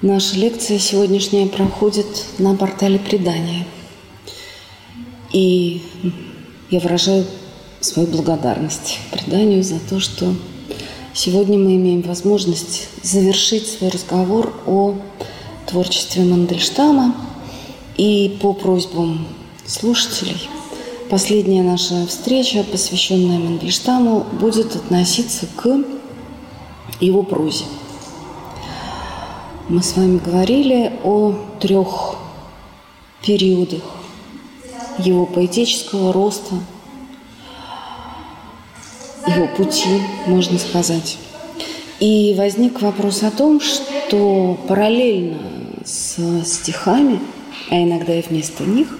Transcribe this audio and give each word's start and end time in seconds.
Наша 0.00 0.36
лекция 0.36 0.78
сегодняшняя 0.78 1.48
проходит 1.48 2.06
на 2.38 2.54
портале 2.54 3.00
предания. 3.00 3.66
И 5.32 5.82
я 6.70 6.78
выражаю 6.78 7.26
свою 7.80 8.06
благодарность 8.06 9.00
преданию 9.10 9.64
за 9.64 9.80
то, 9.80 9.98
что 9.98 10.36
сегодня 11.14 11.58
мы 11.58 11.74
имеем 11.74 12.02
возможность 12.02 12.86
завершить 13.02 13.66
свой 13.66 13.90
разговор 13.90 14.54
о 14.66 14.94
творчестве 15.66 16.22
Мандельштама. 16.22 17.16
И 17.96 18.38
по 18.40 18.52
просьбам 18.52 19.26
слушателей 19.66 20.48
последняя 21.10 21.64
наша 21.64 22.06
встреча, 22.06 22.62
посвященная 22.62 23.40
Мандельштаму, 23.40 24.24
будет 24.40 24.76
относиться 24.76 25.46
к 25.56 25.76
его 27.00 27.24
прозе– 27.24 27.64
мы 29.68 29.82
с 29.82 29.96
вами 29.96 30.18
говорили 30.18 30.92
о 31.04 31.34
трех 31.60 32.16
периодах 33.22 33.82
его 34.98 35.26
поэтического 35.26 36.12
роста, 36.12 36.54
его 39.26 39.46
пути, 39.46 40.00
можно 40.26 40.58
сказать. 40.58 41.18
И 42.00 42.34
возник 42.38 42.80
вопрос 42.80 43.22
о 43.22 43.30
том, 43.30 43.60
что 43.60 44.58
параллельно 44.66 45.38
с 45.84 46.16
стихами, 46.44 47.20
а 47.70 47.82
иногда 47.82 48.14
и 48.14 48.22
вместо 48.22 48.64
них, 48.64 48.98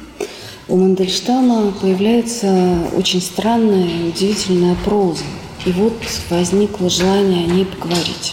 у 0.68 0.76
Мандельштама 0.76 1.72
появляется 1.80 2.90
очень 2.94 3.22
странная 3.22 3.86
и 3.86 4.08
удивительная 4.08 4.76
проза. 4.84 5.24
И 5.64 5.72
вот 5.72 5.94
возникло 6.28 6.90
желание 6.90 7.44
о 7.44 7.46
ней 7.46 7.64
поговорить. 7.64 8.32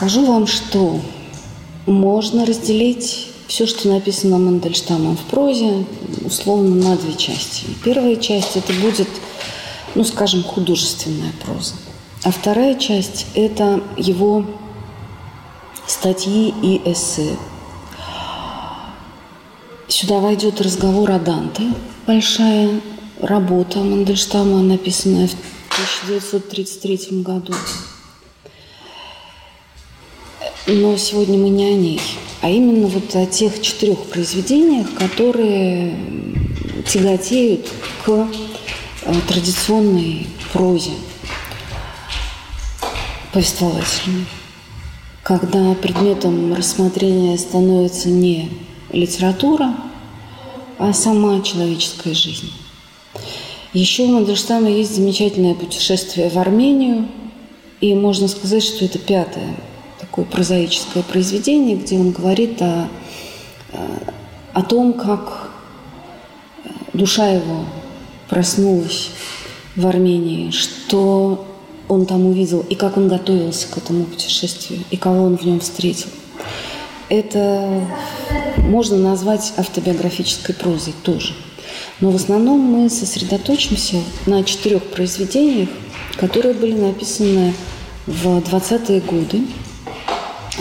Скажу 0.00 0.24
вам, 0.24 0.46
что 0.46 0.98
можно 1.84 2.46
разделить 2.46 3.28
все, 3.48 3.66
что 3.66 3.88
написано 3.88 4.38
Мандельштамом 4.38 5.14
в 5.14 5.24
прозе, 5.24 5.84
условно 6.24 6.74
на 6.74 6.96
две 6.96 7.12
части. 7.12 7.66
Первая 7.84 8.16
часть 8.16 8.56
это 8.56 8.72
будет, 8.72 9.08
ну, 9.94 10.02
скажем, 10.04 10.42
художественная 10.42 11.32
проза. 11.44 11.74
А 12.24 12.30
вторая 12.30 12.76
часть– 12.76 13.26
это 13.34 13.82
его 13.98 14.46
статьи 15.86 16.54
и 16.62 16.80
эссе. 16.90 17.36
Сюда 19.86 20.20
войдет 20.20 20.62
разговор 20.62 21.10
о 21.10 21.18
Данте, 21.18 21.74
большая 22.06 22.80
работа 23.20 23.80
Мандельштама, 23.80 24.62
написанная 24.62 25.28
в 25.28 25.34
1933 25.74 27.20
году. 27.20 27.52
Но 30.72 30.96
сегодня 30.96 31.36
мы 31.36 31.48
не 31.48 31.64
о 31.64 31.74
ней, 31.74 32.00
а 32.42 32.48
именно 32.48 32.86
вот 32.86 33.16
о 33.16 33.26
тех 33.26 33.60
четырех 33.60 34.04
произведениях, 34.04 34.94
которые 34.94 35.96
тяготеют 36.86 37.68
к 38.04 38.28
э, 39.02 39.14
традиционной 39.26 40.28
прозе 40.52 40.92
повествовательной, 43.32 44.26
когда 45.24 45.74
предметом 45.74 46.54
рассмотрения 46.54 47.36
становится 47.36 48.08
не 48.08 48.48
литература, 48.92 49.74
а 50.78 50.92
сама 50.92 51.40
человеческая 51.40 52.14
жизнь. 52.14 52.52
Еще 53.72 54.04
у 54.04 54.12
Мандельштама 54.12 54.70
есть 54.70 54.94
замечательное 54.94 55.56
путешествие 55.56 56.30
в 56.30 56.38
Армению, 56.38 57.08
и 57.80 57.92
можно 57.92 58.28
сказать, 58.28 58.62
что 58.62 58.84
это 58.84 59.00
пятое 59.00 59.56
такое 60.10 60.24
прозаическое 60.24 61.04
произведение, 61.04 61.76
где 61.76 61.96
он 61.96 62.10
говорит 62.10 62.60
о, 62.60 62.88
э, 63.72 63.78
о 64.52 64.62
том, 64.62 64.94
как 64.94 65.50
э, 66.64 66.68
душа 66.94 67.28
его 67.28 67.64
проснулась 68.28 69.10
в 69.76 69.86
Армении, 69.86 70.50
что 70.50 71.46
он 71.86 72.06
там 72.06 72.26
увидел, 72.26 72.60
и 72.68 72.74
как 72.74 72.96
он 72.96 73.06
готовился 73.06 73.68
к 73.68 73.78
этому 73.78 74.04
путешествию, 74.04 74.80
и 74.90 74.96
кого 74.96 75.22
он 75.22 75.38
в 75.38 75.44
нем 75.44 75.60
встретил. 75.60 76.10
Это 77.08 77.80
можно 78.58 78.96
назвать 78.96 79.52
автобиографической 79.56 80.56
прозой 80.56 80.94
тоже. 81.04 81.34
Но 82.00 82.10
в 82.10 82.16
основном 82.16 82.58
мы 82.58 82.90
сосредоточимся 82.90 83.98
на 84.26 84.42
четырех 84.42 84.82
произведениях, 84.82 85.68
которые 86.16 86.54
были 86.54 86.72
написаны 86.72 87.54
в 88.06 88.38
20-е 88.38 89.00
годы 89.02 89.42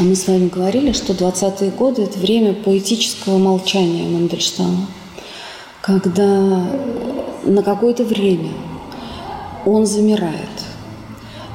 мы 0.03 0.15
с 0.15 0.27
вами 0.27 0.47
говорили, 0.47 0.93
что 0.93 1.13
20-е 1.13 1.71
годы– 1.71 2.01
это 2.03 2.17
время 2.19 2.53
поэтического 2.53 3.37
молчания 3.37 4.07
Мандельштама, 4.07 4.87
когда 5.81 6.71
на 7.43 7.63
какое-то 7.63 8.05
время 8.05 8.51
он 9.65 9.85
замирает. 9.85 10.35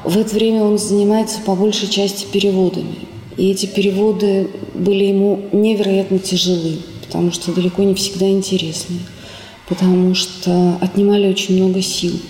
В 0.04 0.19
это 0.19 0.34
время 0.34 0.62
он 0.62 0.78
занимается 0.78 1.41
по 1.41 1.54
большей 1.54 1.88
части 1.88 2.27
переводами. 2.27 3.09
И 3.38 3.50
эти 3.50 3.65
переводы 3.65 4.50
были 4.75 5.04
ему 5.04 5.41
невероятно 5.53 6.19
тяжелы, 6.19 6.78
потому 7.06 7.33
что 7.33 7.53
далеко 7.53 7.83
не 7.83 7.94
всегда 7.94 8.28
интересны, 8.28 8.99
потому 9.69 10.15
что 10.15 10.77
отнимали 10.83 11.31
очень 11.31 11.56
много 11.56 11.81
сил 11.81 12.21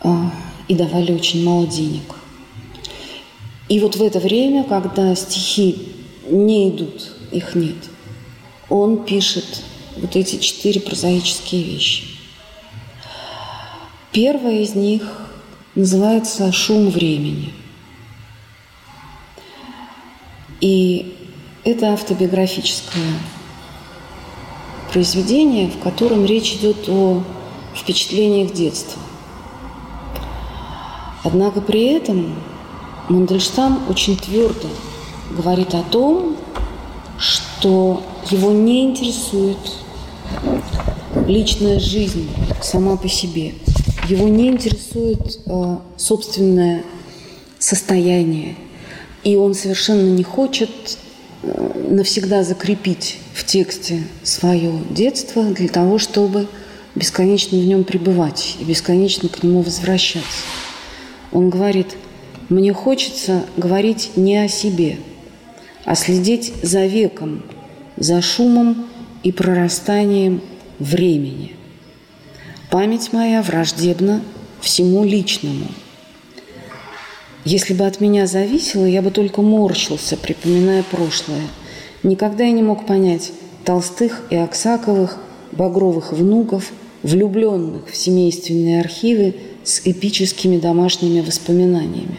а, 0.00 0.32
и 0.66 0.74
давали 0.74 1.12
очень 1.12 1.44
мало 1.44 1.66
денег– 1.68 2.02
и 3.68 3.80
вот 3.80 3.96
в 3.96 4.02
это 4.02 4.18
время, 4.18 4.64
когда 4.64 5.14
стихи 5.14 5.88
не 6.28 6.70
идут, 6.70 7.12
их 7.32 7.54
нет, 7.54 7.76
он 8.68 9.04
пишет 9.04 9.62
вот 9.96 10.16
эти 10.16 10.38
четыре 10.38 10.80
прозаические 10.80 11.62
вещи. 11.62 12.04
Первая 14.12 14.60
из 14.60 14.74
них 14.74 15.02
называется 15.74 16.52
«Шум 16.52 16.90
времени». 16.90 17.52
И 20.60 21.16
это 21.64 21.92
автобиографическое 21.92 23.18
произведение, 24.92 25.68
в 25.68 25.78
котором 25.80 26.24
речь 26.24 26.54
идет 26.54 26.88
о 26.88 27.22
впечатлениях 27.74 28.52
детства. 28.52 29.02
Однако 31.24 31.60
при 31.60 31.86
этом 31.86 32.36
Мандельштам 33.08 33.82
очень 33.90 34.16
твердо 34.16 34.68
говорит 35.30 35.74
о 35.74 35.82
том, 35.82 36.36
что 37.18 38.02
его 38.30 38.52
не 38.52 38.84
интересует 38.84 39.58
личная 41.26 41.78
жизнь 41.78 42.30
сама 42.62 42.96
по 42.96 43.08
себе. 43.08 43.54
Его 44.08 44.28
не 44.28 44.48
интересует 44.48 45.38
э, 45.46 45.76
собственное 45.96 46.82
состояние. 47.58 48.56
И 49.22 49.36
он 49.36 49.54
совершенно 49.54 50.10
не 50.10 50.22
хочет 50.22 50.70
э, 51.42 51.86
навсегда 51.90 52.42
закрепить 52.42 53.18
в 53.34 53.44
тексте 53.44 54.02
свое 54.22 54.72
детство 54.90 55.42
для 55.44 55.68
того, 55.68 55.98
чтобы 55.98 56.48
бесконечно 56.94 57.58
в 57.58 57.64
нем 57.64 57.84
пребывать 57.84 58.56
и 58.60 58.64
бесконечно 58.64 59.28
к 59.28 59.42
нему 59.42 59.60
возвращаться. 59.60 60.44
Он 61.32 61.50
говорит– 61.50 61.88
мне 62.48 62.72
хочется 62.72 63.44
говорить 63.56 64.12
не 64.16 64.36
о 64.36 64.48
себе, 64.48 64.98
а 65.84 65.94
следить 65.94 66.52
за 66.62 66.86
веком, 66.86 67.42
за 67.96 68.20
шумом 68.20 68.86
и 69.22 69.32
прорастанием 69.32 70.40
времени. 70.78 71.52
Память 72.70 73.12
моя 73.12 73.42
враждебна 73.42 74.20
всему 74.60 75.04
личному. 75.04 75.66
Если 77.44 77.74
бы 77.74 77.86
от 77.86 78.00
меня 78.00 78.26
зависело, 78.26 78.84
я 78.84 79.02
бы 79.02 79.10
только 79.10 79.42
морщился, 79.42 80.16
припоминая 80.16 80.82
прошлое. 80.82 81.42
Никогда 82.02 82.44
я 82.44 82.52
не 82.52 82.62
мог 82.62 82.86
понять 82.86 83.32
Толстых 83.64 84.22
и 84.30 84.36
Аксаковых, 84.36 85.18
Багровых 85.52 86.12
внуков, 86.12 86.72
влюбленных 87.02 87.88
в 87.88 87.96
семейственные 87.96 88.80
архивы 88.80 89.36
с 89.62 89.82
эпическими 89.84 90.58
домашними 90.58 91.20
воспоминаниями. 91.20 92.18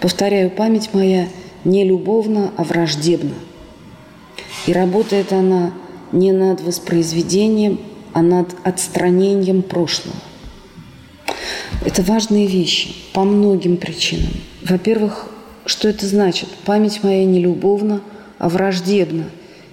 Повторяю, 0.00 0.50
память 0.50 0.90
моя 0.92 1.28
не 1.64 1.84
любовна, 1.84 2.52
а 2.56 2.64
враждебна. 2.64 3.34
И 4.66 4.72
работает 4.72 5.32
она 5.32 5.72
не 6.12 6.32
над 6.32 6.60
воспроизведением, 6.60 7.80
а 8.12 8.22
над 8.22 8.54
отстранением 8.64 9.62
прошлого. 9.62 10.16
Это 11.84 12.02
важные 12.02 12.46
вещи 12.46 12.94
по 13.12 13.24
многим 13.24 13.76
причинам. 13.76 14.32
Во-первых, 14.62 15.26
что 15.66 15.88
это 15.88 16.06
значит? 16.06 16.48
Память 16.64 17.02
моя 17.02 17.24
не 17.24 17.40
любовна, 17.40 18.00
а 18.38 18.48
враждебна. 18.48 19.24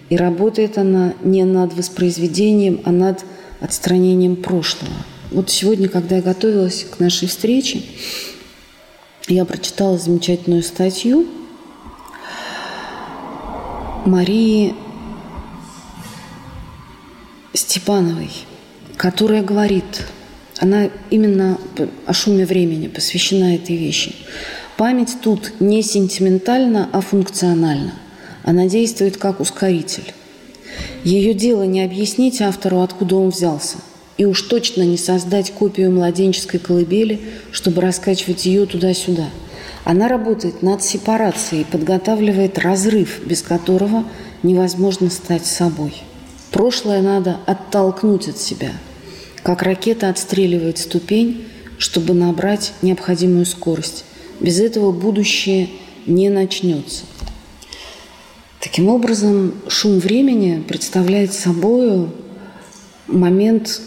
И 0.09 0.17
работает 0.17 0.77
она 0.77 1.13
не 1.23 1.43
над 1.43 1.73
воспроизведением, 1.73 2.81
а 2.83 2.91
над 2.91 3.23
отстранением 3.59 4.35
прошлого. 4.35 4.93
Вот 5.31 5.49
сегодня, 5.49 5.89
когда 5.89 6.17
я 6.17 6.21
готовилась 6.21 6.83
к 6.83 6.99
нашей 6.99 7.27
встрече, 7.27 7.81
я 9.27 9.45
прочитала 9.45 9.97
замечательную 9.97 10.63
статью 10.63 11.25
Марии 14.05 14.75
Степановой, 17.53 18.29
которая 18.97 19.41
говорит, 19.41 20.05
она 20.59 20.89
именно 21.09 21.57
о 22.05 22.13
шуме 22.13 22.45
времени 22.45 22.87
посвящена 22.87 23.55
этой 23.55 23.75
вещи. 23.75 24.15
Память 24.77 25.17
тут 25.21 25.59
не 25.59 25.81
сентиментальна, 25.81 26.89
а 26.91 27.01
функциональна. 27.01 27.93
Она 28.43 28.67
действует 28.67 29.17
как 29.17 29.39
ускоритель. 29.39 30.13
Ее 31.03 31.33
дело 31.33 31.63
не 31.63 31.83
объяснить 31.83 32.41
автору, 32.41 32.81
откуда 32.81 33.15
он 33.15 33.29
взялся, 33.29 33.77
и 34.17 34.25
уж 34.25 34.41
точно 34.43 34.83
не 34.83 34.97
создать 34.97 35.51
копию 35.51 35.91
младенческой 35.91 36.59
колыбели, 36.59 37.21
чтобы 37.51 37.81
раскачивать 37.81 38.45
ее 38.45 38.65
туда-сюда. 38.65 39.29
Она 39.83 40.07
работает 40.07 40.61
над 40.61 40.83
сепарацией, 40.83 41.65
подготавливает 41.65 42.57
разрыв, 42.57 43.19
без 43.25 43.41
которого 43.41 44.05
невозможно 44.41 45.09
стать 45.09 45.45
собой. 45.45 45.93
Прошлое 46.51 47.01
надо 47.01 47.37
оттолкнуть 47.45 48.27
от 48.29 48.37
себя, 48.37 48.71
как 49.43 49.61
ракета 49.61 50.09
отстреливает 50.09 50.77
ступень, 50.77 51.45
чтобы 51.77 52.13
набрать 52.13 52.73
необходимую 52.81 53.45
скорость. 53.45 54.05
Без 54.39 54.59
этого 54.59 54.91
будущее 54.91 55.69
не 56.05 56.29
начнется. 56.29 57.03
Таким 58.59 58.87
образом, 58.87 59.53
шум 59.67 59.99
времени 59.99 60.63
представляет 60.67 61.33
собой 61.33 62.07
момент 63.07 63.81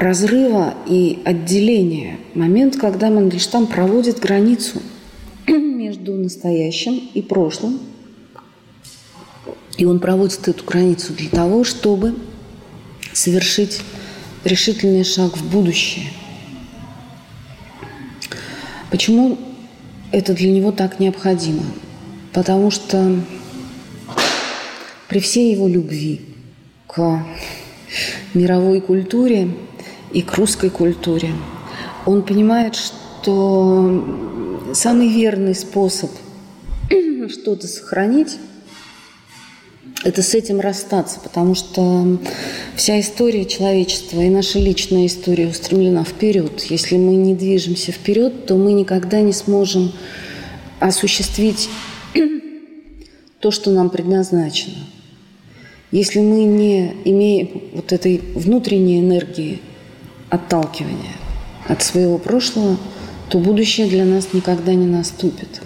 разрыва 0.00 0.74
и 0.86 1.18
отделения, 1.24 2.18
момент, 2.34 2.76
когда 2.76 3.10
Мандельштам 3.10 3.66
проводит 3.66 4.18
границу 4.18 4.80
между 5.46 6.14
настоящим 6.14 7.10
и 7.12 7.20
прошлым, 7.20 7.80
и 9.76 9.84
он 9.84 10.00
проводит 10.00 10.48
эту 10.48 10.64
границу 10.64 11.12
для 11.12 11.28
того, 11.28 11.64
чтобы 11.64 12.14
совершить 13.12 13.82
решительный 14.42 15.04
шаг 15.04 15.36
в 15.36 15.50
будущее. 15.50 16.06
Почему 18.90 19.38
это 20.12 20.32
для 20.32 20.50
него 20.50 20.72
так 20.72 20.98
необходимо? 20.98 21.62
Потому 22.32 22.70
что 22.70 23.20
при 25.08 25.20
всей 25.20 25.52
его 25.52 25.68
любви 25.68 26.22
к 26.86 27.22
мировой 28.32 28.80
культуре 28.80 29.50
и 30.12 30.22
к 30.22 30.34
русской 30.34 30.70
культуре, 30.70 31.32
он 32.06 32.22
понимает, 32.22 32.74
что 32.74 34.72
самый 34.74 35.08
верный 35.08 35.54
способ 35.54 36.10
что-то 37.28 37.66
сохранить 37.66 38.38
это 40.02 40.22
с 40.22 40.34
этим 40.34 40.60
расстаться, 40.60 41.20
потому 41.20 41.54
что 41.54 42.18
вся 42.74 42.98
история 43.00 43.44
человечества 43.44 44.22
и 44.22 44.30
наша 44.30 44.58
личная 44.58 45.06
история 45.06 45.48
устремлена 45.48 46.04
вперед. 46.04 46.62
Если 46.70 46.96
мы 46.96 47.16
не 47.16 47.34
движемся 47.34 47.92
вперед, 47.92 48.46
то 48.46 48.54
мы 48.54 48.72
никогда 48.72 49.20
не 49.20 49.32
сможем 49.32 49.92
осуществить 50.78 51.68
то, 53.40 53.50
что 53.50 53.70
нам 53.70 53.90
предназначено. 53.90 54.78
Если 55.92 56.20
мы 56.20 56.44
не 56.44 56.94
имеем 57.04 57.62
вот 57.74 57.92
этой 57.92 58.22
внутренней 58.34 59.00
энергии 59.00 59.60
отталкивания 60.30 61.16
от 61.68 61.82
своего 61.82 62.18
прошлого, 62.18 62.78
то 63.28 63.38
будущее 63.38 63.86
для 63.88 64.04
нас 64.04 64.32
никогда 64.32 64.74
не 64.74 64.86
наступит. 64.86 65.60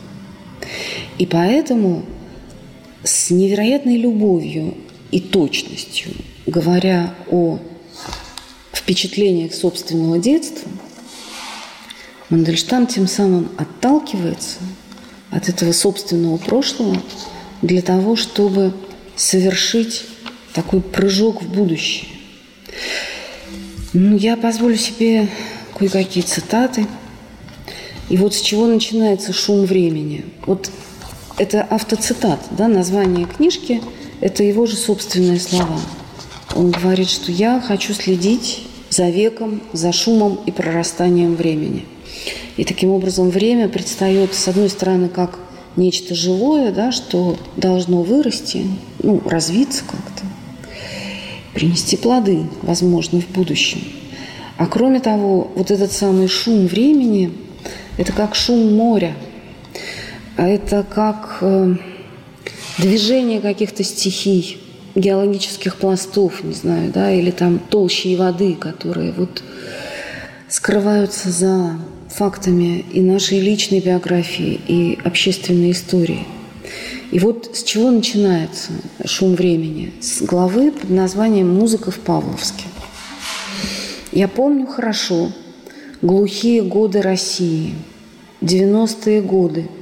И 1.19 1.27
поэтому 1.27 2.05
с 3.05 3.31
невероятной 3.31 3.97
любовью 3.97 4.77
и 5.11 5.21
точностью, 5.21 6.13
говоря 6.47 7.15
о 7.31 7.59
впечатлениях 8.73 9.55
собственного 9.55 10.19
детства, 10.19 10.71
Мандельштам 12.31 12.87
тем 12.87 13.07
самым 13.07 13.51
отталкивается 13.57 14.59
от 15.31 15.49
этого 15.49 15.73
собственного 15.73 16.37
прошлого 16.39 17.01
для 17.63 17.83
того, 17.83 18.17
чтобы 18.17 18.73
совершить 19.15 20.05
такой 20.53 20.81
прыжок 20.81 21.43
в 21.43 21.49
будущее. 21.49 22.09
Ну, 23.97 24.17
я 24.17 24.37
позволю 24.37 24.77
себе 24.77 25.29
кое-какие 25.79 26.25
цитаты. 26.25 26.87
И 28.11 28.17
вот 28.17 28.35
с 28.35 28.41
чего 28.41 28.67
начинается 28.67 29.33
шум 29.33 29.65
времени. 29.65 30.25
Вот 30.47 30.69
это 31.39 31.63
автоцитат, 31.63 32.41
да, 32.51 32.67
название 32.67 33.27
книжки– 33.27 33.81
это 34.21 34.43
его 34.43 34.67
же 34.67 34.77
собственные 34.77 35.39
слова. 35.39 35.81
Он 36.57 36.73
говорит, 36.73 37.09
что 37.09 37.31
я 37.31 37.61
хочу 37.61 37.95
следить 37.95 38.67
за 38.91 39.11
веком, 39.11 39.63
за 39.73 39.93
шумом 39.93 40.41
и 40.45 40.51
прорастанием 40.51 41.37
времени. 41.37 41.85
И 42.57 42.65
таким 42.65 42.91
образом 42.91 43.31
время 43.31 43.69
предстает, 43.69 44.35
с 44.35 44.49
одной 44.49 44.71
стороны, 44.71 45.09
как 45.09 45.39
нечто 45.77 46.15
живое, 46.15 46.73
да, 46.73 46.93
что 46.93 47.37
должно 47.57 48.03
вырасти, 48.03 48.67
ну, 49.03 49.21
развиться 49.25 49.83
как-то, 49.85 50.14
принести 51.55 51.97
плоды, 51.97 52.47
возможно, 52.63 53.21
в 53.21 53.29
будущем. 53.29 53.81
А 54.57 54.67
кроме 54.67 55.01
того, 55.01 55.51
вот 55.55 55.71
этот 55.71 55.93
самый 55.93 56.29
шум 56.29 56.67
времени– 56.67 57.33
это 57.97 58.13
как 58.13 58.35
шум 58.35 58.75
моря– 58.75 59.15
это 60.37 60.85
как 60.89 61.39
э, 61.41 61.75
движение 62.79 63.41
каких-то 63.41 63.85
стихий, 63.85 64.59
геологических 64.95 65.77
пластов, 65.77 66.43
не 66.45 66.55
знаю, 66.55 66.91
да, 66.93 67.13
или 67.13 67.31
там 67.31 67.59
толщи 67.59 68.17
воды, 68.17 68.55
которые 68.55 69.13
вот 69.13 69.43
скрываются 70.49 71.31
за 71.31 71.79
фактами 72.09 72.85
и 72.93 73.01
нашей 73.01 73.41
личной 73.41 73.81
биографии, 73.81 74.61
и 74.67 74.99
общественной 75.05 75.73
истории. 75.73 76.27
И 77.11 77.19
вот 77.19 77.51
с 77.55 77.63
чего 77.63 77.91
начинается 77.91 78.73
шум 79.05 79.35
времени? 79.35 79.93
С 80.01 80.23
главы 80.23 80.73
под 80.73 80.91
названием 80.91 81.49
«Музыка 81.55 81.91
в 81.91 81.99
Павловске». 81.99 82.65
Я 84.13 84.29
помню 84.29 84.67
хорошо 84.67 85.33
глухие 86.03 86.63
годы 86.63 87.03
России, 87.03 87.75
90-е 88.41 89.23
годы– 89.23 89.69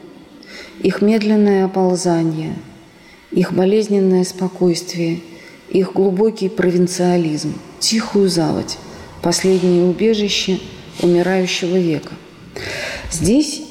их 0.82 1.00
медленное 1.00 1.64
оползание, 1.64 2.54
их 3.30 3.52
болезненное 3.52 4.24
спокойствие, 4.24 5.20
их 5.68 5.92
глубокий 5.92 6.48
провинциализм, 6.48 7.54
тихую 7.78 8.28
заводь, 8.28 8.78
последнее 9.22 9.84
убежище 9.84 10.58
умирающего 11.00 11.76
века. 11.76 12.12
Здесь 13.10 13.62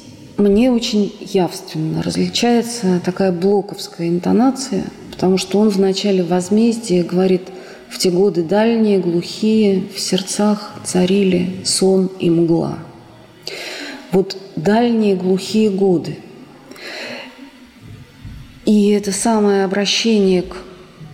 мне 0.42 0.70
очень 0.70 1.14
явственно 1.20 2.02
различается 2.02 3.00
такая 3.04 3.32
блоковская 3.32 4.08
интонация, 4.08 4.84
потому 5.10 5.38
что 5.38 5.58
он 5.58 5.68
в 5.70 5.78
начале 5.78 6.22
возмездия 6.22 7.02
говорит 7.02 7.42
«в 7.88 7.98
те 7.98 8.10
годы 8.10 8.42
дальние, 8.42 8.98
глухие, 8.98 9.84
в 9.94 9.98
сердцах 10.00 10.74
царили 10.84 11.60
сон 11.64 12.10
и 12.18 12.30
мгла». 12.30 12.78
Вот 14.10 14.36
дальние 14.56 15.16
глухие 15.16 15.70
годы– 15.70 16.18
и 18.64 18.90
это 18.90 19.10
самое 19.10 19.64
обращение 19.64 20.42
к 20.42 20.56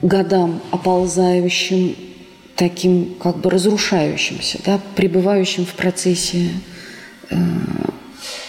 годам 0.03 0.61
оползающим, 0.71 1.97
таким 2.57 3.15
как 3.15 3.39
бы 3.39 3.51
разрушающимся, 3.51 4.59
да, 4.65 4.81
пребывающим 4.97 5.65
в 5.65 5.73
процессе 5.73 6.51
э, 7.31 7.37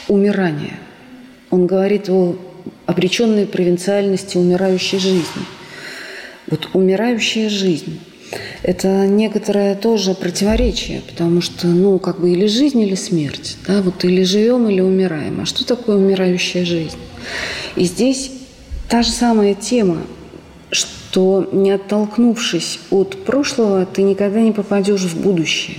умирания. 0.10 0.78
Он 1.50 1.66
говорит 1.68 2.10
о 2.10 2.36
обреченной 2.86 3.46
провинциальности 3.46 4.38
умирающей 4.38 5.00
жизни. 5.00 5.46
Вот 6.48 6.70
умирающая 6.74 7.50
жизнь– 7.50 8.00
это 8.64 9.08
некоторое 9.08 9.76
тоже 9.76 10.16
противоречие, 10.16 11.02
потому 11.08 11.42
что, 11.42 11.68
ну, 11.68 11.98
как 12.00 12.20
бы 12.20 12.32
или 12.32 12.48
жизнь, 12.48 12.82
или 12.82 12.96
смерть, 12.96 13.58
да, 13.66 13.82
вот 13.82 14.04
или 14.04 14.24
живем, 14.24 14.68
или 14.68 14.82
умираем. 14.82 15.40
А 15.42 15.46
что 15.46 15.66
такое 15.66 15.96
умирающая 15.96 16.66
жизнь? 16.66 16.98
И 17.76 17.86
здесь 17.86 18.32
Та 18.90 19.04
же 19.04 19.12
самая 19.12 19.54
тема, 19.54 20.02
что 20.72 21.48
не 21.52 21.70
оттолкнувшись 21.70 22.80
от 22.90 23.24
прошлого, 23.24 23.86
ты 23.86 24.02
никогда 24.02 24.42
не 24.42 24.52
попадешь 24.52 25.02
в 25.02 25.22
будущее. 25.22 25.78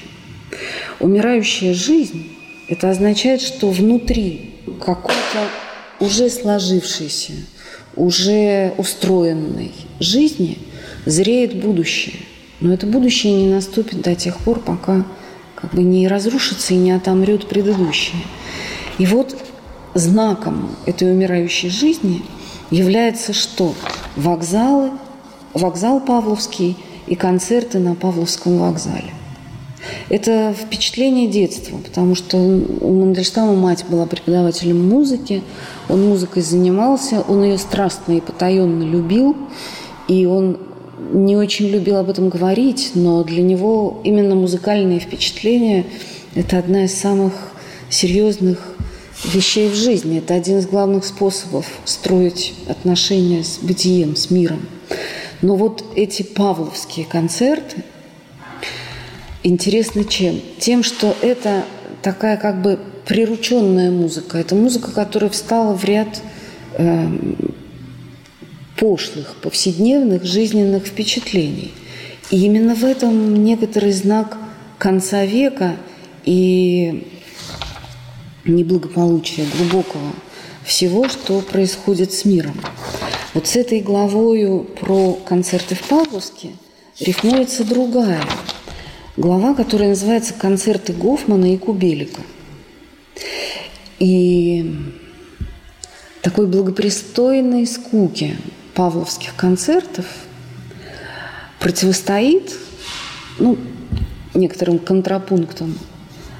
Умирающая 1.00 1.74
жизнь– 1.74 2.28
это 2.70 2.88
означает, 2.88 3.42
что 3.42 3.68
внутри 3.68 4.54
какой-то 4.80 5.48
уже 5.98 6.30
сложившейся, 6.30 7.32
уже 7.96 8.72
устроенной 8.78 9.72
жизни 9.98 10.56
зреет 11.04 11.60
будущее. 11.60 12.14
Но 12.60 12.72
это 12.72 12.86
будущее 12.86 13.32
не 13.32 13.48
наступит 13.52 14.02
до 14.02 14.14
тех 14.14 14.38
пор, 14.38 14.60
пока 14.60 15.04
как 15.56 15.74
бы 15.74 15.82
не 15.82 16.06
разрушится 16.06 16.72
и 16.72 16.76
не 16.76 16.92
отомрет 16.92 17.48
предыдущее. 17.48 18.22
И 18.98 19.06
вот 19.06 19.36
знаком 19.94 20.70
этой 20.86 21.10
умирающей 21.10 21.70
жизни 21.70 22.22
является 22.70 23.32
что? 23.32 23.74
Вокзалы, 24.14 24.92
вокзал 25.54 25.98
Павловский 25.98 26.76
и 27.08 27.16
концерты 27.16 27.80
на 27.80 27.96
Павловском 27.96 28.58
вокзале. 28.58 29.12
Это 30.08 30.54
впечатление 30.58 31.28
детства, 31.28 31.78
потому 31.78 32.14
что 32.14 32.36
у 32.36 32.92
Мандельштама 32.92 33.54
мать 33.54 33.84
была 33.88 34.06
преподавателем 34.06 34.88
музыки, 34.88 35.42
он 35.88 36.06
музыкой 36.08 36.42
занимался, 36.42 37.22
он 37.22 37.42
ее 37.42 37.58
страстно 37.58 38.12
и 38.12 38.20
потаенно 38.20 38.82
любил, 38.82 39.36
и 40.08 40.26
он 40.26 40.58
не 41.12 41.36
очень 41.36 41.68
любил 41.68 41.96
об 41.96 42.10
этом 42.10 42.28
говорить, 42.28 42.92
но 42.94 43.24
для 43.24 43.42
него 43.42 44.00
именно 44.04 44.34
музыкальные 44.34 45.00
впечатления– 45.00 45.86
это 46.34 46.58
одна 46.58 46.84
из 46.84 46.94
самых 46.94 47.32
серьезных 47.88 48.76
вещей 49.24 49.68
в 49.68 49.74
жизни. 49.74 50.18
Это 50.18 50.34
один 50.34 50.58
из 50.58 50.66
главных 50.66 51.04
способов 51.04 51.66
строить 51.84 52.54
отношения 52.68 53.44
с 53.44 53.58
бытием, 53.58 54.16
с 54.16 54.30
миром. 54.30 54.60
Но 55.42 55.56
вот 55.56 55.84
эти 55.96 56.22
павловские 56.22 57.06
концерты 57.06 57.84
интересны 59.42 60.04
чем? 60.04 60.40
Тем, 60.58 60.82
что 60.82 61.16
это 61.22 61.64
такая 62.02 62.36
как 62.36 62.62
бы 62.62 62.78
прирученная 63.06 63.90
музыка. 63.90 64.38
Это 64.38 64.54
музыка, 64.54 64.92
которая 64.92 65.30
встала 65.30 65.74
в 65.74 65.84
ряд 65.84 66.22
э, 66.74 67.08
пошлых, 68.76 69.36
повседневных, 69.42 70.24
жизненных 70.24 70.86
впечатлений. 70.86 71.72
И 72.30 72.44
именно 72.44 72.74
в 72.74 72.84
этом 72.84 73.42
некоторый 73.42 73.92
знак 73.92 74.38
конца 74.78 75.24
века 75.24 75.76
и 76.24 77.06
неблагополучия 78.44 79.44
глубокого 79.56 80.12
всего, 80.64 81.08
что 81.08 81.40
происходит 81.40 82.12
с 82.12 82.24
миром. 82.24 82.54
Вот 83.34 83.46
с 83.46 83.56
этой 83.56 83.80
главою 83.80 84.66
про 84.80 85.14
концерты 85.14 85.74
в 85.74 85.82
Павловске 85.82 86.50
рифмуется 86.98 87.64
другая 87.64 88.22
глава, 89.20 89.54
которая 89.54 89.90
называется 89.90 90.32
«Концерты 90.32 90.94
Гофмана 90.94 91.52
и 91.52 91.58
Кубелика». 91.58 92.22
И 93.98 94.74
такой 96.22 96.46
благопристойной 96.46 97.66
скуке 97.66 98.38
павловских 98.74 99.36
концертов 99.36 100.06
противостоит 101.58 102.54
ну, 103.38 103.58
некоторым 104.32 104.78
контрапунктам 104.78 105.78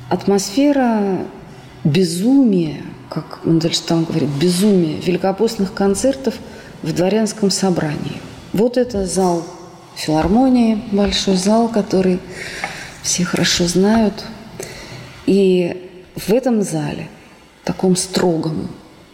атмосфера 0.09 1.19
безумия, 1.85 2.81
как 3.11 3.45
Мандельштам 3.45 4.05
говорит, 4.05 4.31
безумия 4.41 4.99
великопостных 5.01 5.75
концертов 5.75 6.35
в 6.83 6.95
дворянском 6.95 7.51
собрании. 7.51 8.23
Вот 8.55 8.79
это 8.79 9.05
зал 9.05 9.45
филармонии, 9.95 10.81
большой 10.93 11.37
зал, 11.37 11.69
который 11.69 12.21
все 13.03 13.25
хорошо 13.25 13.67
знают. 13.67 14.25
И 15.27 15.91
в 16.17 16.33
этом 16.33 16.63
зале, 16.63 17.09
таком 17.65 17.97
строгом, 17.97 18.69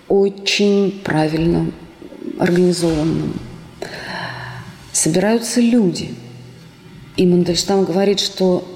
очень 0.09 1.01
правильном 1.05 1.73
организованном. 2.39 3.39
Собираются 4.93 5.61
люди. 5.61 6.15
И 7.17 7.27
Мандельштам 7.27 7.85
говорит, 7.85 8.21
что 8.21 8.67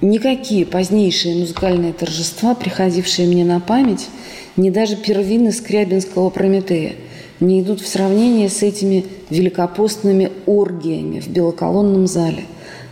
никакие 0.00 0.66
позднейшие 0.66 1.36
музыкальные 1.36 1.92
торжества, 1.92 2.54
приходившие 2.54 3.28
мне 3.28 3.44
на 3.44 3.60
память, 3.60 4.08
ни 4.56 4.70
даже 4.70 4.96
первины 4.96 5.52
Скрябинского 5.52 6.30
Прометея 6.30 6.96
не 7.40 7.60
идут 7.60 7.80
в 7.80 7.88
сравнение 7.88 8.48
с 8.48 8.62
этими 8.62 9.04
великопостными 9.30 10.32
оргиями 10.46 11.20
в 11.20 11.28
белоколонном 11.28 12.06
зале. 12.06 12.44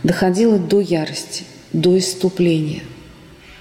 Доходило 0.03 0.59
до 0.59 0.79
ярости, 0.79 1.43
до 1.73 1.97
иступления. 1.97 2.83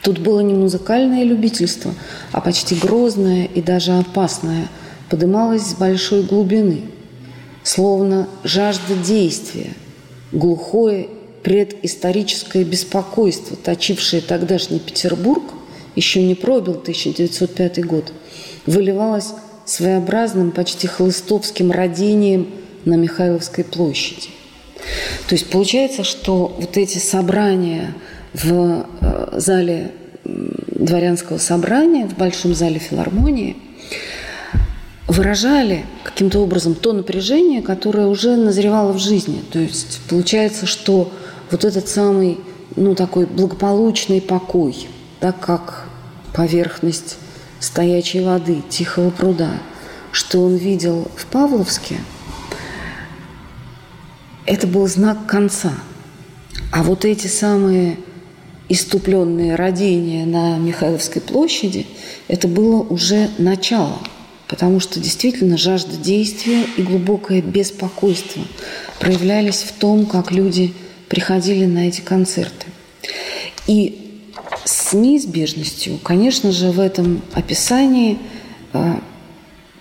Тут 0.03 0.19
было 0.19 0.41
не 0.41 0.55
музыкальное 0.55 1.25
любительство, 1.25 1.95
а 2.33 2.41
почти 2.41 2.75
грозное 2.75 3.45
и 3.47 3.63
даже 3.63 3.93
опасное– 3.93 4.69
подымалась 5.09 5.63
с 5.63 5.75
большой 5.75 6.23
глубины, 6.23 6.83
словно 7.63 8.29
жажда 8.43 8.95
действия, 8.95 9.71
глухое 10.33 11.09
предисторическое 11.43 12.65
беспокойство, 12.65 13.57
точившее 13.57 14.23
тогдашний 14.23 14.81
Петербург, 14.81 15.45
еще 15.95 16.23
не 16.23 16.35
пробил 16.35 16.73
1905 16.73 17.87
год, 17.87 18.13
выливалось 18.67 19.35
своеобразным, 19.65 20.51
почти 20.51 20.87
хлыстовским 20.87 21.71
родением 21.71 22.49
на 22.85 22.95
Михайловской 22.95 23.65
площади. 23.65 24.29
То 25.29 25.35
есть 25.35 25.49
получается, 25.51 26.05
что 26.05 26.55
вот 26.59 26.77
эти 26.77 26.99
собрания 26.99 27.95
в 28.35 28.87
э, 29.01 29.39
зале 29.39 29.93
дворянского 30.25 31.39
собрания, 31.39 32.07
в 32.07 32.17
большом 32.17 32.55
зале 32.55 32.79
филармонии– 32.79 33.57
выражали 35.07 35.85
каким-то 36.03 36.41
образом 36.41 36.75
то 36.75 36.93
напряжение, 36.93 37.63
которое 37.63 38.07
уже 38.07 38.37
назревало 38.37 38.93
в 38.93 38.99
жизни. 38.99 39.43
То 39.53 39.59
есть 39.59 40.01
получается, 40.09 40.67
что 40.67 41.13
вот 41.51 41.65
этот 41.65 41.89
самый, 41.89 42.39
ну, 42.77 42.95
такой 42.95 43.27
благополучный 43.27 44.21
покой, 44.21 44.89
так 45.21 45.39
как 45.41 45.87
поверхность 46.35 47.19
стоячей 47.65 48.25
воды, 48.25 48.63
тихого 48.69 49.11
пруда, 49.11 49.63
что 50.13 50.43
он 50.43 50.57
видел 50.57 51.09
в 51.17 51.27
Павловске, 51.27 51.97
это 54.47 54.67
был 54.67 54.87
знак 54.87 55.27
конца. 55.27 55.73
А 56.71 56.83
вот 56.83 57.05
эти 57.05 57.27
самые 57.27 57.99
иступленные 58.69 59.57
родения 59.57 60.27
на 60.27 60.59
Михайловской 60.59 61.23
площади, 61.23 61.87
это 62.29 62.49
было 62.49 62.83
уже 62.83 63.31
начало– 63.39 63.99
потому 64.49 64.81
что 64.81 65.01
действительно 65.01 65.57
жажда 65.57 65.97
действия 65.97 66.65
и 66.77 66.83
глубокое 66.83 67.43
беспокойство 67.43 68.43
проявлялись 69.01 69.63
в 69.63 69.73
том, 69.73 70.07
как 70.07 70.31
люди 70.31 70.73
приходили 71.09 71.65
на 71.65 71.89
эти 71.89 72.01
концерты. 72.01 72.67
И 73.67 74.04
с 74.65 74.93
неизбежностью, 74.93 75.99
конечно 75.99 76.53
же, 76.53 76.71
в 76.71 76.81
этом 76.81 77.23
описании 77.33 78.19
э, 78.73 78.95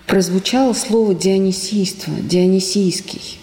прозвучало 0.06 0.72
слово 0.72 1.14
«дионисийство», 1.14 2.12
«дионисийский». 2.12 3.38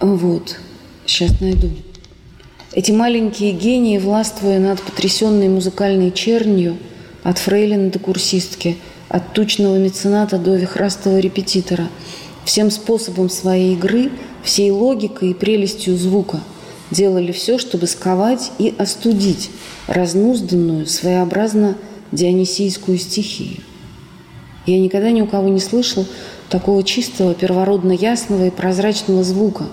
Вот, 0.00 0.58
сейчас 1.06 1.40
найду. 1.40 1.70
Эти 2.72 2.92
маленькие 2.92 3.52
гении, 3.52 3.98
властвуя 3.98 4.58
над 4.58 4.82
потрясенной 4.82 5.48
музыкальной 5.48 6.10
чернью– 6.10 6.76
от 7.24 7.38
фрейлины 7.38 7.90
до 7.90 7.98
курсистки, 7.98 8.76
от 9.08 9.32
тучного 9.32 9.76
мецената 9.76 10.38
до 10.38 10.54
вихрастого 10.54 11.18
репетитора, 11.18 11.88
всем 12.44 12.70
способом 12.70 13.30
своей 13.30 13.72
игры, 13.74 14.12
всей 14.44 14.70
логикой 14.70 15.30
и 15.30 15.34
прелестью 15.34 15.96
звука 15.96 16.40
делали 16.90 17.32
все, 17.32 17.58
чтобы 17.58 17.86
сковать 17.86 18.52
и 18.58 18.74
остудить 18.78 19.50
разнузданную, 19.86 20.86
своеобразно 20.86 21.76
дионисийскую 22.12 22.98
стихию. 22.98 23.58
Я 24.66 24.78
никогда 24.78 25.10
ни 25.10 25.20
у 25.20 25.26
кого 25.26 25.48
не 25.48 25.60
слышал 25.60 26.06
такого 26.48 26.82
чистого, 26.82 27.34
первородно 27.34 27.92
ясного 27.92 28.46
и 28.46 28.50
прозрачного 28.50 29.22
звука, 29.24 29.64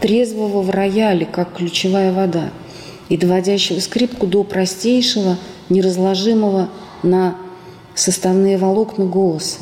трезвого 0.00 0.62
в 0.62 0.70
рояле, 0.70 1.26
как 1.26 1.56
ключевая 1.56 2.12
вода, 2.12 2.50
и 3.08 3.16
доводящего 3.16 3.80
скрипку 3.80 4.26
до 4.26 4.44
простейшего, 4.44 5.36
неразложимого 5.68 6.68
на 7.02 7.36
составные 7.94 8.58
волокна 8.58 9.04
голоса. 9.04 9.58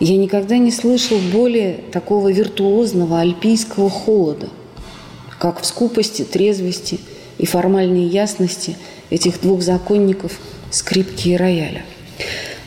Я 0.00 0.16
никогда 0.16 0.58
не 0.58 0.70
слышал 0.70 1.18
более 1.32 1.74
такого 1.92 2.32
виртуозного 2.32 3.20
альпийского 3.20 3.90
холода, 3.90 4.48
как 5.42 5.60
в 5.60 5.66
скупости, 5.66 6.22
трезвости 6.22 7.00
и 7.36 7.46
формальной 7.46 8.04
ясности 8.04 8.76
этих 9.10 9.40
двух 9.40 9.60
законников 9.62 10.38
скрипки 10.70 11.30
и 11.30 11.36
рояля. 11.36 11.84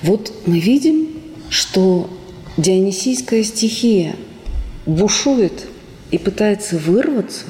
Вот 0.02 0.34
мы 0.46 0.60
видим, 0.60 1.08
что 1.50 2.10
дионисийская 2.58 3.46
стихия 3.46 4.18
бушует 4.86 5.68
и 6.12 6.18
пытается 6.18 6.78
вырваться 6.78 7.46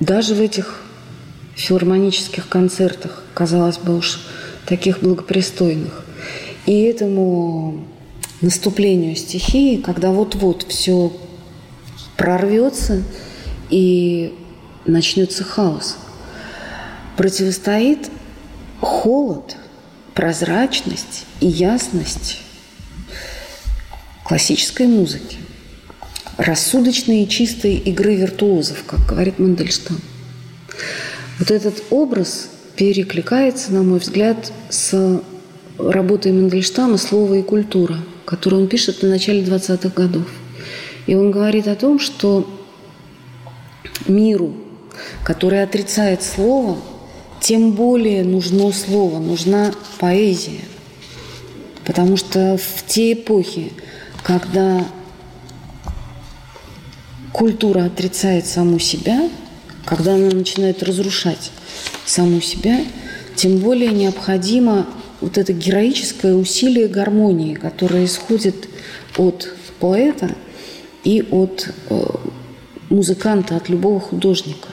даже 0.00 0.34
в 0.34 0.42
этих 0.42 0.82
филармонических 1.54 2.50
концертах, 2.50 3.24
казалось 3.32 3.78
бы 3.78 3.96
уж, 3.96 4.20
таких 4.66 5.00
благопристойных. 5.00 6.04
И 6.66 6.82
этому 6.82 7.86
наступлению 8.42 9.16
стихии, 9.16 9.78
когда 9.78 10.10
вот-вот 10.10 10.66
все 10.68 11.10
прорвется 12.18 13.02
и 13.72 14.34
начнется 14.84 15.42
хаос, 15.42 15.96
противостоит 17.16 18.10
холод, 18.80 19.56
прозрачность 20.14 21.24
и 21.40 21.46
ясность 21.46 22.38
классической 24.24 24.86
музыки, 24.86 25.38
рассудочной 26.36 27.24
и 27.24 27.28
чистой 27.28 27.76
игры 27.76 28.14
виртуозов, 28.14 28.84
как 28.86 29.06
говорит 29.06 29.38
Мандельштам. 29.38 29.98
Вот 31.38 31.50
этот 31.50 31.82
образ 31.90 32.50
перекликается, 32.76 33.72
на 33.72 33.82
мой 33.82 34.00
взгляд, 34.00 34.52
с 34.68 35.22
работой 35.78 36.32
Мандельштама 36.32 36.98
«Слово 36.98 37.34
и 37.34 37.42
культура», 37.42 37.96
которую 38.26 38.62
он 38.62 38.68
пишет 38.68 39.02
на 39.02 39.08
начале 39.08 39.42
20-х 39.42 39.88
годов. 39.88 40.26
И 41.06 41.14
он 41.14 41.30
говорит 41.30 41.68
о 41.68 41.74
том, 41.74 41.98
что 41.98 42.46
миру, 44.08 44.52
который 45.24 45.62
отрицает 45.62 46.22
слово, 46.22 46.78
тем 47.40 47.72
более 47.72 48.22
нужно 48.24 48.72
слово, 48.72 49.18
нужна 49.18 49.72
поэзия. 49.98 50.60
Потому 51.84 52.16
что 52.16 52.56
в 52.56 52.86
те 52.86 53.14
эпохи, 53.14 53.72
когда 54.22 54.84
культура 57.32 57.86
отрицает 57.86 58.46
саму 58.46 58.78
себя, 58.78 59.28
когда 59.84 60.14
она 60.14 60.30
начинает 60.30 60.82
разрушать 60.82 61.50
саму 62.06 62.40
себя, 62.40 62.80
тем 63.34 63.58
более 63.58 63.90
необходимо 63.90 64.86
вот 65.20 65.38
это 65.38 65.52
героическое 65.52 66.34
усилие 66.34 66.88
гармонии, 66.88 67.54
которое 67.54 68.04
исходит 68.04 68.68
от 69.16 69.54
поэта 69.80 70.30
и 71.04 71.22
от 71.30 71.68
э, 71.90 72.00
музыканта, 72.92 73.56
от 73.56 73.68
любого 73.68 73.98
художника. 73.98 74.68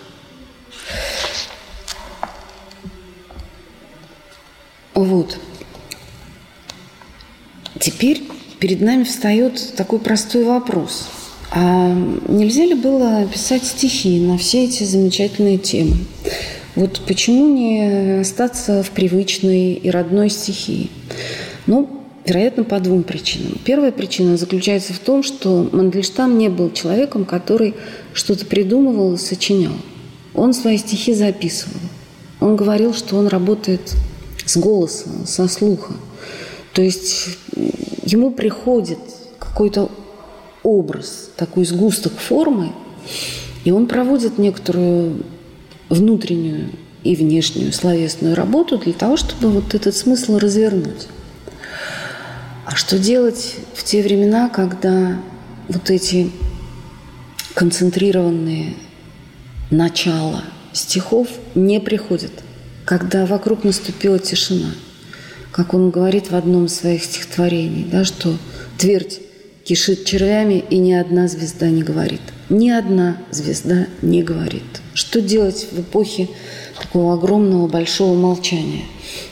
Вот. 4.94 5.38
Теперь 7.80 8.24
перед 8.60 8.82
нами 8.82 9.04
встает 9.04 9.74
такой 9.76 10.00
простой 10.00 10.44
вопрос. 10.44 11.08
А 11.52 11.96
нельзя 12.28 12.66
ли 12.66 12.76
было 12.76 13.26
писать 13.26 13.64
стихи 13.64 14.20
на 14.20 14.38
все 14.38 14.66
эти 14.66 14.84
замечательные 14.84 15.58
темы? 15.58 15.96
Вот 16.76 17.02
почему 17.08 17.56
не 17.56 18.20
остаться 18.20 18.84
в 18.84 18.92
привычной 18.92 19.74
и 19.74 19.90
родной 19.90 20.30
стихии? 20.30 20.90
Ну, 21.66 21.90
вероятно, 22.26 22.64
по 22.64 22.80
двум 22.80 23.04
причинам. 23.04 23.58
Первая 23.64 23.92
причина 23.92 24.38
заключается 24.38 24.94
в 24.94 25.00
том, 25.00 25.24
что 25.24 25.68
Мандельштам 25.72 26.38
не 26.38 26.50
был 26.50 26.72
человеком, 26.72 27.26
который 27.26 27.74
что-то 28.14 28.46
придумывал 28.46 29.14
и 29.14 29.18
сочинял. 29.18 29.74
Он 30.34 30.54
свои 30.54 30.78
стихи 30.78 31.14
записывал. 31.14 31.80
Он 32.40 32.56
говорил, 32.56 32.94
что 32.94 33.18
он 33.18 33.28
работает 33.28 33.94
с 34.46 34.58
голоса, 34.58 35.10
со 35.26 35.48
слуха. 35.48 35.94
То 36.74 36.82
есть 36.82 37.38
ему 38.06 38.32
приходит 38.32 39.00
какой-то 39.38 39.92
образ, 40.64 41.30
такой 41.36 41.66
сгусток 41.66 42.14
формы, 42.14 42.72
и 43.64 43.72
он 43.72 43.88
проводит 43.88 44.38
некоторую 44.38 45.24
внутреннюю 45.90 46.70
и 47.04 47.16
внешнюю 47.16 47.74
словесную 47.74 48.36
работу 48.36 48.78
для 48.78 48.94
того, 48.94 49.18
чтобы 49.18 49.50
вот 49.50 49.74
этот 49.74 49.96
смысл 49.96 50.38
развернуть. 50.38 51.08
А 52.66 52.76
что 52.76 53.00
делать 53.00 53.56
в 53.74 53.84
те 53.84 54.02
времена, 54.02 54.50
когда 54.50 55.18
вот 55.68 55.90
эти 55.90 56.32
концентрированные 57.54 58.76
начала 59.72 60.44
стихов 60.74 61.28
не 61.56 61.80
приходят, 61.80 62.32
когда 62.86 63.26
вокруг 63.26 63.64
наступила 63.64 64.20
тишина, 64.20 64.72
как 65.52 65.74
он 65.74 65.90
говорит 65.90 66.32
в 66.32 66.36
одном 66.36 66.66
из 66.66 66.76
своих 66.76 67.04
стихотворений, 67.04 67.86
да, 67.92 68.06
что 68.06 68.38
твердь 68.78 69.20
кишит 69.64 70.06
червями, 70.06 70.64
и 70.70 70.78
ни 70.78 70.94
одна 70.94 71.28
звезда 71.28 71.70
не 71.70 71.84
говорит. 71.84 72.22
Ни 72.50 72.70
одна 72.70 73.18
звезда 73.30 73.86
не 74.02 74.24
говорит. 74.24 74.64
Что 74.96 75.22
делать 75.22 75.68
в 75.72 75.82
эпохе 75.82 76.28
такого 76.80 77.14
огромного 77.14 77.68
большого 77.68 78.16
молчания? 78.16 78.86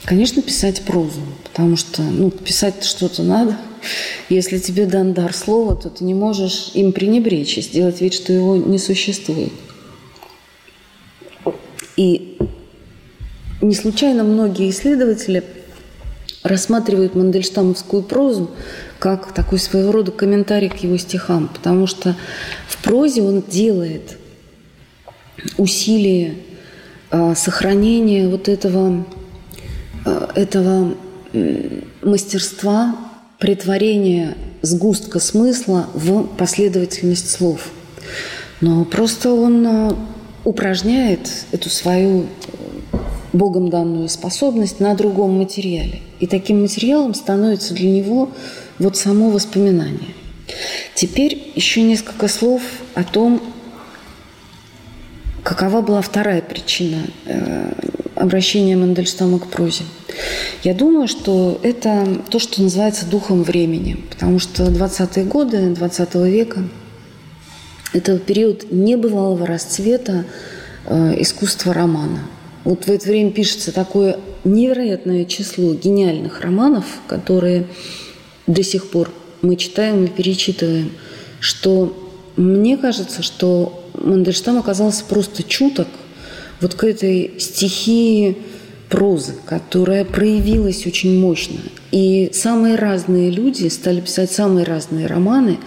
Конечно, 0.06 0.44
писать 0.44 0.84
прозу, 0.84 1.22
потому 1.44 1.76
что 1.76 2.04
ну, 2.04 2.30
писать 2.30 2.84
что-то 2.84 3.24
надо. 3.24 3.58
Если 4.30 4.58
тебе 4.58 4.86
дан 4.86 5.13
дар 5.13 5.34
слова, 5.34 5.76
то 5.76 5.90
ты 5.90 6.04
не 6.04 6.13
можешь 6.13 6.72
им 6.74 6.92
пренебречь 6.92 7.58
и 7.58 7.62
сделать 7.62 8.02
вид, 8.02 8.13
что 8.13 8.34
его 8.34 8.58
не 8.58 8.78
существует. 8.78 9.54
И 11.96 12.38
не 13.62 13.74
случайно 13.74 14.24
многие 14.24 14.70
исследователи 14.70 15.44
рассматривают 16.44 17.16
мандельштамовскую 17.16 18.04
прозу 18.04 18.52
как 19.00 19.34
такой 19.34 19.60
своего 19.60 19.92
рода 19.92 20.12
комментарий 20.12 20.70
к 20.70 20.78
его 20.78 20.98
стихам, 20.98 21.50
потому 21.54 21.88
что 21.88 22.16
в 22.68 22.82
прозе 22.84 23.22
он 23.22 23.42
делает 23.42 24.18
усилие 25.58 26.36
э, 27.12 27.36
сохранения 27.36 28.28
вот 28.28 28.48
этого, 28.48 29.06
э, 30.06 30.28
этого 30.36 30.96
мастерства 32.02 32.96
притворения 33.39 34.36
сгустка 34.62 35.19
смысла 35.19 35.88
в 35.93 36.23
последовательность 36.38 37.30
слов. 37.30 37.69
Но 38.62 38.86
просто 38.86 39.32
он 39.34 39.65
э, 39.65 39.93
упражняет 40.43 41.30
эту 41.52 41.69
свою 41.69 42.26
Богом 43.34 43.69
данную 43.69 44.10
способность 44.10 44.80
на 44.80 44.95
другом 44.95 45.38
материале. 45.38 46.02
И 46.19 46.28
таким 46.28 46.62
материалом 46.62 47.13
становится 47.13 47.73
для 47.73 47.89
него 47.89 48.30
вот 48.80 48.97
само 48.97 49.30
воспоминание. 49.30 50.15
Теперь 50.95 51.52
еще 51.56 51.82
несколько 51.82 52.28
слов 52.28 52.62
о 52.95 53.04
том, 53.04 53.41
какова 55.43 55.82
была 55.82 56.02
вторая 56.02 56.41
причина 56.41 57.04
обращения 58.18 58.76
Мандельштама 58.76 59.40
к 59.40 59.48
прозе. 59.48 59.84
Я 60.64 60.74
думаю, 60.74 61.08
что 61.08 61.60
это 61.64 62.22
то, 62.30 62.40
что 62.40 62.62
называется 62.62 63.06
духом 63.06 63.44
времени, 63.44 63.98
потому 64.10 64.40
что 64.40 64.64
20-е 64.66 65.26
годы 65.26 65.70
20 65.70 66.16
века– 66.16 66.64
это 67.94 68.18
период 68.20 68.72
небывалого 68.72 69.46
расцвета 69.46 70.26
э, 70.86 71.22
искусства 71.22 71.74
романа. 71.74 72.20
Вот 72.64 72.86
в 72.86 72.90
это 72.90 73.08
время 73.08 73.32
пишется 73.32 73.72
такое 73.72 74.20
невероятное 74.44 75.26
число 75.26 75.74
гениальных 75.74 76.42
романов, 76.42 76.86
которые 77.08 77.68
до 78.46 78.64
сих 78.64 78.90
пор 78.90 79.12
мы 79.42 79.56
читаем 79.56 80.06
и 80.06 80.08
перечитываем, 80.08 80.92
что 81.40 81.96
мне 82.36 82.78
кажется, 82.78 83.24
что 83.24 83.84
Мандельштам 83.94 84.58
оказался 84.58 85.06
просто 85.06 85.44
чуток 85.44 85.88
вот 86.62 86.74
к 86.76 86.84
этой 86.84 87.32
стихии 87.39 88.38
прозы, 88.89 89.34
которая 89.46 90.06
проявилась 90.06 90.86
очень 90.86 91.20
мощно. 91.20 91.60
И 91.91 92.30
самые 92.34 92.76
разные 92.76 93.30
люди 93.30 93.67
стали 93.67 94.02
писать 94.02 94.32
самые 94.32 94.65
разные 94.65 95.08
романы, 95.08 95.60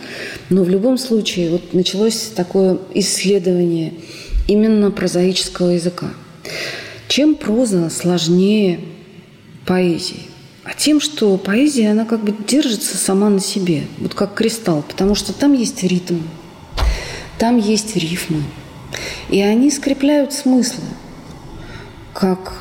но 0.48 0.62
в 0.62 0.70
любом 0.70 0.98
случае 0.98 1.50
вот 1.50 1.74
началось 1.74 2.32
такое 2.34 2.78
исследование 2.94 3.94
именно 4.48 4.90
прозаического 4.90 5.70
языка. 5.70 6.08
Чем 7.08 7.34
проза 7.34 7.90
сложнее 7.90 8.80
поэзии? 9.66 10.30
а 10.70 10.74
тем, 10.74 11.00
что 11.00 11.36
поэзия, 11.36 11.90
она 11.90 12.04
как 12.04 12.22
бы 12.22 12.32
держится 12.46 12.96
сама 12.96 13.28
на 13.28 13.40
себе, 13.40 13.84
вот 13.98 14.14
как 14.14 14.34
кристалл, 14.34 14.84
потому 14.86 15.16
что 15.16 15.32
там 15.32 15.52
есть 15.52 15.82
ритм, 15.82 16.18
там 17.38 17.58
есть 17.58 17.96
рифмы, 17.96 18.42
и 19.28 19.40
они 19.40 19.70
скрепляют 19.70 20.32
смыслы. 20.32 20.84
Как 22.12 22.52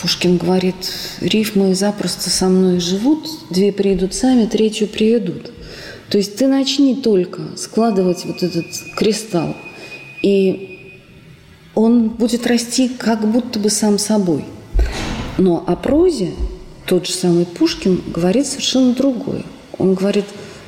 Пушкин 0.00 0.36
говорит, 0.36 0.76
рифмы 1.20 1.74
запросто 1.74 2.30
со 2.30 2.48
мной 2.48 2.80
живут, 2.80 3.28
две 3.50 3.72
приедут 3.72 4.14
сами, 4.14 4.46
третью 4.46 4.88
приведут. 4.88 5.52
То 6.10 6.18
есть 6.18 6.36
ты 6.36 6.46
начни 6.46 6.94
только 6.96 7.56
складывать 7.56 8.24
вот 8.24 8.42
этот 8.42 8.66
кристалл, 8.96 9.56
и 10.22 10.94
он 11.74 12.08
будет 12.08 12.46
расти 12.46 12.88
как 12.88 13.26
будто 13.30 13.58
бы 13.58 13.70
сам 13.70 13.98
собой. 13.98 14.44
Но 15.38 15.62
о 15.66 15.76
прозе 15.76 16.30
тот 16.86 17.06
же 17.06 17.12
самый 17.12 17.46
Пушкин 17.46 18.00
говорит 18.14 18.46
совершенно 18.46 18.94
другое. 18.94 19.42
Он 19.78 19.94
говорит, 19.94 20.24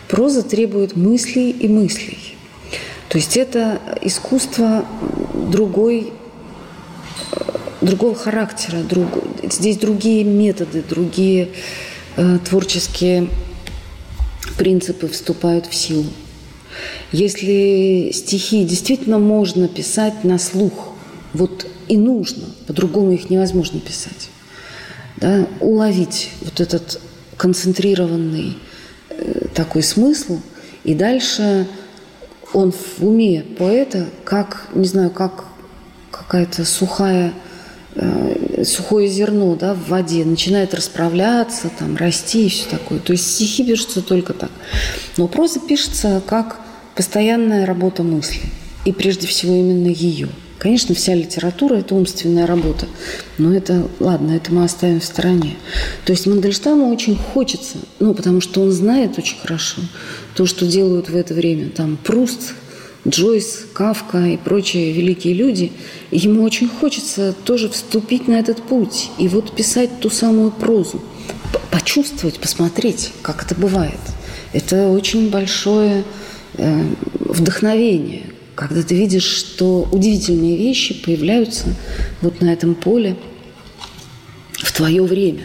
Проза 0.09 0.43
требует 0.43 0.97
мыслей 0.97 1.51
и 1.51 1.69
мыслей. 1.69 2.38
То 3.09 3.17
есть 3.17 3.37
это 3.37 3.81
искусство 4.03 4.85
другой, 5.35 6.13
другого 7.81 8.15
характера, 8.15 8.83
друг, 8.83 9.07
здесь 9.43 9.79
другие 9.79 10.25
методы, 10.25 10.83
другие 10.87 11.49
э, 12.17 12.39
творческие 12.45 13.29
принципы 14.59 15.09
вступают 15.09 15.67
в 15.67 15.75
силу. 15.75 16.07
Если 17.11 18.11
стихи 18.13 18.65
действительно 18.65 19.19
можно 19.19 19.69
писать 19.69 20.25
на 20.25 20.39
слух, 20.39 20.93
вот 21.33 21.67
и 21.89 21.97
нужно, 21.97 22.45
по-другому 22.67 23.13
их 23.13 23.31
невозможно 23.31 23.81
писать, 23.81 24.29
да, 25.17 25.47
уловить 25.61 26.31
вот 26.43 26.61
этот 26.61 27.01
концентрированный 27.39 28.59
э, 29.09 29.47
такой 29.55 29.83
смысл, 29.83 30.41
и 30.85 30.95
дальше 30.95 31.67
он 32.53 32.73
в 32.73 33.05
уме 33.05 33.45
поэта, 33.59 34.07
как, 34.25 34.69
не 34.75 34.87
знаю, 34.87 35.11
как 35.11 35.45
какая-то 36.11 36.65
сухая, 36.65 37.33
э, 37.95 38.65
сухое 38.65 39.09
зерно 39.09 39.55
да, 39.55 39.75
в 39.75 39.89
воде, 39.89 40.25
начинает 40.25 40.75
расправляться, 40.75 41.71
там, 41.79 41.97
расти 41.97 42.47
и 42.47 42.49
все 42.49 42.69
такое. 42.69 42.99
То 42.99 43.13
есть 43.13 43.35
стихи 43.35 43.65
пишутся 43.65 44.03
только 44.03 44.33
так. 44.33 44.51
Но 45.17 45.29
проза 45.29 45.61
пишется 45.61 46.23
как 46.27 46.61
постоянная 46.95 47.67
работа 47.67 48.03
мысли. 48.03 48.41
И 48.85 48.93
прежде 48.93 49.27
всего 49.27 49.55
именно 49.55 49.89
ее– 49.89 50.29
Конечно, 50.59 50.95
вся 50.95 51.15
литература– 51.15 51.75
это 51.77 51.95
умственная 51.95 52.47
работа, 52.47 52.87
но 53.39 53.55
это, 53.55 53.87
ладно, 54.01 54.33
это 54.33 54.53
мы 54.53 54.65
оставим 54.65 55.01
в 55.01 55.05
стороне. 55.05 55.55
То 56.05 56.13
есть 56.13 56.27
Мандельштаму 56.27 56.93
очень 56.93 57.17
хочется, 57.17 57.79
ну, 58.01 58.13
потому 58.13 58.41
что 58.41 58.63
он 58.63 58.73
знает 58.73 59.19
очень 59.19 59.39
хорошо 59.39 59.83
то, 60.35 60.47
что 60.47 60.67
делают 60.67 61.11
в 61.11 61.17
это 61.17 61.33
время. 61.33 61.71
Там 61.71 61.97
Пруст, 61.97 62.55
Джойс, 63.07 63.67
Кавка 63.73 64.19
и 64.27 64.37
прочие 64.37 64.93
великие 64.93 65.35
люди, 65.35 65.71
ему 66.11 66.43
очень 66.43 66.69
хочется 66.69 67.35
тоже 67.45 67.69
вступить 67.69 68.27
на 68.27 68.35
этот 68.35 68.61
путь 68.61 69.11
и 69.17 69.29
вот 69.29 69.55
писать 69.55 70.01
ту 70.01 70.11
самую 70.11 70.51
прозу, 70.51 71.01
почувствовать, 71.71 72.41
посмотреть, 72.41 73.13
как 73.23 73.45
это 73.45 73.55
бывает. 73.55 74.01
Это 74.53 74.89
очень 74.89 75.31
большое 75.31 76.03
э, 76.55 76.85
вдохновение, 77.21 78.25
когда 78.59 78.83
ты 78.83 78.97
видишь, 78.97 79.23
что 79.23 79.89
удивительные 79.93 80.57
вещи 80.57 80.93
появляются 80.93 81.77
вот 82.23 82.41
на 82.41 82.53
этом 82.53 82.75
поле 82.75 83.17
в 84.55 84.73
твое 84.73 85.05
время. 85.05 85.45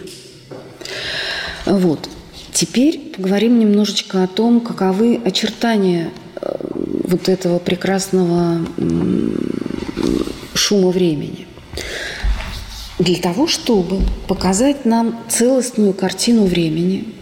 Вот. 1.67 2.09
Теперь 2.51 2.97
поговорим 3.15 3.59
немножечко 3.59 4.23
о 4.23 4.27
том, 4.27 4.61
каковы 4.61 5.21
очертания 5.23 6.09
э, 6.41 6.55
вот 7.03 7.29
этого 7.29 7.59
прекрасного 7.59 8.65
шума 10.55 10.89
времени. 10.89 11.45
Для 12.97 13.21
того, 13.21 13.45
чтобы 13.45 13.99
показать 14.27 14.85
нам 14.85 15.19
целостную 15.29 15.93
картину 15.93 16.45
времени, 16.45 17.13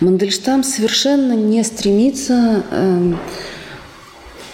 Мандельштам 0.00 0.64
совершенно 0.64 1.34
не 1.34 1.62
стремится 1.62 2.64
эм, 2.70 3.18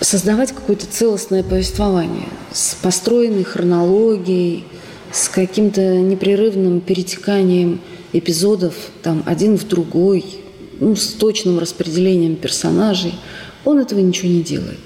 создавать 0.03 0.53
какое-то 0.53 0.87
целостное 0.87 1.43
повествование 1.43 2.29
с 2.53 2.75
построенной 2.75 3.45
хронологией, 3.45 4.65
с 5.13 5.29
каким-то 5.29 5.81
непрерывным 5.81 6.81
перетеканием 6.81 7.81
эпизодов 8.13 8.75
там 9.03 9.23
один 9.27 9.57
в 9.57 9.67
другой, 9.67 10.25
ну, 10.81 10.97
с 10.97 11.09
точным 11.09 11.59
распределением 11.59 12.37
персонажей. 12.37 13.15
Он 13.65 13.79
этого 13.79 14.01
ничего 14.01 14.29
не 14.29 14.43
делает. 14.43 14.81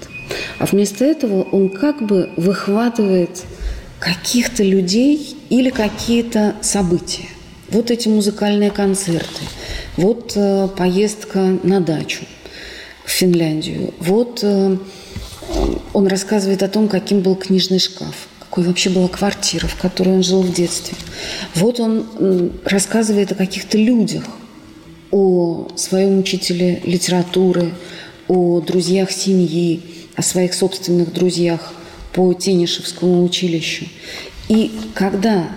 А 0.59 0.65
вместо 0.65 1.05
этого 1.05 1.43
он 1.43 1.69
как 1.69 2.05
бы 2.05 2.29
выхватывает 2.37 3.43
каких-то 3.99 4.63
людей 4.63 5.35
или 5.49 5.69
какие-то 5.69 6.55
события. 6.61 7.27
Вот 7.69 7.91
эти 7.91 8.07
музыкальные 8.07 8.71
концерты, 8.71 9.43
вот 9.97 10.33
э, 10.35 10.69
поездка 10.77 11.57
на 11.63 11.81
дачу 11.81 12.23
в 13.03 13.09
Финляндию, 13.09 13.93
вот 13.99 14.39
э, 14.43 14.77
он 15.93 16.07
рассказывает 16.07 16.63
о 16.63 16.67
том, 16.67 16.87
каким 16.87 17.21
был 17.21 17.35
книжный 17.35 17.79
шкаф, 17.79 18.27
какой 18.39 18.63
вообще 18.63 18.89
была 18.89 19.07
квартира, 19.07 19.67
в 19.67 19.75
которой 19.75 20.15
он 20.15 20.23
жил 20.23 20.41
в 20.41 20.53
детстве. 20.53 20.97
Вот 21.55 21.79
он 21.79 22.05
рассказывает 22.63 23.31
о 23.31 23.35
каких-то 23.35 23.77
людях, 23.77 24.23
о 25.11 25.69
своем 25.75 26.19
учителе 26.19 26.81
литературы, 26.85 27.73
о 28.27 28.61
друзьях 28.61 29.11
семьи, 29.11 29.81
о 30.15 30.21
своих 30.21 30.53
собственных 30.53 31.13
друзьях 31.13 31.73
по 32.13 32.33
Тенишевскому 32.33 33.23
училищу. 33.23 33.85
И 34.49 34.71
когда 34.93 35.49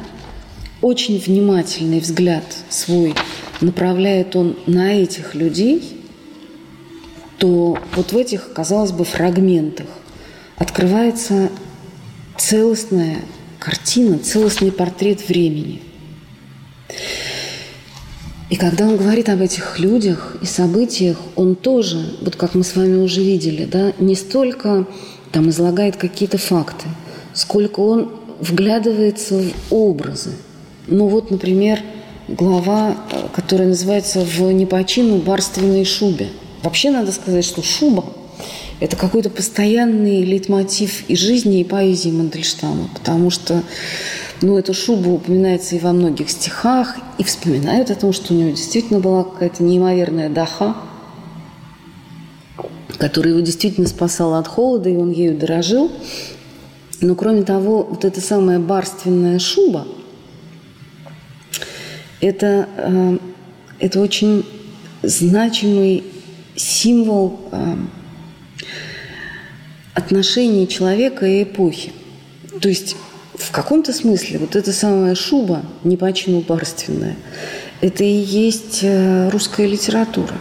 очень 0.80 1.18
внимательный 1.18 2.00
взгляд 2.00 2.44
свой 2.68 3.14
направляет 3.60 4.36
он 4.36 4.56
на 4.66 4.94
этих 4.94 5.34
людей– 5.34 5.96
то 7.40 7.78
вот 7.96 8.12
в 8.12 8.16
этих, 8.16 8.52
казалось 8.52 8.92
бы, 8.92 9.04
фрагментах 9.04 9.86
открывается 10.56 11.48
целостная 12.36 13.22
картина, 13.58 14.18
целостный 14.18 14.70
портрет 14.70 15.26
времени. 15.26 15.80
И 18.50 18.56
когда 18.56 18.86
он 18.86 18.98
говорит 18.98 19.30
об 19.30 19.40
этих 19.40 19.78
людях 19.78 20.36
и 20.42 20.46
событиях, 20.46 21.16
он 21.34 21.54
тоже, 21.54 22.14
вот 22.20 22.36
как 22.36 22.54
мы 22.54 22.62
с 22.62 22.76
вами 22.76 22.96
уже 22.96 23.22
видели, 23.22 23.64
да, 23.64 23.94
не 23.98 24.16
столько 24.16 24.86
там 25.32 25.48
излагает 25.48 25.96
какие-то 25.96 26.36
факты, 26.36 26.88
сколько 27.32 27.80
он 27.80 28.12
вглядывается 28.38 29.38
в 29.38 29.52
образы. 29.70 30.32
Ну 30.88 31.06
вот, 31.06 31.30
например, 31.30 31.80
глава, 32.28 32.96
э, 33.12 33.28
которая 33.32 33.68
называется 33.68 34.20
«В 34.20 34.52
непочину 34.52 35.18
барственной 35.18 35.84
шубе». 35.84 36.28
Вообще 36.62 36.90
надо 36.90 37.10
сказать, 37.12 37.44
что 37.44 37.62
шуба– 37.62 38.04
это 38.80 38.96
какой-то 38.96 39.30
постоянный 39.30 40.24
лейтмотив 40.24 41.08
и 41.08 41.16
жизни, 41.16 41.60
и 41.60 41.64
поэзии 41.64 42.10
Мандельштама, 42.10 42.88
потому 42.94 43.30
что 43.30 43.62
ну, 44.42 44.58
эта 44.58 44.72
шуба 44.72 45.08
упоминается 45.08 45.76
и 45.76 45.78
во 45.78 45.92
многих 45.92 46.30
стихах, 46.30 46.96
и 47.18 47.24
вспоминают 47.24 47.90
о 47.90 47.94
том, 47.94 48.12
что 48.12 48.32
у 48.32 48.36
него 48.36 48.50
действительно 48.50 49.00
была 49.00 49.24
какая-то 49.24 49.62
неимоверная 49.62 50.30
даха, 50.30 50.76
которая 52.98 53.34
его 53.34 53.42
действительно 53.42 53.86
спасала 53.86 54.38
от 54.38 54.48
холода, 54.48 54.88
и 54.88 54.96
он 54.96 55.10
ею 55.10 55.36
дорожил. 55.36 55.90
Но 57.00 57.14
кроме 57.14 57.42
того, 57.42 57.82
вот 57.82 58.04
эта 58.04 58.20
самая 58.20 58.58
барственная 58.58 59.38
шуба, 59.38 59.86
это, 62.20 62.68
э, 62.76 63.18
это 63.78 64.00
очень 64.00 64.44
значимый 65.02 66.04
символ 66.60 67.40
э, 67.52 67.76
отношений 69.94 70.68
человека 70.68 71.26
и 71.26 71.42
эпохи. 71.42 71.92
То 72.60 72.68
есть 72.68 72.96
в 73.34 73.50
каком-то 73.50 73.92
смысле 73.92 74.38
вот 74.38 74.56
эта 74.56 74.72
самая 74.72 75.14
шуба, 75.14 75.62
не 75.84 75.96
почину 75.96 76.40
барственная, 76.40 77.16
это 77.80 78.04
и 78.04 78.12
есть 78.12 78.80
э, 78.82 79.30
русская 79.30 79.66
литература. 79.66 80.34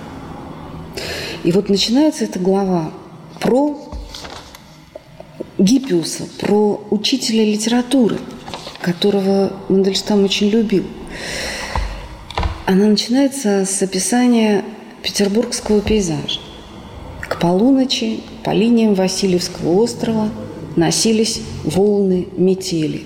И 1.44 1.52
вот 1.52 1.70
начинается 1.70 2.26
эта 2.26 2.40
глава 2.40 2.92
про 3.40 3.90
Гиппиуса, 5.58 6.24
про 6.40 6.86
учителя 6.90 7.46
литературы, 7.46 8.18
которого 8.82 9.54
Мандельштам 9.70 10.26
очень 10.26 10.50
любил. 10.50 10.86
Она 12.66 12.86
начинается 12.86 13.66
с 13.66 13.82
описания 13.82 14.64
петербургского 15.04 15.82
пейзажа. 15.82 16.40
К 17.22 17.40
полуночи 17.40 18.20
по 18.44 18.52
линиям 18.52 18.96
Васильевского 18.96 19.82
острова 19.82 20.30
носились 20.76 21.42
волны 21.64 22.28
метели. 22.36 23.04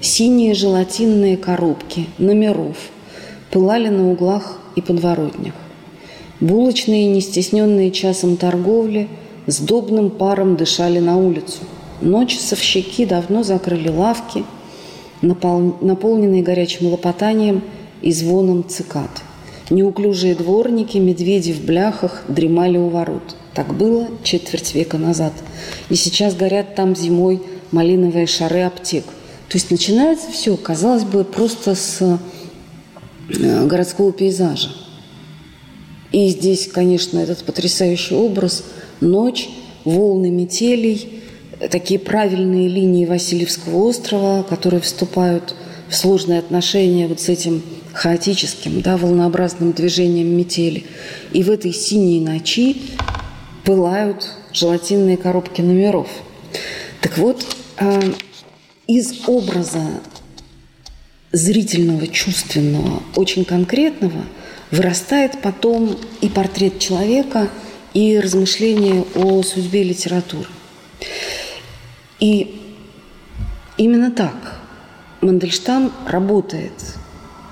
Синие 0.00 0.54
желатинные 0.54 1.36
коробки 1.36 2.06
номеров 2.18 2.76
пылали 3.50 3.88
на 3.88 4.10
углах 4.10 4.60
и 4.76 4.80
подворотнях. 4.80 5.54
Булочные, 6.40 7.06
не 7.06 7.20
стесненные 7.20 7.90
часом 7.90 8.36
торговли, 8.36 9.08
с 9.46 9.60
добным 9.60 10.10
паром 10.10 10.56
дышали 10.56 10.98
на 10.98 11.16
улицу. 11.16 11.60
Ночь 12.00 12.38
совщики 12.38 13.06
давно 13.06 13.42
закрыли 13.42 13.88
лавки, 13.88 14.44
наполненные 15.22 16.42
горячим 16.42 16.88
лопотанием 16.88 17.62
и 18.02 18.12
звоном 18.12 18.68
цикад– 18.68 19.10
Неуклюжие 19.70 20.34
дворники, 20.34 20.98
медведи 20.98 21.52
в 21.52 21.64
бляхах 21.64 22.24
дремали 22.28 22.76
у 22.76 22.88
ворот. 22.88 23.36
Так 23.54 23.74
было 23.74 24.08
четверть 24.22 24.74
века 24.74 24.98
назад. 24.98 25.32
И 25.88 25.94
сейчас 25.94 26.34
горят 26.34 26.74
там 26.74 26.94
зимой 26.94 27.40
малиновые 27.70 28.26
шары 28.26 28.62
аптек. 28.62 29.04
То 29.48 29.56
есть 29.56 29.70
начинается 29.70 30.30
все, 30.30 30.56
казалось 30.56 31.04
бы, 31.04 31.24
просто 31.24 31.74
с 31.74 32.18
э, 33.28 33.66
городского 33.66 34.12
пейзажа. 34.12 34.70
И 36.12 36.28
здесь, 36.28 36.68
конечно, 36.68 37.18
этот 37.18 37.44
потрясающий 37.44 38.14
образ 38.14 38.64
«Ночь», 39.00 39.48
«Волны 39.84 40.30
метелей», 40.30 41.22
такие 41.70 41.98
правильные 41.98 42.68
линии 42.68 43.06
Васильевского 43.06 43.78
острова, 43.84 44.42
которые 44.42 44.80
вступают 44.80 45.54
в 45.88 45.94
сложные 45.94 46.38
отношения 46.38 47.06
вот 47.06 47.20
с 47.20 47.28
этим 47.28 47.62
хаотическим, 47.94 48.80
да, 48.80 48.96
волнообразным 48.96 49.72
движением 49.72 50.36
метели. 50.36 50.84
И 51.32 51.42
в 51.42 51.50
этой 51.50 51.72
синей 51.72 52.20
ночи 52.20 52.82
пылают 53.64 54.28
желатинные 54.52 55.16
коробки 55.16 55.60
номеров. 55.60 56.08
Так 57.00 57.18
вот, 57.18 57.46
а, 57.78 58.00
из 58.86 59.26
образа 59.26 59.82
зрительного, 61.32 62.06
чувственного, 62.06 63.02
очень 63.16 63.44
конкретного 63.44 64.24
вырастает 64.70 65.40
потом 65.42 65.96
и 66.20 66.28
портрет 66.28 66.78
человека, 66.78 67.48
и 67.92 68.18
размышления 68.18 69.04
о 69.14 69.42
судьбе 69.42 69.84
литературы. 69.84 70.48
И 72.18 72.60
именно 73.76 74.10
так 74.10 74.60
Мандельштам 75.20 75.92
работает, 76.06 76.72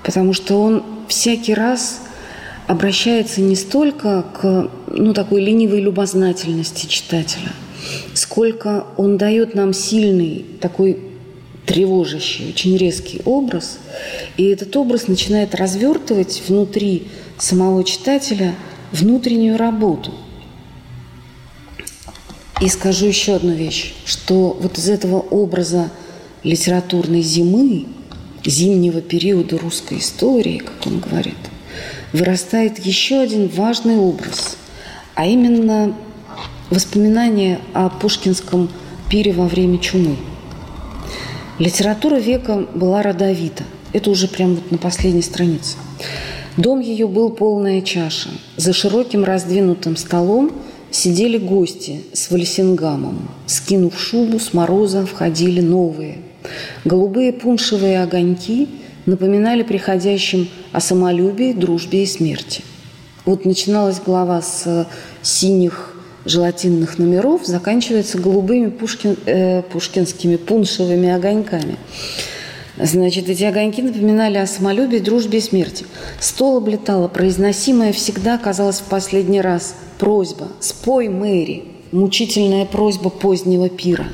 потому 0.03 0.33
что 0.33 0.61
он 0.61 0.83
всякий 1.07 1.53
раз 1.53 2.01
обращается 2.67 3.41
не 3.41 3.55
столько 3.55 4.23
к 4.33 4.69
ну, 4.87 5.13
такой 5.13 5.41
ленивой 5.41 5.81
любознательности 5.81 6.87
читателя, 6.87 7.51
сколько 8.13 8.85
он 8.97 9.17
дает 9.17 9.55
нам 9.55 9.73
сильный 9.73 10.45
такой 10.61 10.99
тревожащий, 11.65 12.49
очень 12.49 12.77
резкий 12.77 13.21
образ, 13.25 13.79
и 14.37 14.45
этот 14.45 14.75
образ 14.75 15.07
начинает 15.07 15.55
развертывать 15.55 16.41
внутри 16.47 17.07
самого 17.37 17.83
читателя 17.83 18.53
внутреннюю 18.91 19.57
работу. 19.57 20.13
И 22.61 22.67
скажу 22.69 23.07
еще 23.07 23.35
одну 23.35 23.53
вещь, 23.53 23.93
что 24.05 24.57
вот 24.59 24.77
из 24.77 24.89
этого 24.89 25.19
образа 25.19 25.89
литературной 26.43 27.21
зимы, 27.21 27.87
зимнего 28.45 29.01
периода 29.01 29.57
русской 29.57 29.99
истории, 29.99 30.57
как 30.57 30.87
он 30.87 30.99
говорит, 30.99 31.37
вырастает 32.11 32.79
еще 32.79 33.19
один 33.19 33.47
важный 33.47 33.97
образ, 33.97 34.57
а 35.15 35.25
именно 35.25 35.95
воспоминания 36.69 37.59
о 37.73 37.89
пушкинском 37.89 38.69
пире 39.09 39.33
во 39.33 39.47
время 39.47 39.77
чумы– 39.77 40.17
Литература 41.59 42.15
века 42.15 42.65
была 42.73 43.03
родовита. 43.03 43.63
Это 43.93 44.09
уже 44.09 44.27
прямо 44.27 44.55
вот 44.55 44.71
на 44.71 44.79
последней 44.79 45.21
странице. 45.21 45.77
Дом 46.57 46.79
ее 46.79 47.07
был 47.07 47.29
полная 47.29 47.81
чаша. 47.81 48.29
За 48.57 48.73
широким 48.73 49.23
раздвинутым 49.23 49.95
столом 49.95 50.51
сидели 50.89 51.37
гости 51.37 52.01
с 52.11 52.31
вальсингамом. 52.31 53.29
Скинув 53.45 53.99
шубу, 53.99 54.39
с 54.39 54.53
мороза 54.53 55.05
входили 55.05 55.61
новые. 55.61 56.17
Голубые 56.85 57.33
пуншевые 57.33 58.01
огоньки 58.01 58.69
напоминали 59.05 59.63
приходящим 59.63 60.49
о 60.71 60.79
самолюбии, 60.79 61.53
дружбе 61.53 62.03
и 62.03 62.05
смерти. 62.05 62.63
Вот 63.25 63.45
начиналась 63.45 63.99
глава 63.99 64.41
с 64.41 64.87
синих 65.21 65.93
желатинных 66.25 66.99
номеров 66.99 67.45
заканчивается 67.45 68.17
голубыми 68.17 68.69
пушкин, 68.69 69.17
э, 69.25 69.61
пушкинскими 69.63 70.37
пуншевыми 70.37 71.09
огоньками. 71.09 71.77
Значит, 72.77 73.29
эти 73.29 73.43
огоньки 73.43 73.81
напоминали 73.81 74.37
о 74.37 74.47
самолюбии, 74.47 74.97
дружбе 74.97 75.37
и 75.37 75.41
смерти. 75.41 75.85
Стол 76.19 76.57
облетала, 76.57 77.07
произносимая 77.07 77.93
всегда 77.93 78.37
казалось 78.37 78.79
в 78.79 78.85
последний 78.85 79.41
раз 79.41 79.75
просьба 79.99 80.47
«Спой, 80.59 81.09
Мэри!» 81.09 81.65
Мучительная 81.91 82.65
просьба 82.65 83.11
позднего 83.11 83.69
пира. 83.69 84.07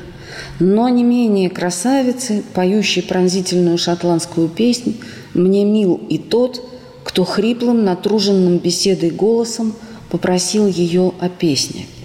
Но 0.58 0.88
не 0.88 1.04
менее 1.04 1.50
красавицы, 1.50 2.42
поющей 2.54 3.02
пронзительную 3.02 3.78
шотландскую 3.78 4.48
песнь, 4.48 5.00
мне 5.34 5.64
мил 5.64 6.00
и 6.08 6.18
тот, 6.18 6.64
кто 7.04 7.24
хриплым, 7.24 7.84
натруженным 7.84 8.58
беседой 8.58 9.10
голосом 9.10 9.74
попросил 10.10 10.66
ее 10.66 11.12
о 11.20 11.28
песне– 11.28 11.86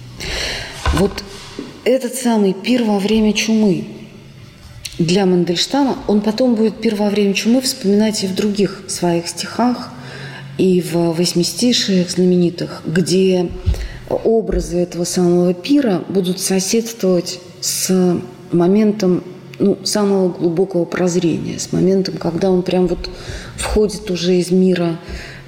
вот 0.94 1.24
этот 1.84 2.14
самый 2.14 2.52
пир 2.52 2.84
во 2.84 2.98
время 2.98 3.32
чумы. 3.32 3.84
Для 4.98 5.26
Мандельштама, 5.26 5.98
он 6.06 6.22
потом 6.22 6.54
будет 6.54 6.80
пир 6.80 6.94
во 6.94 7.10
время 7.10 7.34
чумы 7.34 7.60
вспоминать 7.60 8.24
и 8.24 8.26
в 8.26 8.34
других 8.34 8.84
своих 8.88 9.28
стихах, 9.28 9.90
и 10.56 10.80
в 10.80 11.12
восьмистишиях 11.12 12.10
знаменитых, 12.10 12.82
где 12.86 13.50
образы 14.08 14.78
этого 14.78 15.04
самого 15.04 15.52
пира 15.52 16.02
будут 16.08 16.40
соседствовать 16.40 17.40
с 17.66 18.20
моментом 18.52 19.22
ну, 19.58 19.78
самого 19.84 20.28
глубокого 20.28 20.84
прозрения, 20.84 21.58
с 21.58 21.72
моментом, 21.72 22.16
когда 22.16 22.50
он 22.50 22.62
прям 22.62 22.86
вот 22.86 23.10
входит 23.56 24.10
уже 24.10 24.36
из 24.36 24.50
мира 24.50 24.98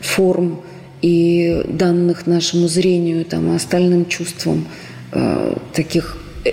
форм 0.00 0.60
и 1.02 1.62
данных 1.68 2.26
нашему 2.26 2.68
зрению, 2.68 3.24
там, 3.24 3.54
остальным 3.54 4.06
чувствам– 4.06 4.66
э, 5.12 5.56
таких 5.72 6.16
э, 6.44 6.52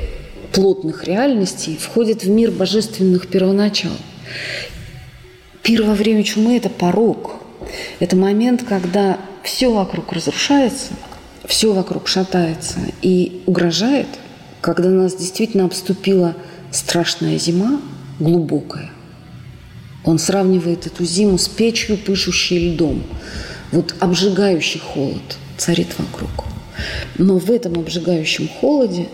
плотных 0.51 1.05
реальностей 1.05 1.77
входит 1.77 2.23
в 2.23 2.29
мир 2.29 2.51
божественных 2.51 3.27
первоначал. 3.27 3.91
Пир 5.61 5.83
во 5.83 5.93
время 5.93 6.23
чумы– 6.23 6.57
это 6.57 6.69
порог. 6.69 7.35
Это 7.99 8.15
момент, 8.15 8.63
когда 8.67 9.17
все 9.43 9.73
вокруг 9.73 10.13
разрушается, 10.13 10.93
все 11.45 11.73
вокруг 11.73 12.07
шатается 12.07 12.79
и 13.01 13.41
угрожает, 13.45 14.07
когда 14.65 14.89
нас 14.89 15.13
действительно 15.13 15.65
обступила 15.65 16.33
страшная 16.71 17.37
зима, 17.37 17.79
глубокая. 18.19 18.89
Он 20.03 20.17
сравнивает 20.17 20.87
эту 20.87 21.05
зиму 21.05 21.37
с 21.37 21.47
печью, 21.47 21.97
пышущей 21.97 22.71
льдом. 22.71 23.03
Вот 23.71 23.93
обжигающий 23.99 24.79
холод 24.79 25.37
царит 25.55 25.89
вокруг. 25.99 26.31
Но 27.19 27.37
в 27.37 27.51
этом 27.51 27.77
обжигающем 27.77 28.49
холоде 28.59 29.07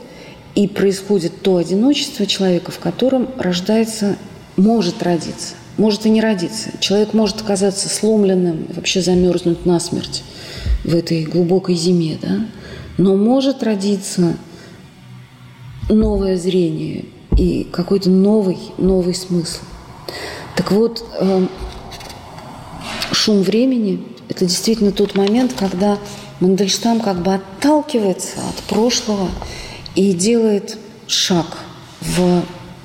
и 0.56 0.70
происходит 0.70 1.42
то 1.42 1.58
одиночество 1.58 2.26
человека, 2.26 2.72
в 2.72 2.80
котором 2.80 3.28
рождается, 3.38 4.16
может 4.56 5.04
родиться, 5.04 5.56
может 5.76 6.06
и 6.06 6.10
не 6.10 6.22
родиться. 6.22 6.70
Человек 6.80 7.14
может 7.14 7.42
оказаться 7.42 7.90
сломленным, 7.90 8.68
вообще 8.74 9.02
замерзнуть 9.02 9.66
насмерть 9.66 10.24
в 10.86 10.96
этой 10.96 11.26
глубокой 11.26 11.76
зиме, 11.76 12.18
да? 12.22 12.48
но 12.98 13.18
может 13.18 13.64
родиться 13.64 14.38
новое 15.93 16.38
зрение 16.38 17.06
и 17.38 17.67
какой-то 17.71 18.10
новый, 18.10 18.58
новый 18.77 19.13
смысл. 19.13 19.62
Так 20.56 20.71
вот, 20.71 21.06
э, 21.19 21.47
шум 23.12 23.41
времени– 23.41 24.04
это 24.30 24.45
действительно 24.45 24.91
тот 24.91 25.15
момент, 25.15 25.54
когда 25.58 25.97
Мандельштам 26.39 26.99
как 27.01 27.21
бы 27.21 27.36
отталкивается 27.36 28.39
от 28.49 28.56
прошлого 28.63 29.30
и 29.95 30.13
делает 30.13 30.77
шаг 31.08 31.58
в 32.01 32.41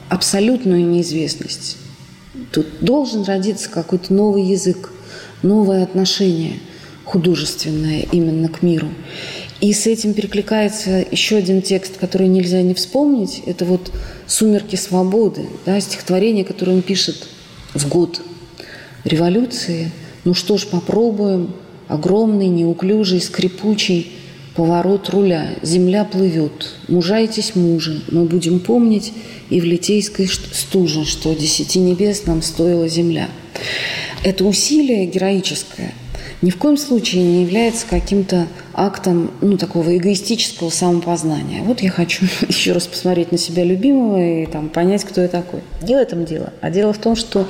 абсолютную 0.08 0.86
неизвестность. 0.86 1.78
Тут 2.52 2.66
должен 2.80 3.24
родиться 3.24 3.70
какой-то 3.70 4.12
новый 4.12 4.42
язык, 4.42 4.92
новое 5.42 5.82
отношение 5.82 6.60
художественное 7.04 8.00
именно 8.12 8.48
к 8.48 8.62
миру. 8.62 8.88
И 9.66 9.72
с 9.72 9.86
этим 9.88 10.14
перекликается 10.14 11.04
еще 11.10 11.36
один 11.36 11.60
текст, 11.60 11.96
который 11.98 12.28
нельзя 12.28 12.62
не 12.62 12.74
вспомнить. 12.74 13.42
Это 13.46 13.64
вот 13.64 13.90
«Сумерки 14.26 14.76
свободы», 14.76 15.46
да, 15.64 15.80
стихотворение, 15.80 16.44
которое 16.44 16.72
он 16.72 16.82
пишет 16.82 17.26
в 17.74 17.88
год 17.88 18.20
революции. 19.04 19.90
Ну 20.24 20.34
что 20.34 20.56
ж, 20.56 20.66
попробуем– 20.66 21.54
Огромный, 21.88 22.48
неуклюжий, 22.48 23.20
скрипучий 23.20 24.10
поворот 24.54 25.08
руля. 25.10 25.50
Земля 25.62 26.04
плывет. 26.04 26.74
Мужайтесь, 26.88 27.54
мужи. 27.54 28.02
Мы 28.10 28.24
будем 28.24 28.58
помнить 28.58 29.12
и 29.50 29.60
в 29.60 29.64
литейской 29.64 30.26
стуже, 30.26 31.04
что 31.04 31.34
десяти 31.34 31.78
небес 31.78 32.26
нам 32.26 32.42
стоила 32.42 32.88
земля. 32.88 33.28
Это 34.24 34.44
усилие 34.44 35.06
героическое 35.06 35.94
ни 36.42 36.50
в 36.50 36.58
коем 36.58 36.76
случае 36.76 37.22
не 37.22 37.42
является 37.42 37.86
каким-то 37.86 38.46
актом 38.74 39.30
ну, 39.40 39.56
такого 39.56 39.96
эгоистического 39.96 40.68
самопознания. 40.70 41.62
Вот 41.62 41.80
я 41.80 41.90
хочу 41.90 42.26
еще 42.48 42.72
раз 42.72 42.86
посмотреть 42.86 43.32
на 43.32 43.38
себя 43.38 43.64
любимого 43.64 44.42
и 44.42 44.46
там, 44.46 44.68
понять, 44.68 45.04
кто 45.04 45.22
я 45.22 45.28
такой. 45.28 45.60
Не 45.82 45.94
в 45.94 45.98
этом 45.98 46.24
дело. 46.24 46.52
А 46.60 46.70
дело 46.70 46.92
в 46.92 46.98
том, 46.98 47.16
что 47.16 47.48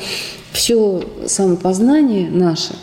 все 0.52 1.02
самопознание 1.26 2.30
наше 2.30 2.74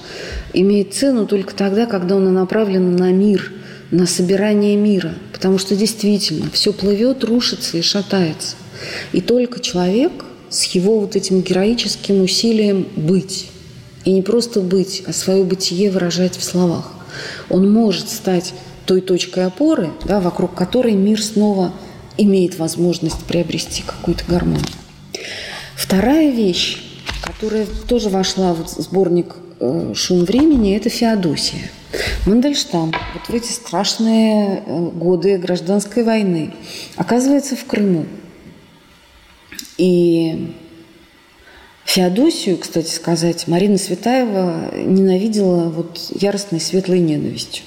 имеет 0.53 0.93
цену 0.93 1.25
только 1.25 1.55
тогда, 1.55 1.85
когда 1.85 2.17
оно 2.17 2.31
направлено 2.31 2.91
на 2.91 3.11
мир, 3.11 3.51
на 3.91 4.05
собирание 4.05 4.75
мира. 4.75 5.13
Потому 5.31 5.57
что 5.57 5.75
действительно 5.75 6.49
все 6.51 6.73
плывет, 6.73 7.23
рушится 7.23 7.77
и 7.77 7.81
шатается. 7.81 8.57
И 9.13 9.21
только 9.21 9.59
человек 9.59 10.11
с 10.49 10.63
его 10.65 10.99
вот 10.99 11.15
этим 11.15 11.41
героическим 11.41 12.21
усилием 12.21 12.87
быть, 12.95 13.47
и 14.05 14.11
не 14.11 14.21
просто 14.21 14.59
быть, 14.59 15.03
а 15.07 15.13
свое 15.13 15.43
бытие 15.43 15.91
выражать 15.91 16.37
в 16.37 16.43
словах, 16.43 16.91
Он 17.49 17.71
может 17.71 18.09
стать 18.09 18.53
той 18.85 19.01
точкой 19.01 19.45
опоры, 19.45 19.91
да, 20.05 20.19
вокруг 20.19 20.53
которой 20.53 20.93
мир 20.93 21.21
снова 21.21 21.73
имеет 22.17 22.57
возможность 22.59 23.23
приобрести 23.25 23.83
какую-то 23.83 24.25
гармонию. 24.27 24.65
Вторая 25.75 26.31
вещь, 26.31 26.83
которая 27.21 27.65
тоже 27.87 28.09
вошла 28.09 28.53
в 28.53 28.67
сборник 28.67 29.35
э, 29.59 29.93
«Шум 29.95 30.25
времени», 30.25 30.75
это 30.75 30.89
Феодосия. 30.89 31.71
Мандельштам 32.25 32.91
вот 33.13 33.27
в 33.27 33.33
эти 33.33 33.51
страшные 33.51 34.63
э, 34.65 34.89
годы 34.93 35.37
гражданской 35.37 36.03
войны 36.03 36.53
оказывается 36.95 37.55
в 37.55 37.65
Крыму. 37.65 38.05
И 39.77 40.55
Феодосию, 41.85 42.57
кстати 42.57 42.89
сказать, 42.89 43.47
Марина 43.47 43.77
Светаева 43.77 44.73
ненавидела 44.75 45.69
вот 45.69 45.99
яростной 46.15 46.59
светлой 46.59 46.99
ненавистью. 46.99 47.63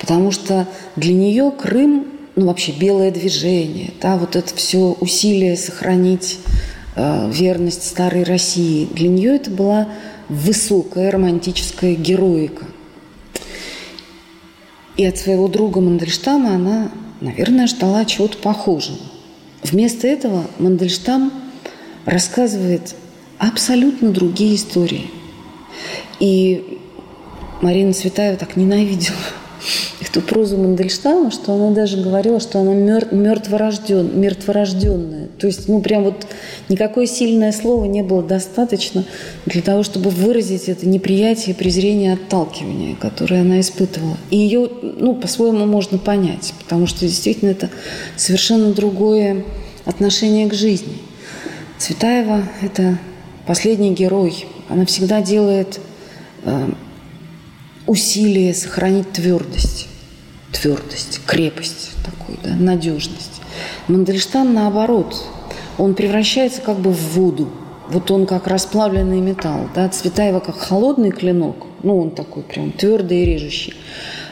Потому 0.00 0.30
что 0.30 0.66
для 0.96 1.12
нее 1.12 1.52
Крым, 1.52 2.06
ну 2.34 2.46
вообще 2.46 2.72
белое 2.72 3.10
движение, 3.10 3.90
да, 4.00 4.16
вот 4.16 4.36
это 4.36 4.54
все 4.54 4.96
усилие 5.00 5.56
сохранить 5.56 6.38
э, 6.96 7.30
верность 7.30 7.86
старой 7.86 8.22
России, 8.24 8.86
для 8.86 9.08
нее 9.08 9.36
это 9.36 9.50
была 9.50 9.88
высокая 10.28 11.10
романтическая 11.10 11.94
героика. 11.94 12.64
И 14.96 15.04
от 15.04 15.18
своего 15.18 15.46
друга 15.48 15.80
Мандельштама 15.80 16.54
она, 16.54 16.90
наверное, 17.20 17.66
ждала 17.66 18.04
чего-то 18.06 18.38
похожего. 18.38 18.98
Вместо 19.62 20.06
этого 20.06 20.46
Мандельштам 20.58 21.32
рассказывает 22.04 22.94
абсолютно 23.48 24.10
другие 24.10 24.54
истории. 24.54 25.10
И 26.20 26.78
Марина 27.60 27.92
Цветаева 27.92 28.36
так 28.36 28.56
ненавидела 28.56 29.16
эту 30.00 30.20
прозу 30.20 30.56
Мандельштама, 30.58 31.32
что 31.32 31.52
она 31.52 31.72
даже 31.72 32.00
говорила, 32.00 32.38
что 32.38 32.60
она 32.60 32.72
мертворожден, 32.72 34.20
мертворожденная. 34.20 35.28
То 35.38 35.48
есть, 35.48 35.68
ну, 35.68 35.80
прям 35.80 36.04
вот 36.04 36.24
никакое 36.68 37.06
сильное 37.06 37.50
слово 37.50 37.86
не 37.86 38.02
было 38.02 38.22
достаточно 38.22 39.04
для 39.46 39.60
того, 39.60 39.82
чтобы 39.82 40.10
выразить 40.10 40.68
это 40.68 40.86
неприятие, 40.88 41.56
презрение, 41.56 42.12
отталкивание, 42.12 42.94
которое 42.94 43.40
она 43.40 43.58
испытывала. 43.58 44.16
И 44.30 44.36
ее, 44.36 44.70
ну, 44.82 45.16
по-своему 45.16 45.66
можно 45.66 45.98
понять, 45.98 46.54
потому 46.62 46.86
что 46.86 47.00
действительно 47.00 47.50
это 47.50 47.70
совершенно 48.16 48.72
другое 48.72 49.44
отношение 49.84 50.48
к 50.48 50.54
жизни. 50.54 50.94
Цветаева– 51.78 52.44
это 52.62 52.98
последний 53.46 53.92
герой. 53.92 54.46
Она 54.68 54.86
всегда 54.86 55.20
делает 55.20 55.80
э, 56.44 56.70
усилие 57.86 58.54
сохранить 58.54 59.12
твердость, 59.12 59.88
твердость, 60.52 61.20
крепость 61.26 61.90
такую, 62.04 62.38
да, 62.42 62.54
надежность. 62.54 63.40
Мандельштам 63.88 64.54
наоборот, 64.54 65.22
он 65.78 65.94
превращается 65.94 66.60
как 66.60 66.78
бы 66.78 66.92
в 66.92 67.14
воду. 67.14 67.50
Вот 67.88 68.10
он 68.10 68.26
как 68.26 68.46
расплавленный 68.46 69.20
металл, 69.20 69.68
да, 69.74 69.88
Цветаева 69.88 70.40
как 70.40 70.56
холодный 70.56 71.10
клинок, 71.10 71.66
ну 71.82 71.98
он 71.98 72.10
такой 72.12 72.42
прям 72.42 72.72
твердый 72.72 73.22
и 73.22 73.24
режущий. 73.26 73.74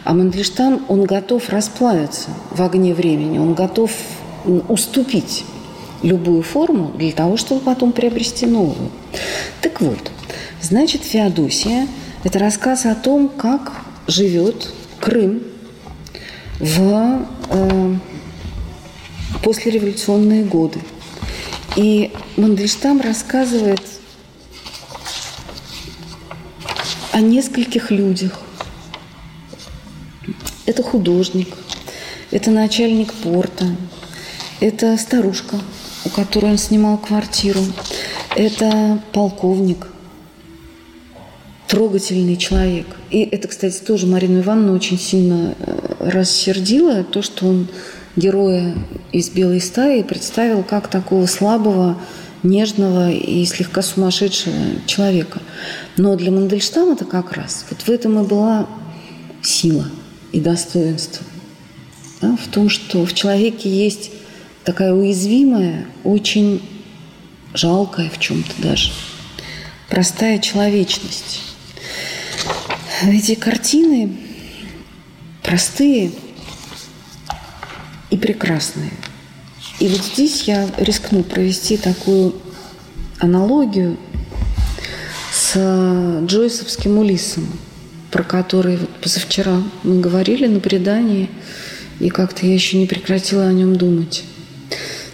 А 0.05 0.15
Мандельштам, 0.15 0.83
он 0.89 1.05
готов 1.05 1.51
расплавиться 1.51 2.31
в 2.51 2.63
огне 2.63 2.95
времени, 2.95 3.39
он 3.39 3.53
готов 3.53 3.91
уступить 4.69 5.45
любую 6.03 6.43
форму 6.43 6.93
для 6.97 7.13
того, 7.13 7.37
чтобы 7.37 7.61
потом 7.61 7.93
приобрести 7.93 8.47
новую. 8.47 8.91
Так 9.61 9.81
вот, 9.81 10.11
значит, 10.61 11.03
Феодосия– 11.03 11.87
это 12.25 12.39
рассказ 12.39 12.87
о 12.87 12.95
том, 12.95 13.29
как 13.29 13.73
живет 14.07 14.73
Крым 15.01 15.43
в 16.59 17.27
э, 17.51 17.95
послереволюционные 19.43 20.45
годы. 20.45 20.81
И 21.77 22.13
Мандельштам 22.37 23.01
рассказывает 23.01 23.81
о 27.13 27.21
нескольких 27.21 27.91
людях. 27.91 28.41
Это 30.67 30.83
художник, 30.83 31.49
это 32.31 32.51
начальник 32.51 33.13
порта, 33.15 33.67
это 34.61 34.97
старушка, 34.99 35.57
у 36.05 36.09
которой 36.09 36.53
он 36.53 36.59
снимал 36.59 36.99
квартиру. 36.99 37.61
Это 38.37 39.01
полковник, 39.13 39.89
трогательный 41.69 42.37
человек. 42.37 42.87
И 43.11 43.21
это, 43.23 43.49
кстати, 43.49 43.81
тоже 43.81 44.07
Марину 44.07 44.41
Ивановну 44.41 44.75
очень 44.75 44.99
сильно 44.99 45.55
э, 45.59 46.11
рассердило, 46.11 47.05
то, 47.05 47.23
что 47.23 47.47
он 47.47 47.69
героя 48.17 48.75
из 49.13 49.31
«Белой 49.31 49.61
стаи» 49.61 50.03
представил 50.03 50.63
как 50.63 50.89
такого 50.89 51.27
слабого, 51.27 51.97
нежного 52.43 53.11
и 53.11 53.45
слегка 53.45 53.83
сумасшедшего 53.83 54.55
человека. 54.87 55.41
Но 55.97 56.17
для 56.17 56.31
Мандельштама 56.31 56.95
это 56.95 57.05
как 57.05 57.33
раз 57.33 57.67
вот 57.71 57.83
в 57.83 57.89
этом 57.89 58.23
и 58.23 58.27
была 58.27 58.67
сила 59.43 59.87
и 60.33 60.41
достоинство. 60.41 61.25
Да, 62.21 62.37
в 62.37 62.49
том, 62.49 62.69
что 62.69 63.05
в 63.05 63.15
человеке 63.15 63.69
есть 63.71 64.11
такая 64.71 64.95
уязвимая, 64.95 65.85
очень 66.05 66.63
жалкая 67.55 68.09
в 68.09 68.21
чем-то 68.21 68.63
даже, 68.63 68.93
простая 69.89 70.39
человечность. 70.39 71.41
Эти 73.03 73.35
картины 73.35 74.17
простые 75.43 76.13
и 78.11 78.17
прекрасные. 78.17 78.93
И 79.81 79.89
вот 79.89 80.05
здесь 80.05 80.45
я 80.45 80.69
рискну 80.77 81.25
провести 81.25 81.77
такую 81.77 82.37
аналогию 83.19 83.97
с 85.33 86.23
Джойсовским 86.27 86.97
Улиссом, 86.97 87.49
про 88.13 88.23
который 88.23 88.77
вот 88.77 88.91
позавчера 89.01 89.65
мы 89.83 89.99
говорили 89.99 90.47
на 90.47 90.61
предании, 90.61 91.29
и 91.99 92.09
как-то 92.09 92.47
я 92.47 92.55
еще 92.55 92.77
не 92.77 92.87
прекратила 92.87 93.49
о 93.49 93.53
нем 93.53 93.75
думать. 93.75 94.23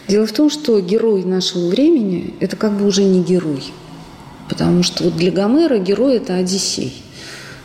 Дело 0.09 0.27
в 0.27 0.33
том, 0.33 0.51
что 0.51 0.81
герой 0.81 1.25
нашего 1.25 1.69
времени– 1.69 2.35
это 2.40 2.57
как 2.57 2.73
бы 2.73 2.87
уже 2.87 3.03
не 3.03 3.23
герой. 3.23 3.64
Потому 4.49 4.83
что 4.85 5.05
вот 5.05 5.16
для 5.16 5.33
Гомера 5.33 5.79
герой– 5.79 6.16
это 6.19 6.37
Одиссей, 6.37 6.95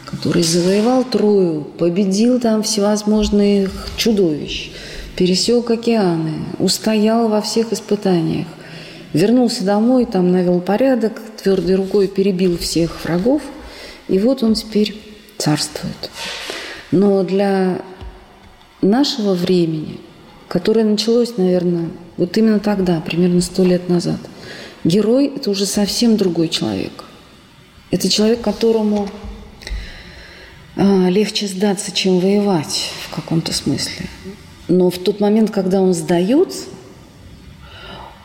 который 0.06 0.42
завоевал 0.42 1.04
Трою, 1.04 1.62
победил 1.78 2.40
там 2.40 2.64
всевозможных 2.64 3.72
чудовищ, 3.96 4.72
пересек 5.16 5.70
океаны, 5.70 6.46
устоял 6.58 7.28
во 7.28 7.42
всех 7.42 7.74
испытаниях, 7.74 8.48
вернулся 9.14 9.64
домой, 9.64 10.06
там 10.06 10.32
навел 10.32 10.60
порядок, 10.62 11.22
твердой 11.42 11.76
рукой 11.76 12.08
перебил 12.08 12.58
всех 12.58 13.04
врагов, 13.04 13.44
и 14.08 14.18
вот 14.18 14.42
он 14.42 14.56
теперь 14.56 15.00
царствует. 15.38 16.10
Но 16.92 17.24
для 17.24 17.82
нашего 18.82 19.34
времени, 19.36 20.00
которое 20.52 20.84
началось, 20.84 21.38
наверное, 21.38 21.88
вот 22.18 22.38
именно 22.38 22.60
тогда, 22.60 23.00
примерно 23.00 23.40
сто 23.40 23.64
лет 23.64 23.88
назад. 23.88 24.20
Герой– 24.84 25.28
это 25.38 25.50
уже 25.50 25.66
совсем 25.66 26.18
другой 26.18 26.50
человек. 26.50 27.06
Это 27.90 28.10
человек, 28.10 28.42
которому 28.42 29.08
а, 30.76 31.08
легче 31.08 31.48
сдаться, 31.48 31.94
чем 31.94 32.20
воевать 32.20 32.90
в 33.08 33.16
каком-то 33.16 33.54
смысле. 33.54 34.08
Но 34.68 34.90
в 34.90 34.98
тот 34.98 35.22
момент, 35.22 35.52
когда 35.52 35.82
он 35.82 35.94
сдается, 35.94 36.66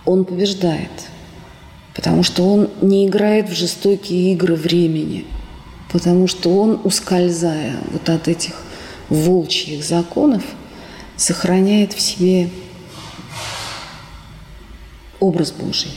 он 0.04 0.24
побеждает. 0.24 0.90
Потому 1.94 2.24
что 2.24 2.42
он 2.42 2.70
не 2.82 3.06
играет 3.06 3.48
в 3.48 3.54
жестокие 3.54 4.32
игры 4.32 4.56
времени. 4.56 5.26
Потому 5.92 6.26
что 6.26 6.50
он, 6.60 6.80
ускользая 6.82 7.76
вот 7.92 8.08
от 8.08 8.26
этих 8.26 8.54
волчьих 9.10 9.84
законов, 9.84 10.42
сохраняет 11.16 11.92
в 11.92 12.00
себе 12.00 12.50
образ 15.20 15.52
Божий. 15.52 15.90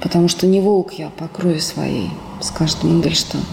Потому 0.00 0.28
что 0.28 0.46
не 0.46 0.60
волк 0.60 0.94
я 0.94 1.10
по 1.10 1.28
крови 1.28 1.58
своей, 1.58 2.10
скажет 2.40 2.82
Мандельштам. 2.82 3.44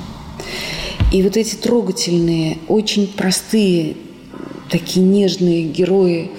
И 1.12 1.22
вот 1.24 1.38
эти 1.38 1.56
трогательные, 1.56 2.58
очень 2.68 3.08
простые, 3.08 3.98
такие 4.70 5.06
нежные 5.06 5.64
герои 5.64 6.32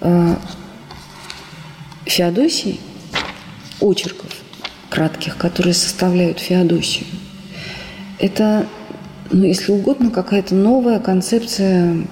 э, 0.00 0.36
Феодосии, 2.06 2.80
очерков 3.80 4.30
кратких, 4.88 5.36
которые 5.36 5.74
составляют 5.74 6.40
Феодосию, 6.40 7.06
это, 8.18 8.66
ну, 9.30 9.44
если 9.44 9.72
угодно, 9.72 10.10
какая-то 10.10 10.54
новая 10.54 11.00
концепция 11.00 12.06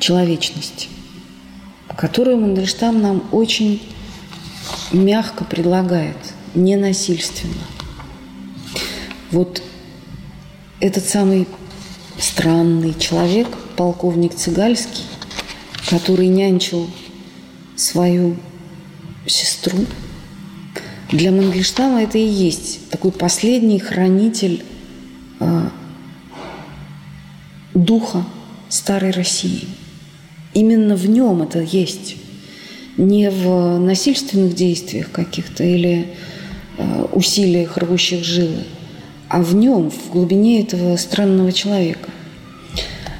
человечности 0.00 0.88
которую 1.98 2.38
Мандельштам 2.38 3.02
нам 3.02 3.24
очень 3.32 3.82
мягко 4.92 5.42
предлагает, 5.42 6.16
ненасильственно. 6.54 7.54
Вот 9.32 9.60
этот 10.78 11.04
самый 11.04 11.48
странный 12.18 12.94
человек, 12.94 13.48
полковник 13.76 14.36
Цыгальский, 14.36 15.02
который 15.90 16.28
нянчил 16.28 16.88
свою 17.74 18.36
сестру, 19.26 19.84
для 21.10 21.32
Мангельштама 21.32 22.02
это 22.04 22.16
и 22.16 22.26
есть 22.26 22.90
такой 22.90 23.10
последний 23.10 23.80
хранитель 23.80 24.62
э, 25.40 25.68
духа 27.88 28.22
старой 28.68 29.12
России. 29.12 29.66
Именно 30.52 30.94
в 30.94 31.08
нем 31.08 31.40
это 31.40 31.60
есть. 31.60 32.16
Не 32.98 33.30
в 33.30 33.78
насильственных 33.78 34.54
действиях 34.54 35.10
каких-то 35.10 35.64
или 35.64 36.08
э, 36.76 37.04
усилиях, 37.12 37.78
рвущих 37.78 38.24
жилы, 38.24 38.64
а 39.30 39.40
в 39.40 39.54
нем, 39.54 39.90
в 39.90 40.10
глубине 40.12 40.60
этого 40.60 40.96
странного 40.96 41.50
человека. 41.50 42.10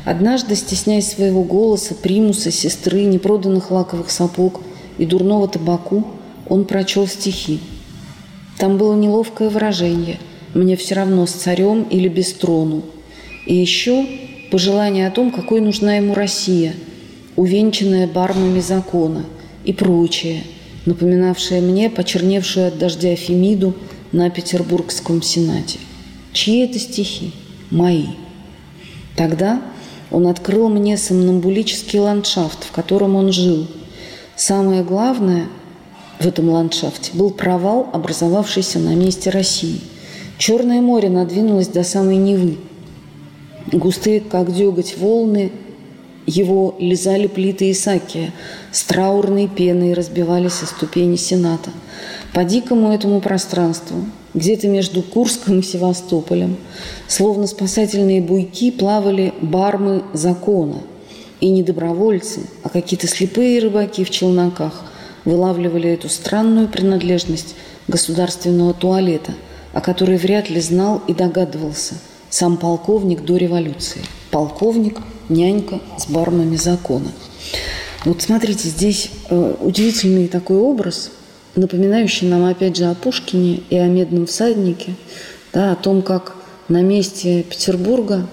Однажды, 0.04 0.54
стесняясь 0.54 1.12
своего 1.12 1.44
голоса, 1.44 1.94
примуса, 1.94 2.50
сестры, 2.50 3.04
непроданных 3.04 3.70
лаковых 3.70 4.10
сапог 4.10 4.60
и 4.98 5.06
дурного 5.06 5.48
табаку, 5.48 6.06
он 6.46 6.66
прочел 6.66 7.06
стихи. 7.06 7.60
Там 8.58 8.76
было 8.76 8.94
неловкое 8.94 9.48
выражение 9.48 10.18
«мне 10.52 10.76
все 10.76 10.94
равно 10.96 11.26
с 11.26 11.32
царем 11.32 11.84
или 11.84 12.08
без 12.08 12.34
трону». 12.34 12.82
И 13.46 13.54
еще 13.54 14.27
пожелание 14.50 15.06
о 15.06 15.10
том, 15.10 15.30
какой 15.30 15.60
нужна 15.60 15.96
ему 15.96 16.14
Россия, 16.14 16.74
увенчанная 17.36 18.06
бармами 18.06 18.60
закона 18.60 19.24
и 19.64 19.72
прочее, 19.72 20.42
напоминавшее 20.86 21.60
мне 21.60 21.90
почерневшую 21.90 22.68
от 22.68 22.78
дождя 22.78 23.14
Фемиду 23.16 23.74
на 24.12 24.30
Петербургском 24.30 25.22
Сенате. 25.22 25.78
Чьи 26.32 26.64
это 26.64 26.78
стихи? 26.78 27.32
Мои. 27.70 28.06
Тогда 29.16 29.60
он 30.10 30.26
открыл 30.26 30.68
мне 30.68 30.96
сомнамбулический 30.96 31.98
ландшафт, 31.98 32.64
в 32.64 32.72
котором 32.72 33.16
он 33.16 33.32
жил. 33.32 33.66
Самое 34.36 34.82
главное 34.82 35.46
в 36.18 36.26
этом 36.26 36.48
ландшафте 36.48 37.10
был 37.14 37.30
провал, 37.30 37.88
образовавшийся 37.92 38.78
на 38.78 38.94
месте 38.94 39.30
России. 39.30 39.80
Черное 40.38 40.80
море 40.80 41.10
надвинулось 41.10 41.68
до 41.68 41.82
самой 41.82 42.16
Невы. 42.16 42.56
Густые, 43.66 44.20
как 44.20 44.54
деготь, 44.54 44.96
волны 44.96 45.52
его 46.26 46.74
лизали 46.78 47.26
плиты 47.26 47.70
Исакия, 47.70 48.32
с 48.70 48.84
траурной 48.84 49.48
пеной 49.48 49.94
разбивались 49.94 50.62
о 50.62 50.66
ступени 50.66 51.16
Сената. 51.16 51.70
По 52.34 52.44
дикому 52.44 52.92
этому 52.92 53.20
пространству, 53.20 54.04
где-то 54.34 54.68
между 54.68 55.02
Курском 55.02 55.60
и 55.60 55.62
Севастополем, 55.62 56.56
словно 57.06 57.46
спасательные 57.46 58.20
буйки, 58.20 58.70
плавали 58.70 59.32
бармы 59.40 60.02
закона. 60.12 60.82
И 61.40 61.50
не 61.50 61.62
добровольцы, 61.62 62.40
а 62.62 62.68
какие-то 62.68 63.06
слепые 63.06 63.60
рыбаки 63.60 64.04
в 64.04 64.10
челноках 64.10 64.84
вылавливали 65.24 65.88
эту 65.90 66.08
странную 66.08 66.68
принадлежность 66.68 67.54
государственного 67.86 68.74
туалета, 68.74 69.32
о 69.72 69.80
которой 69.80 70.16
вряд 70.18 70.50
ли 70.50 70.60
знал 70.60 71.00
и 71.06 71.14
догадывался 71.14 71.94
сам 72.30 72.56
полковник 72.56 73.24
до 73.24 73.36
революции. 73.36 74.02
Полковник, 74.30 74.98
нянька 75.28 75.80
с 75.98 76.06
бармами 76.06 76.56
закона. 76.56 77.12
Вот 78.04 78.22
смотрите, 78.22 78.68
здесь 78.68 79.10
э, 79.30 79.54
удивительный 79.60 80.28
такой 80.28 80.58
образ– 80.58 81.10
напоминающий 81.58 82.28
нам 82.28 82.44
опять 82.44 82.76
же 82.76 82.84
о 82.86 82.94
Пушкине 82.94 83.62
и 83.68 83.76
о 83.76 83.86
Медном 83.86 84.26
всаднике, 84.26 84.94
да, 85.52 85.72
о 85.72 85.76
том, 85.76 86.02
как 86.02 86.36
на 86.68 86.82
месте 86.82 87.42
Петербурга 87.42 88.26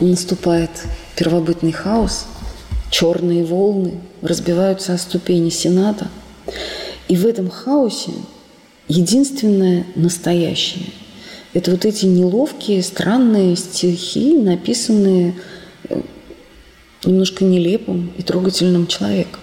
наступает 0.00 0.70
первобытный 1.16 1.72
хаос, 1.72 2.26
черные 2.90 3.44
волны 3.44 4.00
разбиваются 4.22 4.94
о 4.94 4.98
ступени 4.98 5.50
Сената. 5.50 6.08
И 7.08 7.16
в 7.16 7.26
этом 7.26 7.50
хаосе 7.50 8.12
единственное 8.88 9.86
настоящее– 9.94 10.86
это 11.54 11.70
вот 11.70 11.84
эти 11.84 12.06
неловкие, 12.06 12.82
странные 12.82 13.56
стихи, 13.56 14.36
написанные 14.36 15.34
э, 15.88 16.00
немножко 17.04 17.44
нелепым 17.44 18.12
и 18.16 18.22
трогательным 18.22 18.86
человеком. 18.86 19.40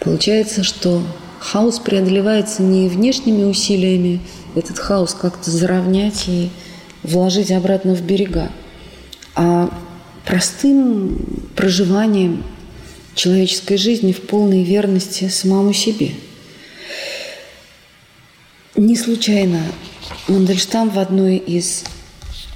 Получается, 0.00 0.62
что 0.62 1.02
хаос 1.38 1.78
преодолевается 1.78 2.62
не 2.62 2.88
внешними 2.88 3.44
усилиями, 3.44 4.20
этот 4.54 4.78
хаос 4.78 5.14
как-то 5.14 5.50
заровнять 5.50 6.28
и 6.28 6.50
вложить 7.02 7.50
обратно 7.50 7.94
в 7.94 8.02
берега, 8.02 8.50
а 9.34 9.72
простым 10.26 11.50
проживанием 11.56 12.44
человеческой 13.14 13.76
жизни 13.76 14.12
в 14.12 14.22
полной 14.22 14.64
верности 14.64 15.28
самому 15.28 15.72
себе. 15.72 16.12
Не 18.80 18.96
случайно 18.96 19.60
Мандельштам 20.26 20.88
в 20.88 20.98
одной 20.98 21.36
из, 21.36 21.84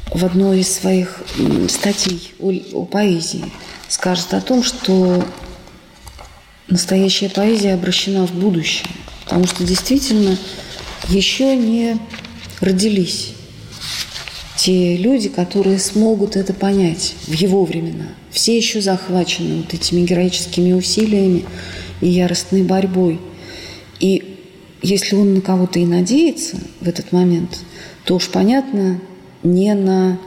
в 0.07 0.25
одной 0.25 0.61
из 0.61 0.73
своих 0.73 1.23
статей 1.69 2.33
о, 2.41 2.51
о 2.73 2.87
поэзии 2.87 3.45
скажет 3.89 4.33
о 4.33 4.41
том, 4.41 4.63
что 4.63 5.23
настоящая 6.67 7.29
поэзия 7.29 7.75
обращена 7.75 8.27
в 8.27 8.33
будущее, 8.33 8.89
потому 9.25 9.47
что 9.47 9.65
действительно 9.65 10.39
еще 11.11 11.55
не 11.55 11.99
родились 12.63 13.35
те 14.57 14.97
люди, 14.97 15.29
которые 15.29 15.79
смогут 15.79 16.37
это 16.37 16.55
понять 16.55 17.17
в 17.27 17.35
его 17.35 17.67
времена. 17.67 18.07
Все 18.31 18.57
еще 18.57 18.81
захвачены 18.81 19.57
вот 19.57 19.75
этими 19.75 20.07
героическими 20.07 20.73
усилиями 20.73 21.45
и 22.01 22.09
яростной 22.09 22.63
борьбой. 22.63 23.21
И 24.01 24.34
если 24.85 25.17
он 25.17 25.35
на 25.35 25.41
кого-то 25.41 25.79
и 25.79 25.87
надеется 25.87 26.59
в 26.81 26.89
этот 26.89 27.13
момент, 27.13 27.61
то 28.05 28.17
уж 28.17 28.29
понятно, 28.29 29.01
не 29.43 29.75
на 29.75 30.19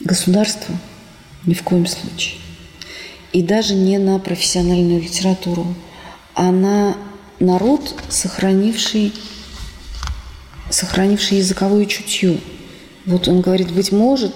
государство 0.00 0.74
ни 1.46 1.54
в 1.54 1.62
коем 1.62 1.86
случае 1.86 2.40
и 3.32 3.42
даже 3.42 3.74
не 3.74 3.98
на 3.98 4.18
профессиональную 4.18 5.00
литературу, 5.00 5.66
а 6.34 6.50
на 6.50 6.96
народ, 7.38 7.94
сохранивший, 8.08 9.12
сохранивший 10.70 11.38
языковое 11.38 11.86
чутье. 11.86 12.38
Вот 13.04 13.28
он 13.28 13.42
говорит, 13.42 13.70
быть 13.72 13.92
может, 13.92 14.32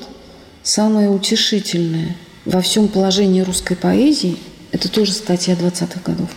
самое 0.63 1.09
утешительное 1.09 2.17
во 2.45 2.61
всем 2.61 2.89
положении 2.89 3.41
русской 3.41 3.77
поэзии, 3.77 4.37
это 4.71 4.91
тоже 4.91 5.13
статья 5.13 5.55
20-х 5.55 6.01
годов, 6.05 6.29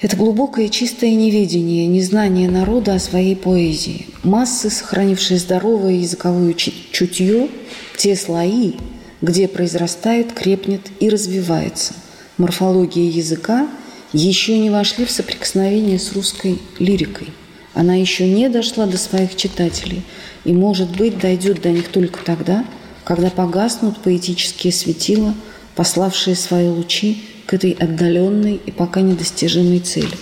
это 0.00 0.16
глубокое 0.16 0.68
чистое 0.68 1.14
неведение, 1.14 1.86
незнание 1.86 2.50
народа 2.50 2.94
о 2.94 2.98
своей 2.98 3.34
поэзии. 3.34 4.06
Массы, 4.22 4.68
сохранившие 4.68 5.38
здоровое 5.38 5.94
языковое 5.94 6.52
чутье, 6.54 7.48
те 7.96 8.14
слои, 8.14 8.74
где 9.22 9.48
произрастает, 9.48 10.34
крепнет 10.34 10.82
и 11.00 11.08
развивается. 11.08 11.94
Морфология 12.36 13.10
языка 13.10 13.68
еще 14.12 14.58
не 14.58 14.68
вошли 14.68 15.06
в 15.06 15.10
соприкосновение 15.10 15.98
с 15.98 16.12
русской 16.12 16.58
лирикой. 16.78 17.28
Она 17.72 17.94
еще 17.94 18.28
не 18.28 18.50
дошла 18.50 18.86
до 18.86 18.98
своих 18.98 19.34
читателей 19.36 20.02
и, 20.44 20.52
может 20.52 20.94
быть, 20.94 21.18
дойдет 21.18 21.62
до 21.62 21.70
них 21.70 21.88
только 21.88 22.22
тогда, 22.22 22.66
когда 23.04 23.30
погаснут 23.30 23.98
поэтические 24.02 24.72
светила, 24.74 25.34
пославшие 25.74 26.36
свои 26.36 26.68
лучи 26.68 27.22
к 27.46 27.54
этой 27.54 27.72
отдаленной 27.72 28.60
и 28.64 28.70
пока 28.72 29.00
недостижимой 29.00 29.80
цели. 29.80 30.16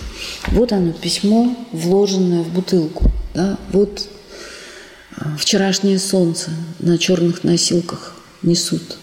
Вот 0.47 0.71
оно, 0.71 0.93
письмо, 0.93 1.55
вложенное 1.71 2.43
в 2.43 2.53
бутылку. 2.53 3.11
Да? 3.33 3.57
Вот 3.71 4.07
а, 5.17 5.35
вчерашнее 5.37 5.99
солнце 5.99 6.51
на 6.79 6.97
черных 6.97 7.43
носилках 7.43 8.15
несут. 8.43 8.97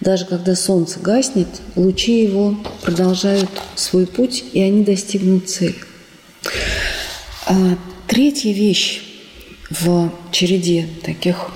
Даже 0.00 0.24
когда 0.24 0.54
солнце 0.54 0.98
гаснет, 1.00 1.48
лучи 1.76 2.22
его 2.22 2.56
продолжают 2.82 3.50
свой 3.74 4.06
путь, 4.06 4.44
и 4.52 4.60
они 4.62 4.82
достигнут 4.82 5.50
цели. 5.50 5.76
А 7.46 7.76
третья 8.06 8.52
вещь 8.52 9.02
в 9.68 10.10
череде 10.30 10.88
таких 11.04 11.50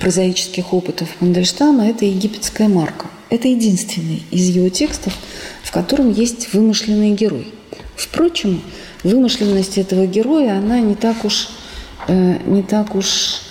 прозаических 0.00 0.72
опытов 0.72 1.08
Мандельштама– 1.20 1.86
это 1.88 2.04
египетская 2.04 2.68
марка. 2.68 3.06
Это 3.30 3.48
единственный 3.48 4.22
из 4.30 4.48
его 4.48 4.68
текстов, 4.70 5.14
в 5.62 5.70
котором 5.70 6.10
есть 6.10 6.52
вымышленный 6.54 7.12
герой. 7.12 7.52
Впрочем, 7.94 8.62
вымышленность 9.02 9.76
этого 9.76 10.06
героя, 10.06 10.58
она 10.58 10.80
не 10.80 10.94
так 10.94 11.24
уж, 11.24 11.48
э, 12.06 12.38
не 12.46 12.62
так 12.62 12.94
уж 12.94 13.42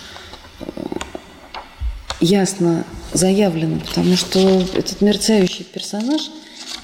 ясно 2.20 2.86
заявлено, 3.14 3.80
потому 3.80 4.16
что 4.16 4.40
этот 4.74 5.02
мерцающий 5.02 5.64
персонаж 5.64 6.22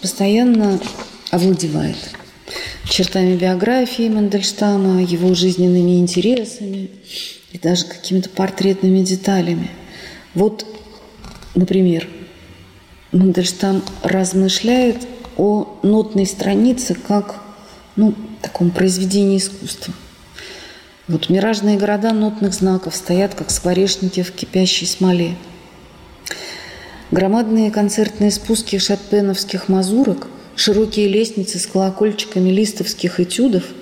постоянно 0.02 0.80
овладевает. 1.32 1.98
чертами 2.88 3.36
биографии 3.36 4.08
Мандельштама, 4.10 5.02
его 5.02 5.34
жизненными 5.34 6.00
интересами 6.00 6.92
и 7.52 7.58
даже 7.58 7.86
какими-то 7.86 8.30
портретными 8.30 9.00
деталями. 9.00 9.72
Вот, 10.36 10.66
например, 11.56 12.08
Мандельштам 13.14 13.84
размышляет 14.02 15.08
о 15.38 15.80
нотной 15.84 16.26
странице 16.26 16.96
как 16.96 17.42
ну, 17.96 18.14
таком 18.42 18.72
произведении 18.72 19.38
искусства. 19.38 19.94
Вот 21.08 21.30
миражные 21.30 21.78
города 21.78 22.12
нотных 22.12 22.54
знаков 22.54 22.96
стоят, 22.96 23.36
как 23.36 23.52
скворечники 23.52 24.24
в 24.24 24.32
кипящей 24.32 24.88
смоле. 24.88 25.36
Громадные 27.12 27.72
концертные 27.72 28.32
спуски 28.32 28.80
шопеновских 28.80 29.70
мазурок, 29.70 30.28
широкие 30.56 31.08
лестницы 31.08 31.60
с 31.60 31.68
колокольчиками 31.68 32.50
листовских 32.50 33.20
этюдов– 33.20 33.64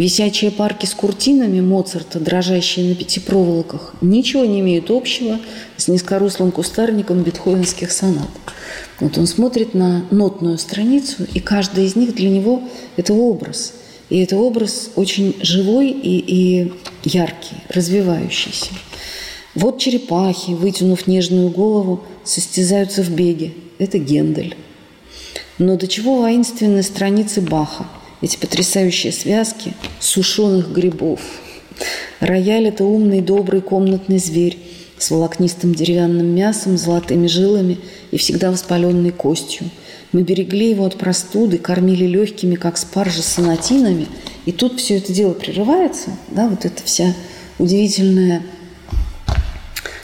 Висячие 0.00 0.50
парки 0.50 0.86
с 0.86 0.94
куртинами 0.94 1.60
Моцарта, 1.60 2.20
дрожащие 2.20 2.88
на 2.88 2.94
пяти 2.94 3.20
проволоках, 3.20 3.92
ничего 4.00 4.46
не 4.46 4.60
имеют 4.60 4.90
общего 4.90 5.38
с 5.76 5.88
низкорослым 5.88 6.52
кустарником 6.52 7.22
бетховенских 7.22 7.92
сонат. 7.92 8.30
Вот 8.98 9.18
он 9.18 9.26
смотрит 9.26 9.74
на 9.74 10.06
нотную 10.10 10.56
страницу, 10.56 11.26
и 11.34 11.38
каждый 11.38 11.84
из 11.84 11.96
них 11.96 12.14
для 12.14 12.30
него– 12.30 12.62
это 12.96 13.12
образ. 13.12 13.74
И 14.08 14.18
это 14.20 14.38
образ 14.38 14.88
очень 14.96 15.36
живой 15.42 15.90
и, 15.90 16.16
и 16.16 16.72
яркий, 17.04 17.56
развивающийся. 17.68 18.70
Вот 19.54 19.80
черепахи, 19.80 20.52
вытянув 20.52 21.08
нежную 21.08 21.50
голову, 21.50 22.04
состязаются 22.24 23.02
в 23.02 23.10
беге. 23.10 23.52
Это 23.78 23.98
Гендель. 23.98 24.56
Но 25.58 25.76
до 25.76 25.86
чего 25.86 26.22
воинственны 26.22 26.82
страницы 26.82 27.42
Баха– 27.42 27.84
эти 28.20 28.36
потрясающие 28.36 29.12
связки 29.12 29.74
сушеных 29.98 30.72
грибов. 30.72 31.20
Рояль– 32.20 32.66
это 32.68 32.84
умный, 32.84 33.20
добрый 33.20 33.62
комнатный 33.62 34.18
зверь 34.18 34.58
с 34.98 35.10
волокнистым 35.10 35.74
деревянным 35.74 36.26
мясом, 36.26 36.76
золотыми 36.76 37.26
жилами 37.26 37.78
и 38.10 38.18
всегда 38.18 38.50
воспаленной 38.50 39.12
костью. 39.12 39.70
Мы 40.12 40.22
берегли 40.22 40.70
его 40.70 40.84
от 40.84 40.98
простуды, 40.98 41.56
кормили 41.56 42.04
легкими, 42.04 42.56
как 42.56 42.76
спаржа, 42.76 43.22
сонатинами. 43.22 44.08
И 44.44 44.52
тут 44.52 44.80
все 44.80 44.98
это 44.98 45.12
дело 45.12 45.32
прерывается, 45.32 46.10
да, 46.28 46.48
вот 46.48 46.64
эта 46.64 46.82
вся 46.82 47.14
удивительная 47.58 48.42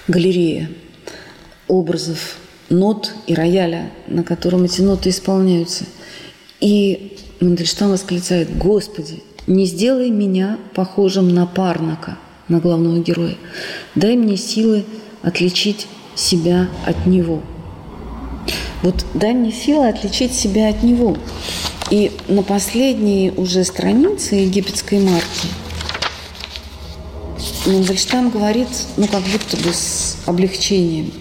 галерея 0.09 0.71
образов 1.69 2.39
нот 2.69 3.12
и 3.27 3.35
рояля, 3.35 3.91
на 4.07 4.23
котором 4.23 4.64
эти 4.64 4.81
ноты 4.81 5.11
исполняются. 5.11 5.85
И 6.61 7.19
Мандельштам 7.41 7.91
восклицает, 7.91 8.57
«Господи, 8.57 9.22
не 9.47 9.66
сделай 9.66 10.11
меня 10.11 10.59
похожим 10.74 11.28
на 11.28 11.47
Парнака, 11.47 12.16
на 12.49 12.61
главного 12.61 12.99
героя. 12.99 13.37
Дай 13.95 14.16
мне 14.16 14.37
силы 14.37 14.84
отличить 15.22 15.87
себя 16.14 16.68
от 16.87 17.07
него». 17.07 17.43
Вот 18.82 19.05
дай 19.14 19.34
мне 19.34 19.53
силы 19.53 19.89
отличить 19.89 20.32
себя 20.32 20.68
от 20.68 20.82
него. 20.82 21.16
И 21.91 22.12
на 22.28 22.43
последней 22.43 23.32
уже 23.37 23.64
странице 23.64 24.37
египетской 24.37 25.01
марки 25.01 25.49
Мандельштам 27.66 28.30
говорит, 28.30 28.68
ну 28.97 29.07
как 29.07 29.22
будто 29.22 29.57
бы 29.57 29.72
с 29.72 30.18
облегчением, 30.26 31.12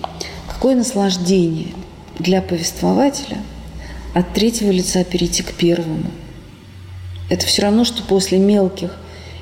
какое 0.48 0.76
наслаждение 0.76 1.74
для 2.20 2.42
повествователя– 2.42 3.38
от 4.16 4.34
третьего 4.34 4.72
лица 4.72 5.04
перейти 5.04 5.44
к 5.44 5.52
первому. 5.52 6.10
Это 7.30 7.46
все 7.46 7.64
равно, 7.64 7.84
что 7.84 8.02
после 8.02 8.40
мелких 8.40 8.96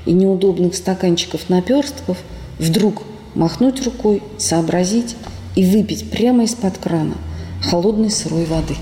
и 0.07 0.11
неудобных 0.11 0.75
стаканчиков 0.75 1.47
наперстков 1.47 2.17
вдруг 2.57 3.03
махнуть 3.35 3.83
рукой, 3.85 4.23
сообразить 4.39 5.15
и 5.55 5.63
выпить 5.63 6.09
прямо 6.09 6.45
из-под 6.45 6.79
крана 6.79 7.13
холодной 7.61 8.09
сырой 8.09 8.45
воды. 8.45 8.75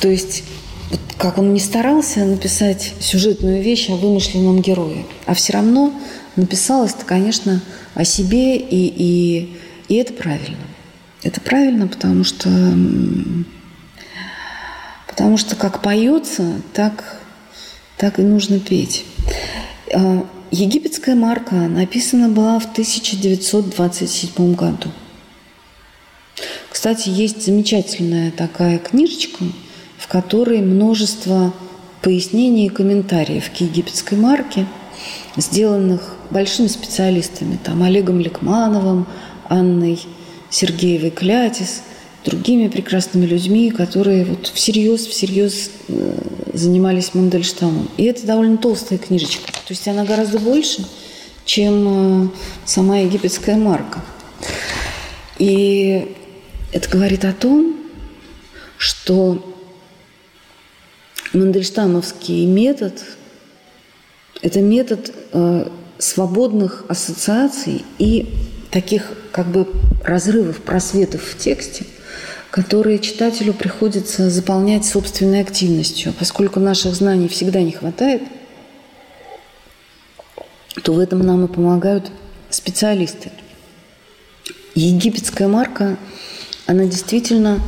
То 0.00 0.08
есть, 0.08 0.42
вот 0.90 1.00
как 1.18 1.36
он 1.36 1.52
не 1.52 1.60
старался 1.60 2.24
написать 2.24 2.94
сюжетную 2.98 3.62
вещь 3.62 3.90
о 3.90 3.96
вымышленном 3.96 4.62
герое, 4.62 5.04
а 5.26 5.34
все 5.34 5.52
равно 5.52 5.92
написалось 6.34 6.94
это, 6.94 7.04
конечно, 7.04 7.60
о 7.94 8.06
себе, 8.06 8.56
и, 8.56 8.86
и, 8.86 9.54
и 9.88 9.94
это 9.96 10.14
правильно. 10.14 10.56
Это 11.22 11.42
правильно, 11.42 11.88
потому 11.88 12.24
что 12.24 12.48
Потому 15.18 15.36
что 15.36 15.56
как 15.56 15.82
поется, 15.82 16.62
так, 16.72 17.20
так 17.96 18.20
и 18.20 18.22
нужно 18.22 18.60
петь. 18.60 19.04
А, 19.92 20.24
египетская 20.52 21.16
марка 21.16 21.56
написана 21.56 22.28
была 22.28 22.60
в 22.60 22.66
1927 22.66 24.54
году. 24.54 24.92
Кстати, 26.70 27.08
есть 27.08 27.44
замечательная 27.44 28.30
такая 28.30 28.78
книжечка, 28.78 29.42
в 29.96 30.06
которой 30.06 30.60
множество 30.60 31.52
пояснений 32.00 32.66
и 32.66 32.70
комментариев 32.70 33.50
к 33.50 33.56
египетской 33.56 34.14
марке, 34.14 34.66
сделанных 35.36 36.14
большими 36.30 36.68
специалистами, 36.68 37.58
там 37.64 37.82
Олегом 37.82 38.20
Лекмановым, 38.20 39.08
Анной 39.48 39.98
Сергеевой 40.48 41.10
Клятис– 41.10 41.82
другими 42.24 42.68
прекрасными 42.68 43.26
людьми, 43.26 43.70
которые 43.70 44.24
вот 44.24 44.48
всерьез, 44.48 45.06
всерьез 45.06 45.70
э, 45.88 46.18
занимались 46.52 47.14
Мандельштамом. 47.14 47.88
И 47.96 48.04
это 48.04 48.26
довольно 48.26 48.58
толстая 48.58 48.98
книжечка. 48.98 49.52
То 49.52 49.70
есть 49.70 49.86
она 49.86 50.04
гораздо 50.04 50.38
больше, 50.38 50.86
чем 51.44 52.26
э, 52.26 52.28
сама 52.64 52.98
египетская 52.98 53.56
марка. 53.56 54.00
И 55.38 56.16
это 56.72 56.88
говорит 56.88 57.24
о 57.24 57.32
том, 57.32 57.76
что 58.76 59.54
Мандельштамовский 61.32 62.46
метод– 62.46 63.04
это 64.42 64.60
метод 64.60 65.12
э, 65.32 65.68
свободных 65.98 66.84
ассоциаций 66.88 67.84
и 67.98 68.34
таких 68.70 69.12
как 69.30 69.46
бы 69.46 69.68
разрывов, 70.04 70.60
просветов 70.62 71.22
в 71.22 71.38
тексте– 71.38 71.86
которые 72.50 72.98
читателю 72.98 73.52
приходится 73.52 74.30
заполнять 74.30 74.86
собственной 74.86 75.40
активностью. 75.42 76.12
Поскольку 76.18 76.60
наших 76.60 76.94
знаний 76.94 77.28
всегда 77.28 77.60
не 77.60 77.72
хватает, 77.72 78.22
то 80.82 80.92
в 80.94 80.98
этом 80.98 81.20
нам 81.20 81.44
и 81.44 81.48
помогают 81.48 82.10
специалисты. 82.50 83.30
Египетская 84.74 85.48
марка, 85.48 85.96
она 86.66 86.84
действительно 86.84 87.60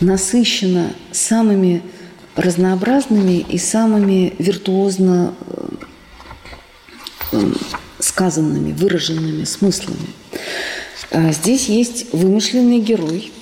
насыщена 0.00 0.92
самыми 1.12 1.82
разнообразными 2.34 3.38
и 3.48 3.58
самыми 3.58 4.34
виртуозно 4.38 5.34
э, 7.32 7.52
сказанными, 7.98 8.72
выраженными 8.72 9.44
смыслами. 9.44 10.08
А 11.10 11.32
здесь 11.32 11.68
есть 11.68 12.12
вымышленный 12.12 12.80
герой, 12.80 13.32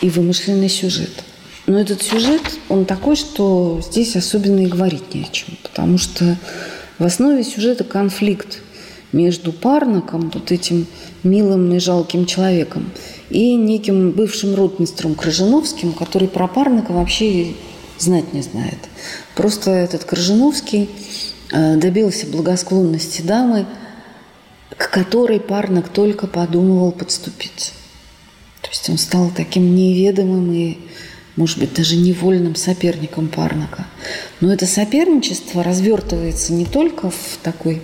и 0.00 0.10
вымышленный 0.10 0.68
сюжет. 0.68 1.24
Но 1.66 1.78
этот 1.78 2.02
сюжет, 2.02 2.42
он 2.68 2.86
такой, 2.86 3.16
что 3.16 3.80
здесь 3.84 4.16
особенно 4.16 4.60
и 4.60 4.66
говорить 4.66 5.14
не 5.14 5.22
о 5.22 5.28
чем. 5.30 5.58
Потому 5.62 5.98
что 5.98 6.36
в 6.98 7.04
основе 7.04 7.44
сюжета 7.44 7.84
конфликт 7.84 8.62
между 9.12 9.52
Парнаком, 9.52 10.30
вот 10.32 10.50
этим 10.50 10.86
милым 11.22 11.72
и 11.74 11.78
жалким 11.78 12.26
человеком, 12.26 12.90
и 13.30 13.54
неким 13.54 14.12
бывшим 14.12 14.54
ротмистром 14.54 15.14
Крыжиновским, 15.14 15.92
который 15.92 16.28
про 16.28 16.48
Парнака 16.48 16.92
вообще 16.92 17.54
знать 17.98 18.32
не 18.32 18.42
знает. 18.42 18.78
Просто 19.34 19.70
этот 19.70 20.04
Крыжиновский 20.04 20.88
э, 21.52 21.76
добился 21.76 22.26
благосклонности 22.26 23.22
дамы, 23.22 23.66
к 24.76 24.90
которой 24.90 25.40
Парнак 25.40 25.88
только 25.88 26.26
подумывал 26.26 26.92
подступиться. 26.92 27.72
То 28.68 28.72
есть 28.72 28.90
он 28.90 28.98
стал 28.98 29.30
таким 29.34 29.74
неведомым 29.74 30.52
и, 30.52 30.76
может 31.36 31.58
быть, 31.58 31.72
даже 31.72 31.96
невольным 31.96 32.54
соперником 32.54 33.28
Парнака. 33.28 33.86
Но 34.42 34.52
это 34.52 34.66
соперничество 34.66 35.64
развертывается 35.64 36.52
не 36.52 36.66
только 36.66 37.08
в 37.08 37.38
такой 37.42 37.80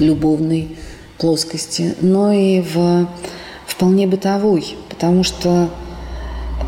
любовной 0.00 0.76
плоскости, 1.18 1.94
но 2.00 2.32
и 2.32 2.62
в 2.62 3.08
вполне 3.64 4.08
бытовой, 4.08 4.76
потому 4.88 5.22
что 5.22 5.70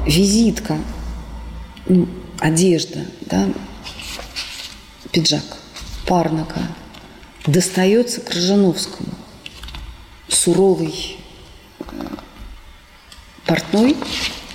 визитка, 0.07 0.79
ну, 1.89 2.07
одежда, 2.39 3.01
да, 3.23 3.49
пиджак 5.11 5.43
Парнака 6.07 6.61
достается 7.47 8.21
Крыжановскому. 8.21 9.11
Суровый 10.29 11.17
портной 13.53 13.97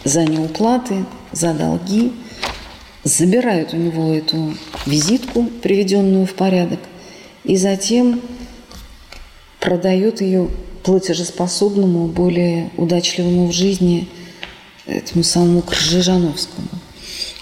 за 0.03 0.23
неуплаты, 0.23 1.05
за 1.31 1.53
долги, 1.53 2.13
забирают 3.03 3.75
у 3.75 3.77
него 3.77 4.11
эту 4.11 4.55
визитку, 4.87 5.43
приведенную 5.61 6.25
в 6.25 6.33
порядок, 6.33 6.79
и 7.43 7.57
затем 7.57 8.19
продает 9.59 10.21
ее 10.21 10.49
платежеспособному, 10.81 12.07
более 12.07 12.71
удачливому 12.75 13.49
в 13.49 13.51
жизни 13.51 14.07
этому 14.87 15.23
самому 15.23 15.61
Крыжижановскому. 15.61 16.67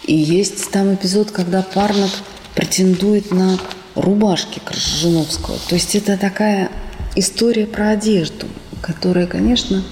И 0.07 0.13
есть 0.13 0.69
там 0.71 0.93
эпизод, 0.93 1.31
когда 1.31 1.61
Парнок 1.61 2.11
претендует 2.53 3.31
на 3.31 3.57
рубашки 3.95 4.59
Крыжижановского. 4.59 5.57
То 5.69 5.75
есть 5.75 5.95
это 5.95 6.17
такая 6.17 6.69
история 7.15 7.65
про 7.65 7.91
одежду, 7.91 8.45
которая, 8.81 9.25
конечно, 9.25 9.85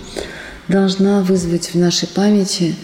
должна 0.67 1.21
вызвать 1.21 1.73
в 1.73 1.75
нашей 1.75 2.07
памяти 2.07 2.75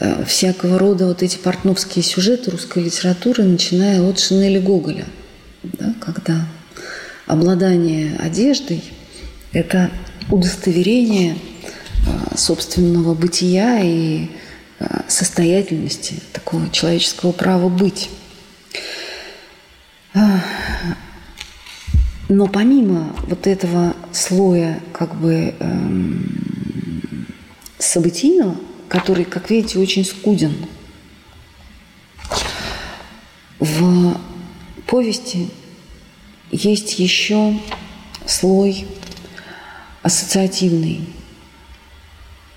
э, 0.00 0.24
всякого 0.24 0.78
рода 0.78 1.06
вот 1.06 1.22
эти 1.22 1.36
портновские 1.36 2.02
сюжеты 2.02 2.50
русской 2.50 2.82
литературы, 2.84 3.44
начиная 3.44 4.02
от 4.02 4.18
Шинели 4.18 4.58
Гоголя, 4.58 5.06
да, 5.62 5.94
когда 6.00 6.46
обладание 7.26 8.16
одеждой– 8.18 8.82
это 9.52 9.90
удостоверение 10.30 11.36
э, 12.06 12.36
собственного 12.36 13.14
бытия 13.14 13.80
и 13.82 14.28
э, 14.78 15.00
состоятельности, 15.08 16.14
такого 16.32 16.70
человеческого 16.70 17.32
права 17.32 17.68
быть. 17.68 18.10
Но 22.28 22.46
помимо 22.46 23.14
вот 23.26 23.46
этого 23.46 23.94
слоя 24.12 24.80
как 24.92 25.14
бы 25.14 25.54
эм, 25.58 26.47
событийного, 27.78 28.56
который, 28.88 29.24
как 29.24 29.50
видите, 29.50 29.78
очень 29.78 30.04
скуден, 30.04 30.54
в 33.58 34.16
повести 34.86 35.50
есть 36.50 36.98
еще 36.98 37.58
слой 38.26 38.86
ассоциативный. 40.02 41.02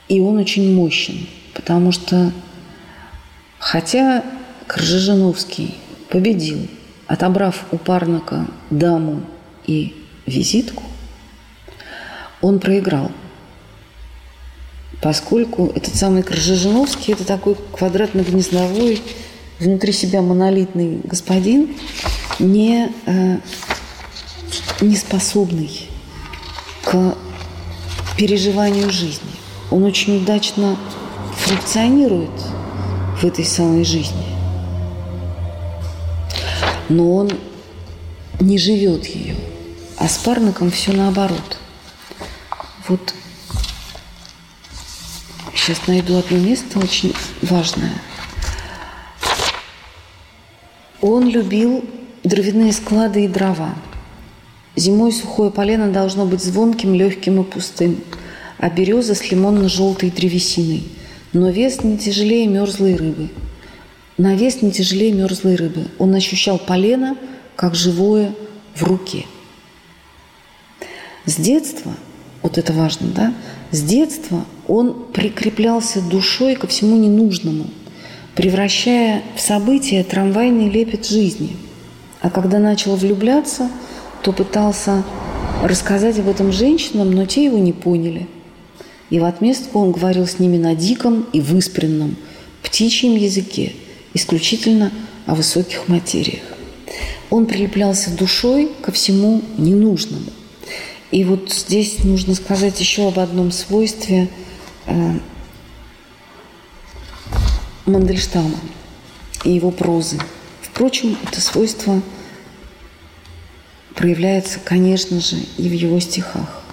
И 0.07 0.19
он 0.19 0.37
очень 0.37 0.73
мощен, 0.73 1.27
потому 1.53 1.91
что 1.91 2.31
хотя 3.59 4.23
Кржижановский 4.67 5.75
победил, 6.09 6.67
отобрав 7.07 7.65
у 7.71 7.77
Парнака 7.77 8.47
даму 8.69 9.21
и 9.65 9.95
визитку, 10.25 10.83
он 12.41 12.59
проиграл. 12.59 13.11
Поскольку 15.01 15.71
этот 15.75 15.95
самый 15.95 16.21
Крыжижиновский– 16.21 17.13
это 17.15 17.25
такой 17.25 17.55
квадратно-гнездовой, 17.73 19.01
внутри 19.59 19.93
себя 19.93 20.21
монолитный 20.21 20.99
господин, 21.03 21.75
не, 22.39 22.91
э, 23.07 23.37
не 24.81 24.95
способный 24.95 25.89
к 26.83 27.15
переживанию 28.15 28.91
жизни. 28.91 29.29
Он 29.71 29.83
очень 29.83 30.17
удачно 30.17 30.77
функционирует 31.37 32.31
в 33.19 33.23
этой 33.23 33.45
самой 33.45 33.83
жизни. 33.83 34.25
Но 36.89 37.15
он 37.15 37.31
не 38.39 38.57
живет 38.57 39.05
ее. 39.05 39.35
А 39.97 40.07
с 40.07 40.17
парником 40.17 40.69
все 40.69 40.91
наоборот. 40.91 41.57
Вот 42.87 43.13
сейчас 45.71 45.87
найду 45.87 46.17
одно 46.17 46.37
место 46.37 46.79
очень 46.79 47.13
важное. 47.41 47.93
Он 50.99 51.29
любил 51.29 51.85
дровяные 52.23 52.73
склады 52.73 53.23
и 53.23 53.27
дрова. 53.27 53.75
Зимой 54.75 55.13
сухое 55.13 55.49
полено 55.49 55.89
должно 55.89 56.25
быть 56.25 56.43
звонким, 56.43 56.93
легким 56.93 57.41
и 57.41 57.45
пустым, 57.45 58.01
а 58.57 58.69
береза 58.69 59.15
с 59.15 59.31
лимонно-желтой 59.31 60.11
древесиной. 60.11 60.83
Но 61.33 61.49
вес 61.49 61.83
не 61.83 61.97
тяжелее 61.97 62.47
мерзлой 62.47 62.95
рыбы. 62.95 63.29
На 64.17 64.35
вес 64.35 64.61
не 64.61 64.71
тяжелее 64.71 65.13
мерзлой 65.13 65.55
рыбы. 65.55 65.87
Он 65.99 66.13
ощущал 66.13 66.59
полено, 66.59 67.15
как 67.55 67.75
живое 67.75 68.35
в 68.75 68.83
руке. 68.83 69.25
С 71.25 71.35
детства, 71.35 71.93
вот 72.41 72.57
это 72.57 72.73
важно, 72.73 73.07
да, 73.07 73.33
с 73.71 73.81
детства 73.81 74.45
он 74.71 75.07
прикреплялся 75.11 75.99
душой 75.99 76.55
ко 76.55 76.65
всему 76.65 76.95
ненужному, 76.95 77.65
превращая 78.35 79.21
в 79.35 79.41
события 79.41 80.01
трамвайный 80.01 80.69
лепет 80.69 81.05
жизни. 81.05 81.57
А 82.21 82.29
когда 82.29 82.57
начал 82.57 82.95
влюбляться, 82.95 83.69
то 84.23 84.31
пытался 84.31 85.03
рассказать 85.61 86.19
об 86.19 86.29
этом 86.29 86.53
женщинам, 86.53 87.11
но 87.11 87.25
те 87.25 87.43
его 87.43 87.57
не 87.57 87.73
поняли. 87.73 88.29
И 89.09 89.19
в 89.19 89.25
отместку 89.25 89.77
он 89.77 89.91
говорил 89.91 90.25
с 90.25 90.39
ними 90.39 90.57
на 90.57 90.73
диком 90.73 91.25
и 91.33 91.41
выспренном, 91.41 92.15
птичьем 92.63 93.17
языке, 93.17 93.73
исключительно 94.13 94.89
о 95.25 95.35
высоких 95.35 95.89
материях. 95.89 96.43
Он 97.29 97.45
прилеплялся 97.45 98.09
душой 98.09 98.71
ко 98.81 98.93
всему 98.93 99.41
ненужному. 99.57 100.31
И 101.11 101.25
вот 101.25 101.51
здесь 101.51 102.05
нужно 102.05 102.35
сказать 102.35 102.79
еще 102.79 103.09
об 103.09 103.19
одном 103.19 103.51
свойстве 103.51 104.29
Мандельштама 107.85 108.57
и 109.43 109.51
его 109.51 109.71
прозы. 109.71 110.17
Впрочем, 110.61 111.17
это 111.23 111.41
свойство 111.41 112.01
проявляется, 113.95 114.59
конечно 114.63 115.19
же, 115.19 115.37
и 115.57 115.67
в 115.67 115.73
его 115.73 115.99
стихах. 115.99 116.63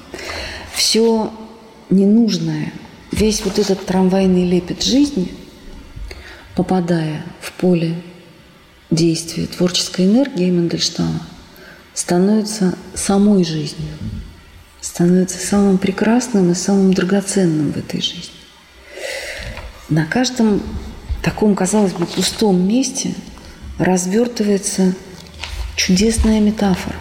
Все 0.72 1.32
ненужное, 1.90 2.72
весь 3.10 3.44
вот 3.44 3.58
этот 3.58 3.84
трамвайный 3.84 4.48
лепет 4.48 4.82
жизни, 4.82 5.32
попадая 6.54 7.24
в 7.40 7.52
поле 7.52 8.00
действия 8.90 9.46
творческой 9.46 10.06
энергии 10.06 10.50
Мандельштама, 10.50 11.20
становится 11.94 12.76
самой 12.94 13.44
жизнью– 13.44 13.92
становится 14.80 15.38
самым 15.38 15.78
прекрасным 15.78 16.52
и 16.52 16.54
самым 16.54 16.92
драгоценным 16.94 17.72
в 17.72 17.76
этой 17.76 18.00
жизни. 18.00 18.30
На 19.88 20.04
каждом 20.04 20.62
таком, 21.22 21.54
казалось 21.54 21.92
бы, 21.92 22.06
пустом 22.06 22.66
месте 22.66 23.14
развертывается 23.78 24.94
чудесная 25.76 26.40
метафора, 26.40 26.96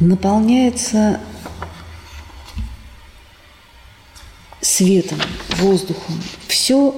наполняется 0.00 1.20
светом, 4.60 5.20
воздухом. 5.58 6.20
Все, 6.48 6.94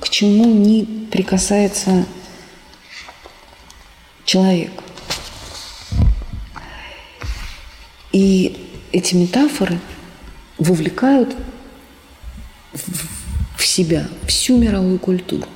к 0.00 0.08
чему 0.08 0.46
не 0.46 0.84
прикасается 1.10 2.06
человек. 4.24 4.72
И 8.12 8.68
эти 8.92 9.14
метафоры 9.14 9.78
вовлекают 10.58 11.34
в 13.56 13.64
себя 13.64 14.06
всю 14.26 14.58
мировую 14.58 14.98
культуру. 14.98 15.46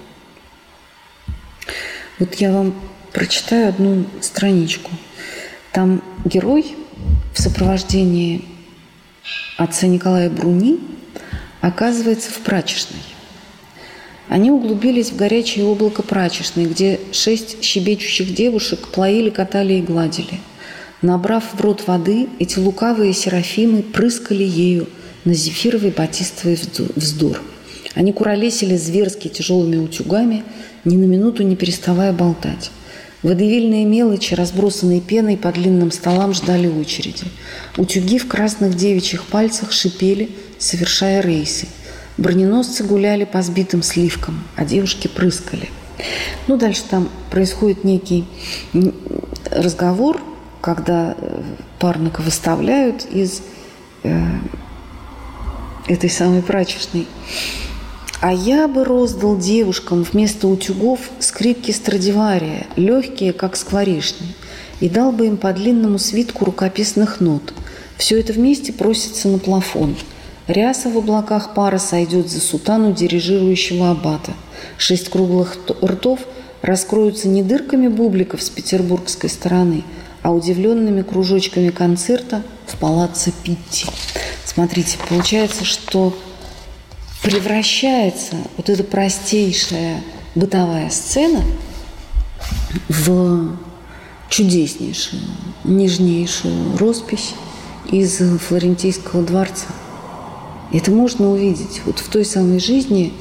Вот 2.18 2.34
я 2.36 2.52
вам 2.52 2.74
прочитаю 3.12 3.68
одну 3.68 4.06
страничку. 4.22 4.90
Там 5.72 6.02
герой 6.24 6.74
в 7.34 7.40
сопровождении 7.40 8.44
отца 9.58 9.86
Николая 9.86 10.30
Бруни 10.30 10.80
оказывается 11.60 12.30
в 12.30 12.38
прачечной. 12.38 13.02
Они 14.28 14.50
углубились 14.50 15.10
в 15.10 15.16
горячее 15.16 15.66
облако 15.66 16.02
прачечной, 16.02 16.64
где 16.64 17.00
шесть 17.12 17.62
щебечущих 17.62 18.34
девушек 18.34 18.88
плоили, 18.88 19.28
катали 19.28 19.74
и 19.74 19.82
гладили– 19.82 20.40
Набрав 21.02 21.44
в 21.52 21.60
рот 21.60 21.86
воды, 21.86 22.28
эти 22.38 22.58
лукавые 22.58 23.12
серафимы 23.12 23.82
прыскали 23.82 24.44
ею 24.44 24.88
на 25.24 25.34
зефировый 25.34 25.90
батистовый 25.90 26.58
вздор. 26.94 27.42
Они 27.94 28.12
куролесили 28.12 28.76
зверски 28.76 29.28
тяжелыми 29.28 29.76
утюгами, 29.76 30.44
ни 30.84 30.96
на 30.96 31.04
минуту 31.04 31.42
не 31.42 31.56
переставая 31.56 32.12
болтать. 32.12 32.70
Водевильные 33.22 33.84
мелочи, 33.84 34.34
разбросанные 34.34 35.00
пеной 35.00 35.36
по 35.36 35.50
длинным 35.52 35.90
столам, 35.90 36.32
ждали 36.32 36.68
очереди. 36.68 37.24
Утюги 37.76 38.18
в 38.18 38.28
красных 38.28 38.74
девичьих 38.74 39.24
пальцах 39.24 39.72
шипели, 39.72 40.30
совершая 40.58 41.20
рейсы. 41.20 41.66
Броненосцы 42.18 42.84
гуляли 42.84 43.24
по 43.24 43.42
сбитым 43.42 43.82
сливкам, 43.82 44.44
а 44.56 44.64
девушки 44.64 45.08
прыскали. 45.08 45.68
Ну, 46.46 46.56
дальше 46.56 46.82
там 46.88 47.08
происходит 47.30 47.84
некий 47.84 48.24
разговор 49.50 50.22
когда 50.66 51.14
э, 51.16 51.42
парника 51.78 52.22
выставляют 52.22 53.04
из 53.04 53.40
э, 54.02 54.20
этой 55.86 56.10
самой 56.10 56.42
прачечной. 56.42 57.06
А 58.20 58.32
я 58.32 58.66
бы 58.66 58.82
роздал 58.82 59.38
девушкам 59.38 60.02
вместо 60.02 60.48
утюгов 60.48 60.98
скрипки 61.20 61.70
Страдивария, 61.70 62.66
легкие, 62.74 63.32
как 63.32 63.54
скворечни, 63.54 64.34
и 64.80 64.88
дал 64.88 65.12
бы 65.12 65.28
им 65.28 65.36
по 65.36 65.52
длинному 65.52 66.00
свитку 66.00 66.44
рукописных 66.44 67.20
нот. 67.20 67.54
Все 67.96 68.18
это 68.18 68.32
вместе 68.32 68.72
просится 68.72 69.28
на 69.28 69.38
плафон. 69.38 69.94
Ряса 70.48 70.88
в 70.88 70.98
облаках 70.98 71.54
пара 71.54 71.78
сойдет 71.78 72.28
за 72.28 72.40
сутану 72.40 72.92
дирижирующего 72.92 73.92
аббата. 73.92 74.32
Шесть 74.78 75.10
круглых 75.10 75.58
ртов 75.84 76.22
раскроются 76.60 77.28
не 77.28 77.44
дырками 77.44 77.86
бубликов 77.86 78.42
с 78.42 78.50
петербургской 78.50 79.30
стороны, 79.30 79.84
а 80.26 80.32
удивленными 80.32 81.02
кружочками 81.02 81.70
концерта 81.70 82.42
в 82.66 82.76
палаце 82.78 83.32
Питти. 83.44 83.86
Смотрите, 84.44 84.98
получается, 85.08 85.64
что 85.64 86.18
превращается 87.22 88.34
вот 88.56 88.68
эта 88.68 88.82
простейшая 88.82 90.02
бытовая 90.34 90.90
сцена 90.90 91.44
в 92.88 93.56
чудеснейшую, 94.28 95.22
нежнейшую 95.62 96.76
роспись 96.76 97.34
из 97.92 98.18
Флорентийского 98.48 99.22
дворца. 99.22 99.68
Это 100.72 100.90
можно 100.90 101.30
увидеть 101.30 101.82
вот 101.84 102.00
в 102.00 102.08
той 102.08 102.24
самой 102.24 102.58
жизни, 102.58 103.12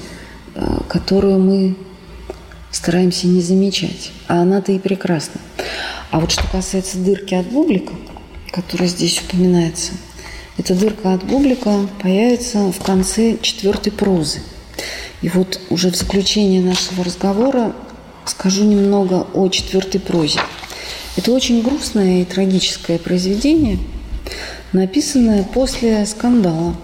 э, 0.55 0.79
которую 0.89 1.37
мы 1.37 1.75
стараемся 2.71 3.27
не 3.27 3.41
замечать. 3.41 4.11
А 4.27 4.41
она-то 4.41 4.71
и 4.71 4.79
прекрасна. 4.79 5.39
А 6.15 6.19
вот 6.19 6.31
что 6.31 6.47
касается 6.47 6.97
дырки 6.97 7.35
от 7.35 7.45
бублика, 7.47 7.93
которая 8.51 8.87
здесь 8.87 9.21
упоминается– 9.21 9.91
эта 10.57 10.73
дырка 10.73 11.13
от 11.13 11.23
бублика 11.23 11.87
появится 12.01 12.71
в 12.71 12.81
конце 12.81 13.37
четвертой 13.41 13.91
прозы. 13.91 14.39
И 15.21 15.27
вот 15.27 15.59
уже 15.69 15.91
в 15.91 15.95
заключение 15.95 16.61
нашего 16.61 17.03
разговора 17.03 17.75
скажу 18.25 18.63
немного 18.63 19.27
о 19.33 19.49
четвертой 19.49 19.99
прозе. 19.99 20.39
Это 21.17 21.31
очень 21.31 21.61
грустное 21.61 22.21
и 22.21 22.25
трагическое 22.25 22.97
произведение, 22.97 23.79
написанное 24.71 25.43
после 25.43 26.05
скандала, 26.05 26.75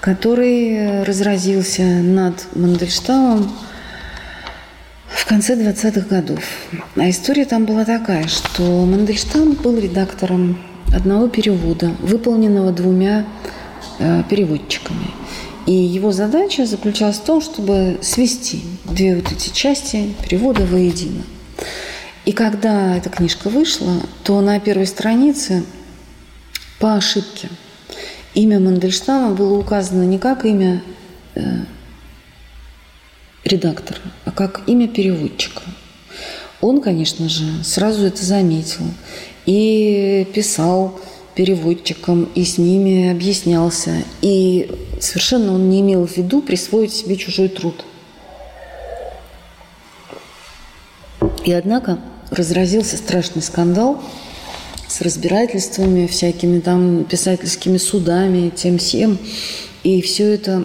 который 0.00 1.02
разразился 1.02 1.82
над 1.82 2.46
Мандельштамом 2.54 3.50
в 5.14 5.26
конце 5.26 5.54
20-х 5.54 6.06
годов. 6.08 6.42
А 6.96 7.08
история 7.08 7.44
там 7.44 7.64
была 7.64 7.84
такая, 7.84 8.26
что 8.28 8.62
Мандельштам 8.86 9.52
был 9.52 9.78
редактором 9.78 10.58
одного 10.94 11.28
перевода, 11.28 11.94
выполненного 12.00 12.72
двумя 12.72 13.24
э, 13.98 14.22
переводчиками. 14.28 15.06
И 15.66 15.72
его 15.72 16.12
задача 16.12 16.66
заключалась 16.66 17.16
в 17.16 17.24
том, 17.24 17.40
чтобы 17.40 17.98
свести 18.02 18.62
две 18.84 19.16
вот 19.16 19.30
эти 19.32 19.50
части 19.50 20.14
перевода 20.22 20.64
воедино. 20.64 21.22
И 22.24 22.32
когда 22.32 22.96
эта 22.96 23.10
книжка 23.10 23.48
вышла, 23.48 23.94
то 24.24 24.40
на 24.40 24.58
первой 24.60 24.86
странице 24.86 25.64
по 26.78 26.94
ошибке 26.94 27.48
имя 28.34 28.60
Мандельштама 28.60 29.34
было 29.34 29.58
указано 29.58 30.02
не 30.02 30.18
как 30.18 30.44
имя 30.44 30.82
э, 31.34 31.40
редактора, 33.44 34.00
а 34.24 34.30
как 34.30 34.62
имя 34.66 34.88
переводчика. 34.88 35.62
Он, 36.60 36.80
конечно 36.80 37.28
же, 37.28 37.64
сразу 37.64 38.06
это 38.06 38.24
заметил 38.24 38.84
и 39.46 40.26
писал 40.32 41.00
переводчикам, 41.34 42.28
и 42.34 42.44
с 42.44 42.58
ними 42.58 43.10
объяснялся. 43.10 44.04
И 44.20 44.70
совершенно 45.00 45.54
он 45.54 45.68
не 45.68 45.80
имел 45.80 46.06
в 46.06 46.16
виду 46.16 46.40
присвоить 46.40 46.92
себе 46.92 47.16
чужой 47.16 47.48
труд. 47.48 47.84
И 51.44 51.52
однако 51.52 51.98
разразился 52.30 52.96
страшный 52.96 53.42
скандал 53.42 54.00
с 54.86 55.00
разбирательствами, 55.00 56.06
всякими 56.06 56.60
там 56.60 57.04
писательскими 57.04 57.78
судами, 57.78 58.50
тем 58.50 58.78
всем. 58.78 59.18
И 59.82 60.00
все 60.02 60.34
это 60.34 60.64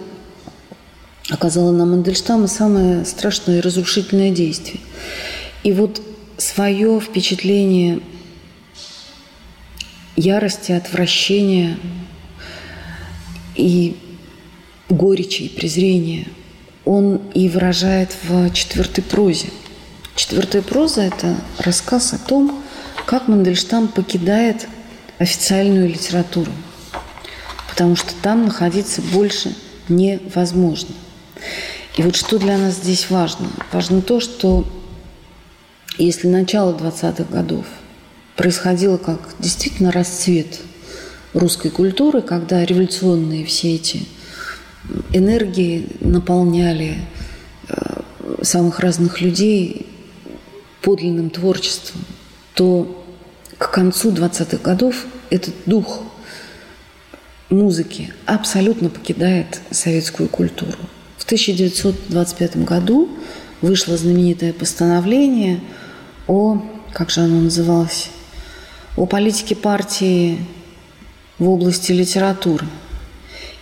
оказало 1.30 1.72
на 1.72 1.84
Мандельштама 1.84 2.46
самое 2.46 3.04
страшное 3.04 3.58
и 3.58 3.60
разрушительное 3.60 4.30
действие. 4.30 4.80
И 5.62 5.72
вот 5.72 6.00
свое 6.36 7.00
впечатление 7.00 8.00
ярости, 10.16 10.72
отвращения 10.72 11.78
и 13.54 13.96
горечи 14.88 15.42
и 15.42 15.48
презрения 15.48 16.28
он 16.84 17.16
и 17.34 17.48
выражает 17.48 18.16
в 18.24 18.50
четвертой 18.50 19.04
прозе. 19.04 19.48
Четвертая 20.16 20.62
проза– 20.62 21.02
это 21.02 21.36
рассказ 21.58 22.14
о 22.14 22.18
том, 22.18 22.62
как 23.04 23.28
Мандельштам 23.28 23.88
покидает 23.88 24.66
официальную 25.18 25.88
литературу, 25.88 26.50
потому 27.68 27.94
что 27.94 28.14
там 28.22 28.46
находиться 28.46 29.02
больше 29.02 29.54
невозможно. 29.88 30.94
И 31.96 32.02
вот 32.02 32.16
что 32.16 32.38
для 32.38 32.58
нас 32.58 32.74
здесь 32.74 33.10
важно? 33.10 33.48
Важно 33.72 34.02
то, 34.02 34.20
что 34.20 34.66
если 35.96 36.28
начало 36.28 36.72
20-х 36.76 37.24
годов– 37.24 37.66
происходило 38.38 38.98
как 38.98 39.34
действительно 39.40 39.90
расцвет 39.90 40.60
русской 41.34 41.70
культуры, 41.70 42.22
когда 42.22 42.64
революционные 42.64 43.44
все 43.44 43.74
эти 43.74 44.06
энергии 45.12 45.88
наполняли 45.98 46.98
э, 47.68 47.74
самых 48.42 48.78
разных 48.78 49.20
людей 49.20 49.86
подлинным 50.82 51.30
творчеством, 51.30 52.00
то 52.54 53.04
к 53.58 53.72
концу 53.72 54.12
20-х 54.12 54.58
годов 54.58 55.06
этот 55.30 55.54
дух 55.66 56.04
музыки 57.50 58.14
абсолютно 58.24 58.88
покидает 58.88 59.60
советскую 59.72 60.28
культуру. 60.28 60.78
В 61.28 61.30
1925 61.30 62.64
году 62.64 63.10
вышло 63.60 63.98
знаменитое 63.98 64.54
постановление 64.54 65.60
о, 66.26 66.62
как 66.94 67.10
же 67.10 67.20
оно 67.20 67.42
называлось, 67.42 68.08
о 68.96 69.04
политике 69.04 69.54
партии 69.54 70.38
в 71.38 71.46
области 71.50 71.92
литературы. 71.92 72.66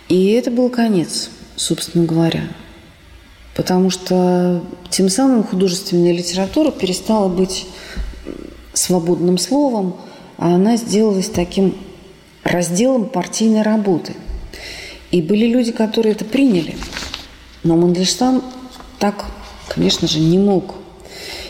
И 0.07 0.27
это 0.27 0.49
был 0.49 0.69
конец, 0.69 1.29
собственно 1.57 2.05
говоря. 2.05 2.47
Потому 3.53 3.89
что 3.89 4.63
тем 4.89 5.09
самым 5.09 5.43
художественная 5.43 6.13
литература 6.13 6.71
перестала 6.71 7.27
быть 7.27 7.67
свободным 8.71 9.37
словом, 9.37 9.97
а 10.37 10.55
она 10.55 10.77
сделалась 10.77 11.27
таким 11.27 11.75
разделом 12.45 13.09
партийной 13.09 13.63
работы. 13.63 14.13
И 15.11 15.21
были 15.21 15.47
люди, 15.47 15.73
которые 15.73 16.13
это 16.13 16.23
приняли. 16.23 16.77
Но 17.67 17.75
Мандельштам 17.75 18.45
так, 18.97 19.25
конечно 19.67 20.07
же, 20.07 20.19
не 20.19 20.39
мог. 20.39 20.75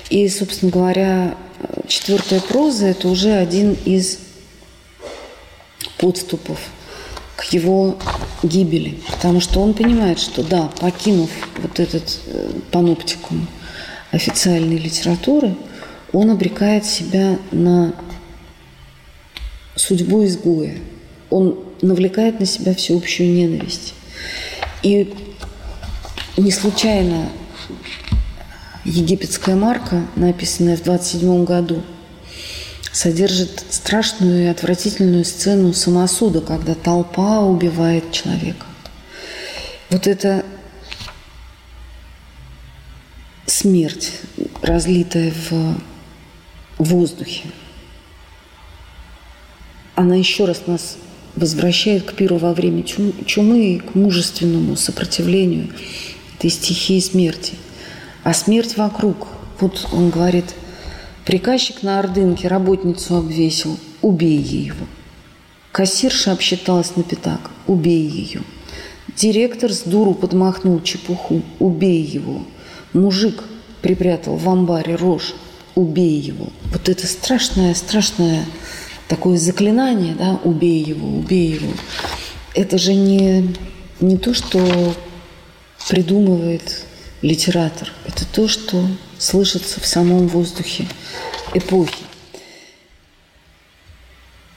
И, 0.09 0.27
собственно 0.29 0.71
говоря, 0.71 1.37
четвертая 1.87 2.39
проза– 2.39 2.85
это 2.87 3.07
уже 3.07 3.33
один 3.33 3.77
из 3.85 4.17
подступов 5.99 6.57
к 7.35 7.43
его 7.53 7.99
гибели. 8.41 8.99
Потому 9.11 9.39
что 9.41 9.59
он 9.59 9.75
понимает, 9.75 10.17
что 10.17 10.41
да, 10.41 10.71
покинув 10.79 11.29
вот 11.61 11.79
этот 11.79 12.19
э, 12.25 12.51
паноптикум 12.71 13.47
официальной 14.09 14.79
литературы, 14.79 15.55
он 16.13 16.31
обрекает 16.31 16.83
себя 16.83 17.37
на 17.51 17.93
судьбу 19.75 20.25
изгоя. 20.25 20.79
Он 21.29 21.59
навлекает 21.83 22.39
на 22.39 22.47
себя 22.47 22.73
всеобщую 22.73 23.29
ненависть. 23.29 23.93
И 24.81 25.13
не 26.37 26.51
случайно 26.51 27.29
египетская 28.85 29.55
марка, 29.55 30.05
написанная 30.15 30.77
в 30.77 30.83
27 30.83 31.43
году, 31.43 31.81
содержит 32.91 33.63
страшную 33.69 34.43
и 34.43 34.47
отвратительную 34.47 35.25
сцену 35.25 35.73
самосуда, 35.73 36.41
когда 36.41 36.75
толпа 36.75 37.41
убивает 37.41 38.11
человека. 38.11 38.65
Вот 39.89 40.07
эта 40.07 40.45
смерть, 43.45 44.11
разлитая 44.61 45.33
в 45.49 45.75
воздухе, 46.77 47.45
она 49.95 50.15
еще 50.15 50.45
раз 50.45 50.67
нас 50.67 50.97
возвращает 51.35 52.03
к 52.03 52.13
пиру 52.13 52.37
во 52.37 52.53
время 52.53 52.83
чумы 52.83 53.73
и 53.73 53.79
к 53.79 53.95
мужественному 53.95 54.75
сопротивлению 54.75 55.69
этой 56.37 56.49
стихии 56.49 56.99
смерти– 56.99 57.53
а 58.27 58.33
смерть 58.33 58.75
вокруг. 58.75 59.29
Вот 59.61 59.87
он 59.93 60.09
говорит, 60.09 60.53
приказчик 61.23 61.81
на 61.81 61.99
Ордынке 61.99 62.49
работницу 62.49 63.15
обвесил, 63.15 63.77
убей 64.01 64.37
его. 64.37 64.85
Кассирша 65.71 66.33
обсчиталась 66.33 66.97
на 66.97 67.03
пятак, 67.03 67.51
убей 67.67 68.05
ее. 68.05 68.41
Директор 69.15 69.71
с 69.71 69.83
дуру 69.83 70.13
подмахнул 70.13 70.81
чепуху. 70.81 71.41
Убей 71.59 72.01
его. 72.01 72.43
Мужик 72.91 73.45
припрятал 73.81 74.35
в 74.35 74.49
амбаре 74.49 74.95
рожь. 74.95 75.33
Убей 75.75 76.19
его. 76.19 76.49
Вот 76.65 76.89
это 76.89 77.07
страшное, 77.07 77.73
страшное 77.75 78.43
такое 79.07 79.37
заклинание, 79.37 80.15
да, 80.15 80.37
убей 80.43 80.83
его, 80.83 81.17
убей 81.17 81.53
его. 81.53 81.71
Это 82.53 82.77
же 82.77 82.93
не, 82.93 83.55
не 84.01 84.17
то, 84.17 84.33
что 84.33 84.93
придумывает 85.87 86.85
литератор. 87.21 87.91
Это 88.05 88.25
то, 88.25 88.47
что 88.47 88.85
слышится 89.17 89.79
в 89.79 89.85
самом 89.85 90.27
воздухе 90.27 90.87
эпохи. 91.53 92.03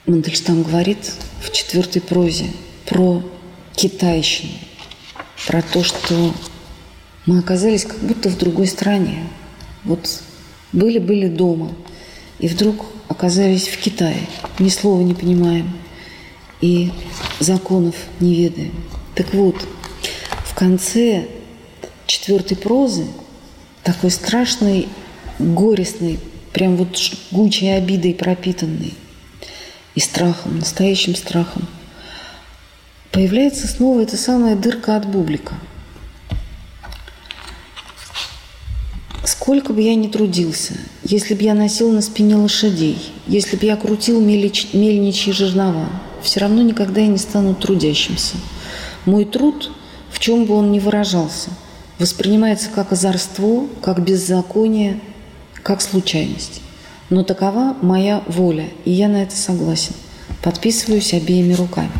Мандельштам 0.07 0.63
говорит 0.63 1.13
в 1.43 1.53
четвертой 1.53 2.03
прозе 2.03 2.47
про 2.87 3.23
китайщину, 3.75 4.53
про 5.47 5.63
то, 5.63 5.85
что 5.85 6.35
мы 7.27 7.39
оказались 7.39 7.85
как 7.85 7.99
будто 8.01 8.29
в 8.29 8.37
другой 8.37 8.67
стране. 8.67 9.25
Вот 9.85 10.23
были-были 10.73 11.29
дома, 11.29 11.73
и 12.39 12.49
вдруг 12.49 12.87
оказались 13.09 13.69
в 13.69 13.79
Китае, 13.79 14.27
ни 14.59 14.69
слова 14.69 15.03
не 15.03 15.15
понимаем 15.15 15.71
и 16.61 16.91
законов 17.39 17.95
не 18.19 18.35
ведаем. 18.35 18.75
Так 19.15 19.33
вот, 19.33 19.57
конце 20.61 21.27
четвертой 22.07 22.55
прозы 22.55 23.07
такой 23.83 24.11
страшной, 24.11 24.89
горестной, 25.39 26.21
прям 26.53 26.77
вот 26.77 26.99
жгучей 26.99 27.75
обидой 27.75 28.13
пропитанной 28.13 28.93
и 29.95 30.01
страхом, 30.01 30.59
настоящим 30.59 31.17
страхом, 31.17 31.67
появляется 33.11 33.69
снова 33.69 34.03
эта 34.03 34.19
самая 34.19 34.55
дырка 34.55 34.97
от 34.97 35.07
бублика. 35.07 35.55
Сколько 39.25 39.73
бы 39.73 39.81
я 39.81 39.95
ни 39.95 40.09
трудился, 40.09 40.75
если 41.03 41.33
бы 41.33 41.43
я 41.43 41.55
носил 41.55 41.91
на 41.91 42.03
спине 42.03 42.37
лошадей, 42.37 42.99
если 43.27 43.57
бы 43.57 43.65
я 43.65 43.77
крутил 43.77 44.21
мельнич, 44.21 44.75
мельничьи 44.75 45.33
жернова, 45.33 45.89
все 46.23 46.41
равно 46.41 46.61
никогда 46.61 47.01
я 47.01 47.07
не 47.07 47.17
стану 47.17 47.55
трудящимся. 47.55 48.37
Мой 49.07 49.25
труд, 49.25 49.71
чем 50.21 50.45
бы 50.45 50.55
он 50.55 50.71
ни 50.71 50.79
выражался, 50.79 51.51
воспринимается 51.99 52.71
как 52.73 52.93
озорство, 52.93 53.67
как 53.83 54.01
беззаконие, 54.05 55.01
как 55.65 55.81
случайность. 55.81 56.61
Но 57.09 57.25
такова 57.25 57.77
моя 57.83 58.23
воля, 58.29 58.69
и 58.85 58.93
я 58.93 59.09
на 59.09 59.25
это 59.25 59.35
согласен. 59.35 59.95
Подписываюсь 60.43 61.13
обеими 61.15 61.55
руками. 61.55 61.91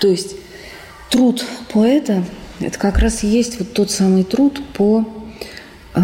То 0.00 0.08
есть 0.08 0.34
труд 1.08 1.44
поэта– 1.72 2.24
это 2.60 2.78
как 2.78 2.98
раз 2.98 3.24
и 3.24 3.28
есть 3.28 3.58
вот 3.58 3.72
тот 3.72 3.90
самый 3.90 4.24
труд 4.24 4.60
по 4.74 5.04
э, 5.94 6.00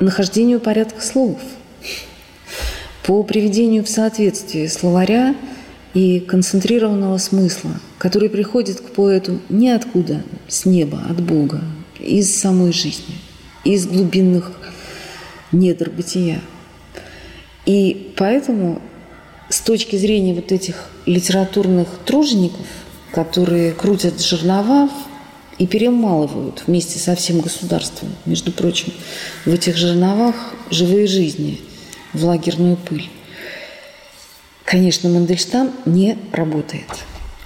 нахождению 0.00 0.60
порядка 0.60 1.02
слов, 1.02 1.38
по 3.02 3.22
приведению 3.24 3.84
в 3.84 3.88
соответствие 3.88 4.70
словаря 4.70 5.34
и 5.94 6.18
концентрированного 6.20 7.18
смысла, 7.18 7.70
который 7.98 8.28
приходит 8.28 8.80
к 8.80 8.90
поэту 8.90 9.40
не 9.48 9.70
откуда, 9.70 10.22
с 10.48 10.66
неба, 10.66 11.02
от 11.08 11.22
Бога, 11.22 11.62
из 11.98 12.34
самой 12.34 12.72
жизни, 12.72 13.14
из 13.64 13.86
глубинных 13.86 14.52
недр 15.52 15.90
бытия. 15.90 16.40
И 17.64 18.12
поэтому 18.16 18.82
с 19.48 19.60
точки 19.60 19.96
зрения 19.96 20.34
вот 20.34 20.52
этих 20.52 20.90
литературных 21.06 21.88
тружеников, 22.04 22.66
которые 23.12 23.72
крутят 23.72 24.20
жернова 24.20 24.90
и 25.58 25.66
перемалывают 25.68 26.64
вместе 26.66 26.98
со 26.98 27.14
всем 27.14 27.40
государством, 27.40 28.10
между 28.26 28.50
прочим, 28.50 28.92
в 29.44 29.52
этих 29.52 29.76
жерновах 29.76 30.34
живые 30.70 31.06
жизни 31.06 31.60
в 32.12 32.24
лагерную 32.24 32.76
пыль. 32.76 33.08
Конечно, 34.64 35.10
Мандельштам 35.10 35.72
не 35.84 36.18
работает. 36.32 36.88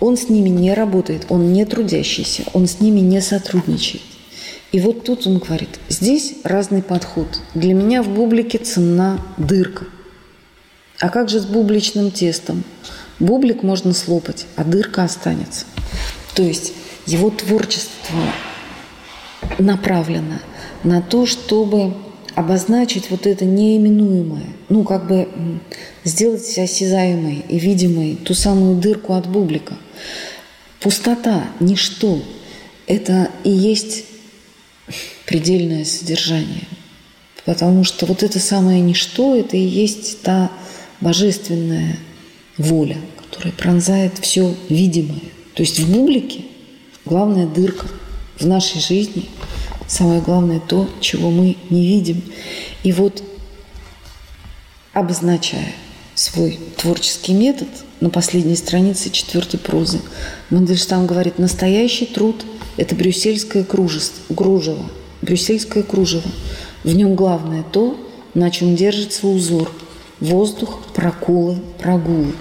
Он 0.00 0.16
с 0.16 0.28
ними 0.28 0.48
не 0.48 0.74
работает, 0.74 1.26
он 1.28 1.52
не 1.52 1.64
трудящийся, 1.64 2.44
он 2.52 2.68
с 2.68 2.80
ними 2.80 3.00
не 3.00 3.20
сотрудничает. 3.20 4.02
И 4.70 4.80
вот 4.80 5.04
тут 5.04 5.26
он 5.26 5.38
говорит, 5.38 5.80
здесь 5.88 6.34
разный 6.44 6.82
подход. 6.82 7.40
Для 7.54 7.74
меня 7.74 8.02
в 8.02 8.08
бублике 8.08 8.58
ценна 8.58 9.20
дырка. 9.36 9.86
А 11.00 11.08
как 11.08 11.28
же 11.28 11.40
с 11.40 11.46
бубличным 11.46 12.10
тестом? 12.10 12.64
Бублик 13.18 13.62
можно 13.62 13.92
слопать, 13.92 14.46
а 14.56 14.64
дырка 14.64 15.04
останется. 15.04 15.64
То 16.34 16.42
есть 16.42 16.72
его 17.06 17.30
творчество 17.30 18.20
направлено 19.58 20.38
на 20.84 21.02
то, 21.02 21.26
чтобы 21.26 21.94
обозначить 22.38 23.10
вот 23.10 23.26
это 23.26 23.44
неименуемое, 23.44 24.46
ну, 24.68 24.84
как 24.84 25.08
бы 25.08 25.28
сделать 26.04 26.56
осязаемой 26.56 27.44
и 27.48 27.58
видимой 27.58 28.14
ту 28.14 28.32
самую 28.32 28.76
дырку 28.76 29.14
от 29.14 29.26
бублика. 29.28 29.74
Пустота, 30.78 31.42
ничто– 31.58 32.22
это 32.86 33.28
и 33.42 33.50
есть 33.50 34.04
предельное 35.26 35.84
содержание. 35.84 36.68
Потому 37.44 37.82
что 37.82 38.06
вот 38.06 38.22
это 38.22 38.38
самое 38.38 38.80
ничто– 38.82 39.34
это 39.36 39.56
и 39.56 39.66
есть 39.66 40.22
та 40.22 40.52
божественная 41.00 41.96
воля, 42.56 42.98
которая 43.16 43.52
пронзает 43.52 44.12
все 44.20 44.54
видимое. 44.68 45.22
То 45.54 45.64
есть 45.64 45.80
в 45.80 45.92
бублике 45.92 46.44
главная 47.04 47.48
дырка 47.48 47.88
в 48.38 48.46
нашей 48.46 48.80
жизни, 48.80 49.24
самое 49.88 50.20
главное 50.20 50.60
то, 50.60 50.88
чего 51.00 51.30
мы 51.30 51.56
не 51.70 51.86
видим. 51.86 52.22
И 52.84 52.92
вот 52.92 53.22
обозначая 54.92 55.72
свой 56.14 56.60
творческий 56.76 57.32
метод 57.32 57.68
на 58.00 58.10
последней 58.10 58.56
странице 58.56 59.10
четвертой 59.10 59.58
прозы, 59.58 60.00
Мандельштам 60.50 61.06
говорит, 61.06 61.38
настоящий 61.38 62.06
труд– 62.06 62.44
это 62.76 62.94
брюссельское 62.94 63.64
кружево, 63.64 64.90
брюссельское 65.22 65.82
кружево. 65.82 66.30
В 66.84 66.94
нем 66.94 67.16
главное 67.16 67.64
то, 67.64 67.98
на 68.34 68.50
чем 68.52 68.76
держится 68.76 69.26
узор– 69.26 69.72
воздух, 70.20 70.80
проколы, 70.94 71.58
прогулы. 71.78 72.32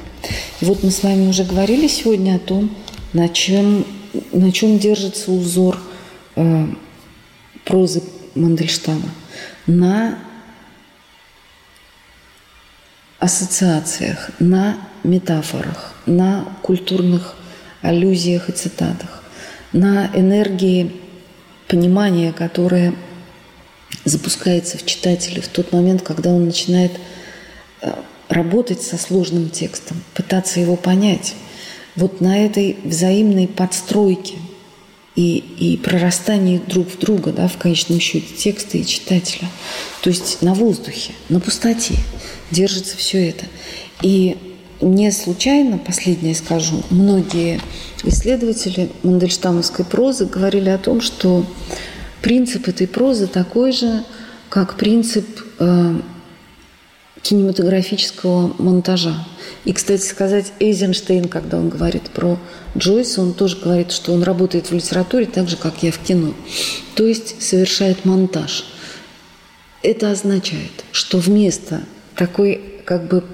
И 0.61 0.65
вот 0.65 0.83
мы 0.83 0.91
с 0.91 1.03
вами 1.03 1.27
уже 1.27 1.43
говорили 1.43 1.87
сегодня 1.87 2.35
о 2.35 2.39
том, 2.39 2.71
на 3.13 3.29
чем 3.29 3.85
на 4.31 4.51
чем 4.51 4.79
держится 4.79 5.31
узор 5.31 5.77
э, 6.35 6.67
прозы 7.67 8.01
Мандельштама? 8.35 9.09
На 9.67 10.17
ассоциациях, 13.19 14.31
на 14.39 14.77
метафорах, 15.03 15.93
на 16.05 16.45
культурных 16.61 17.35
аллюзиях 17.81 18.49
и 18.49 18.53
цитатах, 18.53 19.23
на 19.73 20.09
энергии 20.13 20.95
понимания, 21.67 22.31
которая 22.31 22.93
запускается 24.05 24.77
в 24.77 24.85
читателе 24.85 25.41
в 25.41 25.47
тот 25.47 25.73
момент, 25.73 26.01
когда 26.01 26.29
он 26.29 26.45
начинает 26.45 26.91
э, 27.81 27.93
работать 28.29 28.81
со 28.81 28.97
сложным 28.97 29.49
текстом, 29.49 30.01
пытаться 30.13 30.59
его 30.59 30.75
понять 30.75 31.35
вот 31.95 32.21
на 32.21 32.45
этой 32.45 32.77
взаимной 32.83 33.47
подстройке 33.47 34.35
и, 35.17 35.37
и 35.57 35.77
прорастании 35.77 36.59
друг 36.59 36.89
в 36.89 36.99
друга, 36.99 37.31
да, 37.31 37.47
в 37.47 37.57
конечном 37.57 37.99
счете, 37.99 38.35
текста 38.37 38.77
и 38.77 38.85
читателя. 38.85 39.49
То 40.03 40.11
есть 40.11 40.43
на 40.43 40.53
воздухе, 40.53 41.13
на 41.27 41.39
пустоте 41.39 41.95
держится 42.51 42.95
все 42.95 43.29
это. 43.29 43.45
И 44.03 44.37
не 44.79 45.11
случайно, 45.11 45.79
последнее 45.79 46.35
скажу, 46.35 46.83
многие 46.91 47.59
исследователи 48.03 48.91
мандельштамовской 49.01 49.85
прозы 49.85 50.27
говорили 50.27 50.69
о 50.69 50.77
том, 50.77 51.01
что 51.01 51.43
принцип 52.21 52.67
этой 52.67 52.87
прозы 52.87 53.25
такой 53.25 53.71
же, 53.71 54.03
как 54.49 54.77
принцип 54.77 55.25
э, 55.57 55.99
кинематографического 57.27 58.53
монтажа. 58.57 59.27
И, 59.65 59.73
кстати 59.73 60.01
сказать, 60.01 60.53
Эйзенштейн, 60.61 61.27
когда 61.27 61.57
он 61.57 61.67
говорит 61.67 62.03
про 62.11 62.39
Джойса, 62.77 63.21
он 63.21 63.33
тоже 63.33 63.57
говорит, 63.57 63.91
что 63.91 64.13
он 64.13 64.23
работает 64.23 64.69
в 64.69 64.73
литературе 64.73 65.25
так 65.25 65.49
же, 65.49 65.57
как 65.57 65.83
я 65.83 65.91
в 65.91 65.97
кино. 65.97 66.33
То 66.95 67.05
есть 67.05 67.41
совершает 67.41 68.05
монтаж. 68.05 68.65
Это 69.83 70.09
означает, 70.11 70.85
что 70.93 71.17
вместо 71.17 71.81
такой 72.15 72.61
как 72.85 73.09
бы 73.09 73.25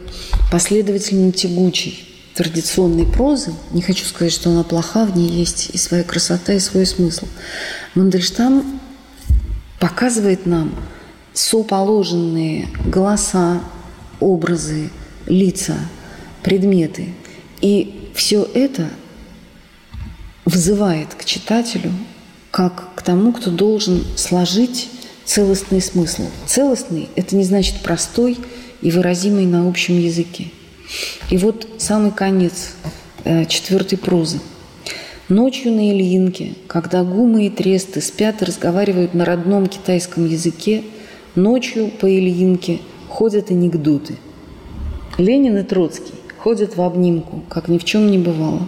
последовательно 0.51 1.31
тягучей 1.31 2.09
традиционной 2.33 3.05
прозы, 3.05 3.53
не 3.71 3.83
хочу 3.83 4.05
сказать, 4.05 4.33
что 4.33 4.49
она 4.49 4.63
плоха, 4.63 5.05
в 5.05 5.15
ней 5.15 5.29
есть 5.29 5.69
и 5.71 5.77
своя 5.77 6.03
красота, 6.03 6.53
и 6.53 6.59
свой 6.59 6.87
смысл. 6.87 7.27
Мандельштам 7.93 8.79
показывает 9.79 10.47
нам 10.47 10.73
соположенные 11.33 12.69
голоса, 12.85 13.61
образы, 14.24 14.89
лица, 15.28 15.78
предметы. 16.41 17.09
И 17.61 18.09
все 18.13 18.47
это 18.53 18.89
вызывает 20.45 21.13
к 21.13 21.26
читателю 21.26 21.91
как 22.51 22.95
к 22.95 23.01
тому, 23.01 23.34
кто 23.34 23.49
должен 23.49 24.03
сложить 24.15 24.89
целостный 25.26 25.82
смысл. 25.82 26.24
Целостный– 26.45 27.09
это 27.15 27.36
не 27.36 27.43
значит 27.43 27.82
простой 27.82 28.38
и 28.82 28.91
выразимый 28.91 29.45
на 29.45 29.67
общем 29.67 29.97
языке. 29.99 30.51
И 31.30 31.38
вот 31.38 31.67
самый 31.78 32.11
конец 32.11 32.71
э, 33.24 33.45
четвертой 33.45 33.97
прозы. 33.97 34.39
Ночью 35.30 35.71
на 35.71 35.89
Ильинке, 35.89 36.53
когда 36.67 37.03
гумы 37.03 37.47
и 37.47 37.49
тресты 37.49 38.01
спят 38.01 38.41
и 38.41 38.45
разговаривают 38.45 39.13
на 39.13 39.26
родном 39.26 39.67
китайском 39.67 40.26
языке, 40.28 40.84
ночью 41.34 41.89
по 41.99 42.05
Ильинке 42.05 42.80
ходят 43.14 43.51
анекдоты. 43.51 44.18
Ленин 45.20 45.55
и 45.57 45.64
Троцкий 45.64 46.16
ходят 46.39 46.76
в 46.76 46.82
обнимку, 46.82 47.43
как 47.47 47.68
ни 47.68 47.78
в 47.78 47.84
чем 47.84 48.09
не 48.09 48.18
бывало. 48.18 48.68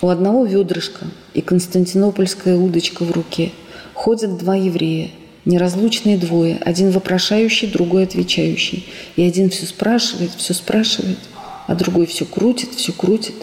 У 0.00 0.08
одного 0.08 0.46
ведрышка 0.46 1.04
и 1.34 1.42
константинопольская 1.42 2.56
удочка 2.56 3.04
в 3.04 3.10
руке. 3.10 3.52
Ходят 3.92 4.38
два 4.38 4.56
еврея, 4.56 5.10
неразлучные 5.44 6.16
двое, 6.16 6.56
один 6.64 6.90
вопрошающий, 6.90 7.68
другой 7.68 8.04
отвечающий. 8.04 8.86
И 9.16 9.22
один 9.22 9.50
все 9.50 9.66
спрашивает, 9.66 10.30
все 10.38 10.54
спрашивает, 10.54 11.18
а 11.66 11.74
другой 11.74 12.06
все 12.06 12.24
крутит, 12.24 12.70
все 12.70 12.92
крутит, 12.92 13.36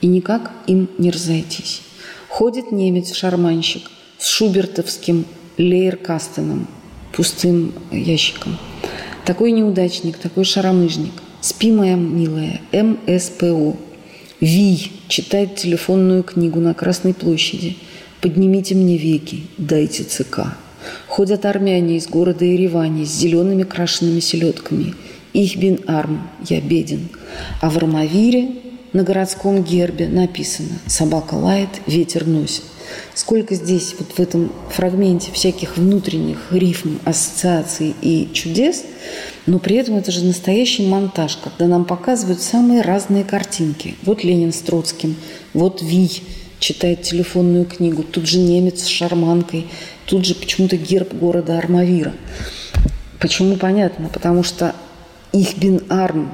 и 0.00 0.06
никак 0.06 0.52
им 0.68 0.88
не 0.98 1.10
разойтись. 1.10 1.82
Ходит 2.28 2.70
немец-шарманщик 2.70 3.90
с 4.18 4.28
шубертовским 4.28 5.24
лейеркастеном, 5.56 6.68
пустым 7.12 7.72
ящиком. 7.90 8.56
Такой 9.24 9.52
неудачник, 9.52 10.18
такой 10.18 10.44
шаромыжник. 10.44 11.12
Спи, 11.40 11.72
моя 11.72 11.94
милая, 11.94 12.60
МСПО. 12.72 13.74
Ви 14.40 14.92
читает 15.08 15.56
телефонную 15.56 16.22
книгу 16.22 16.60
на 16.60 16.74
Красной 16.74 17.14
площади. 17.14 17.78
Поднимите 18.20 18.74
мне 18.74 18.98
веки, 18.98 19.44
дайте 19.56 20.04
ЦК. 20.04 20.56
Ходят 21.06 21.46
армяне 21.46 21.96
из 21.96 22.06
города 22.06 22.44
Еревани 22.44 23.06
с 23.06 23.16
зелеными 23.16 23.62
крашенными 23.62 24.20
селедками. 24.20 24.94
Их 25.32 25.56
бин 25.56 25.80
арм, 25.86 26.28
я 26.46 26.60
беден. 26.60 27.08
А 27.62 27.70
в 27.70 27.78
Армавире 27.78 28.50
на 28.92 29.04
городском 29.04 29.62
гербе 29.62 30.06
написано 30.06 30.78
«Собака 30.86 31.34
лает, 31.34 31.70
ветер 31.86 32.26
носит». 32.26 32.64
Сколько 33.14 33.54
здесь 33.54 33.94
вот 33.98 34.12
в 34.12 34.20
этом 34.20 34.52
фрагменте 34.70 35.30
всяких 35.32 35.76
внутренних 35.76 36.52
рифм, 36.52 36.98
ассоциаций 37.04 37.94
и 38.02 38.28
чудес, 38.32 38.84
но 39.46 39.58
при 39.58 39.76
этом 39.76 39.96
это 39.96 40.10
же 40.10 40.24
настоящий 40.24 40.86
монтаж, 40.86 41.38
когда 41.42 41.66
нам 41.66 41.84
показывают 41.84 42.40
самые 42.40 42.82
разные 42.82 43.24
картинки. 43.24 43.94
Вот 44.02 44.24
Ленин 44.24 44.52
с 44.52 44.58
Троцким, 44.58 45.16
вот 45.52 45.82
Вий 45.82 46.22
читает 46.58 47.02
телефонную 47.02 47.66
книгу, 47.66 48.02
тут 48.02 48.26
же 48.26 48.38
немец 48.38 48.82
с 48.82 48.86
шарманкой, 48.86 49.66
тут 50.06 50.24
же 50.24 50.34
почему-то 50.34 50.76
герб 50.76 51.12
города 51.12 51.58
Армавира. 51.58 52.14
Почему 53.20 53.56
понятно? 53.56 54.08
Потому 54.08 54.42
что 54.42 54.74
их 55.32 55.58
бин 55.58 55.82
арм, 55.88 56.32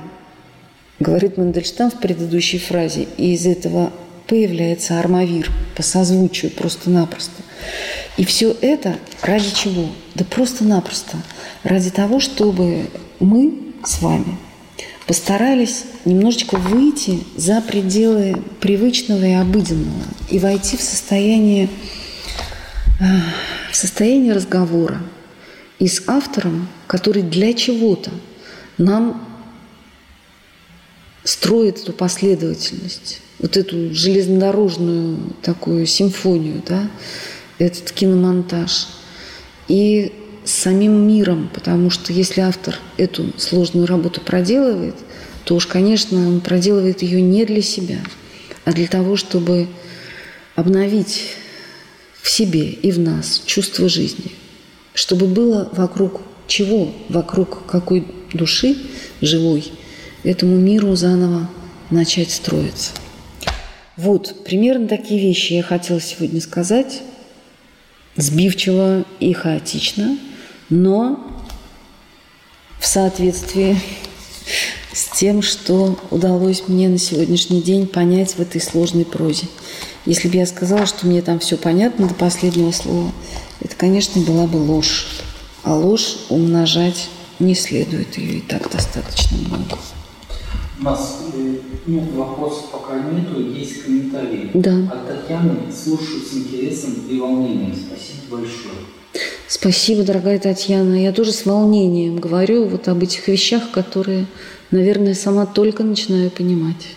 говорит 0.99 1.37
Мандельштам 1.37 1.91
в 1.91 1.99
предыдущей 1.99 2.59
фразе, 2.59 3.07
и 3.17 3.33
из 3.35 3.47
этого 3.47 3.93
появляется 4.31 5.01
армавир 5.01 5.51
по 5.75 5.83
созвучию 5.83 6.53
просто-напросто. 6.53 7.43
И 8.17 8.25
все 8.25 8.57
это 8.61 8.97
ради 9.23 9.53
чего? 9.53 9.89
Да 10.15 10.25
просто-напросто. 10.25 11.17
Ради 11.65 11.91
того, 11.91 12.21
чтобы 12.21 12.89
мы 13.19 13.53
с 13.85 14.01
вами 14.01 14.39
постарались 15.09 15.83
немножечко 16.05 16.55
выйти 16.55 17.19
за 17.35 17.61
пределы 17.61 18.41
привычного 18.61 19.25
и 19.25 19.33
обыденного 19.33 20.05
и 20.29 20.39
войти 20.39 20.77
в 20.77 20.83
состояние, 20.83 21.69
э, 23.01 23.05
в 23.73 23.75
состояние 23.75 24.33
разговора 24.33 25.03
и 25.81 25.89
с 25.89 26.05
автором, 26.07 26.69
который 26.87 27.23
для 27.23 27.53
чего-то 27.53 28.13
нам 28.79 29.27
строит 31.25 31.79
эту 31.79 31.93
последовательность, 31.93 33.23
вот 33.41 33.57
эту 33.57 33.95
железнодорожную 33.95 35.19
такую 35.43 35.87
симфонию, 35.87 36.63
да, 36.67 36.91
этот 37.59 37.91
киномонтаж. 37.93 38.89
И 39.69 40.13
с 40.45 40.53
самим 40.53 41.07
миром, 41.07 41.51
потому 41.53 41.91
что 41.91 42.13
если 42.13 42.41
автор 42.41 42.77
эту 42.97 43.33
сложную 43.39 43.87
работу 43.87 44.21
проделывает, 44.21 44.97
то 45.45 45.55
уж, 45.55 45.67
конечно, 45.67 46.27
он 46.27 46.41
проделывает 46.41 47.03
ее 47.03 47.21
не 47.21 47.45
для 47.45 47.63
себя, 47.63 47.99
а 48.65 48.73
для 48.73 48.87
того, 48.87 49.17
чтобы 49.17 49.69
обновить 50.55 51.35
в 52.21 52.29
себе 52.29 52.69
и 52.69 52.91
в 52.91 52.99
нас 52.99 53.43
чувство 53.47 53.89
жизни, 53.89 54.33
чтобы 54.95 55.27
было 55.27 55.69
вокруг 55.73 56.21
чего, 56.47 56.93
вокруг 57.09 57.67
какой 57.67 58.07
души 58.33 58.77
живой 59.21 59.73
этому 60.25 60.57
миру 60.57 60.95
заново 60.97 61.49
начать 61.91 62.31
строиться. 62.31 62.93
Вот, 64.03 64.45
примерно 64.45 64.89
такие 64.89 65.21
вещи 65.21 65.53
я 65.53 65.63
хотела 65.63 66.01
сегодня 66.01 66.41
сказать, 66.41 67.03
сбивчиво 68.17 69.05
и 69.19 69.35
хаотично, 69.35 70.17
но 70.71 71.21
в 72.79 72.87
соответствии 72.87 73.79
с 74.95 75.15
тем, 75.19 75.43
что 75.43 75.99
удалось 76.11 76.67
мне 76.67 76.89
на 76.89 76.97
сегодняшний 76.97 77.61
день 77.61 77.87
понять 77.87 78.37
в 78.37 78.41
этой 78.41 78.63
сложной 78.63 79.05
прозе. 79.05 79.49
Если 80.07 80.29
бы 80.29 80.37
я 80.37 80.47
сказала, 80.47 80.87
что 80.87 81.07
мне 81.07 81.21
там 81.21 81.39
все 81.39 81.59
понятно 81.59 82.09
до 82.09 82.15
последнего 82.15 82.71
слова, 82.71 83.13
это, 83.61 83.77
конечно, 83.77 84.23
была 84.23 84.47
бы 84.47 84.57
ложь. 84.57 85.09
А 85.63 85.75
ложь 85.75 86.17
умножать 86.31 87.11
не 87.39 87.55
следует, 87.55 88.17
ее 88.17 88.39
и 88.39 88.41
так 88.41 88.71
достаточно 88.71 89.37
много. 89.37 89.79
У 90.81 90.85
нас 90.85 91.19
э, 91.35 91.57
ну, 91.87 92.01
вопросов 92.15 92.71
пока 92.73 92.99
нету, 93.01 93.39
есть 93.39 93.83
комментарии. 93.83 94.51
Да. 94.55 94.77
От 94.91 95.09
Татьяны 95.09 95.71
слушаю 95.71 96.21
с 96.21 96.33
интересом 96.33 96.95
и 97.07 97.21
волнением. 97.21 97.75
Спасибо 97.75 98.39
большое. 98.39 98.77
Спасибо, 99.47 100.05
дорогая 100.05 100.39
Татьяна. 100.39 100.95
Я 100.95 101.13
тоже 101.13 101.33
с 101.33 101.45
волнением 101.45 102.17
говорю 102.17 102.65
вот 102.65 102.89
об 102.89 103.03
этих 103.03 103.29
вещах, 103.29 103.71
которые, 103.73 104.25
наверное, 104.71 105.15
сама 105.15 105.45
только 105.45 105.85
начинаю 105.85 106.31
понимать. 106.31 106.95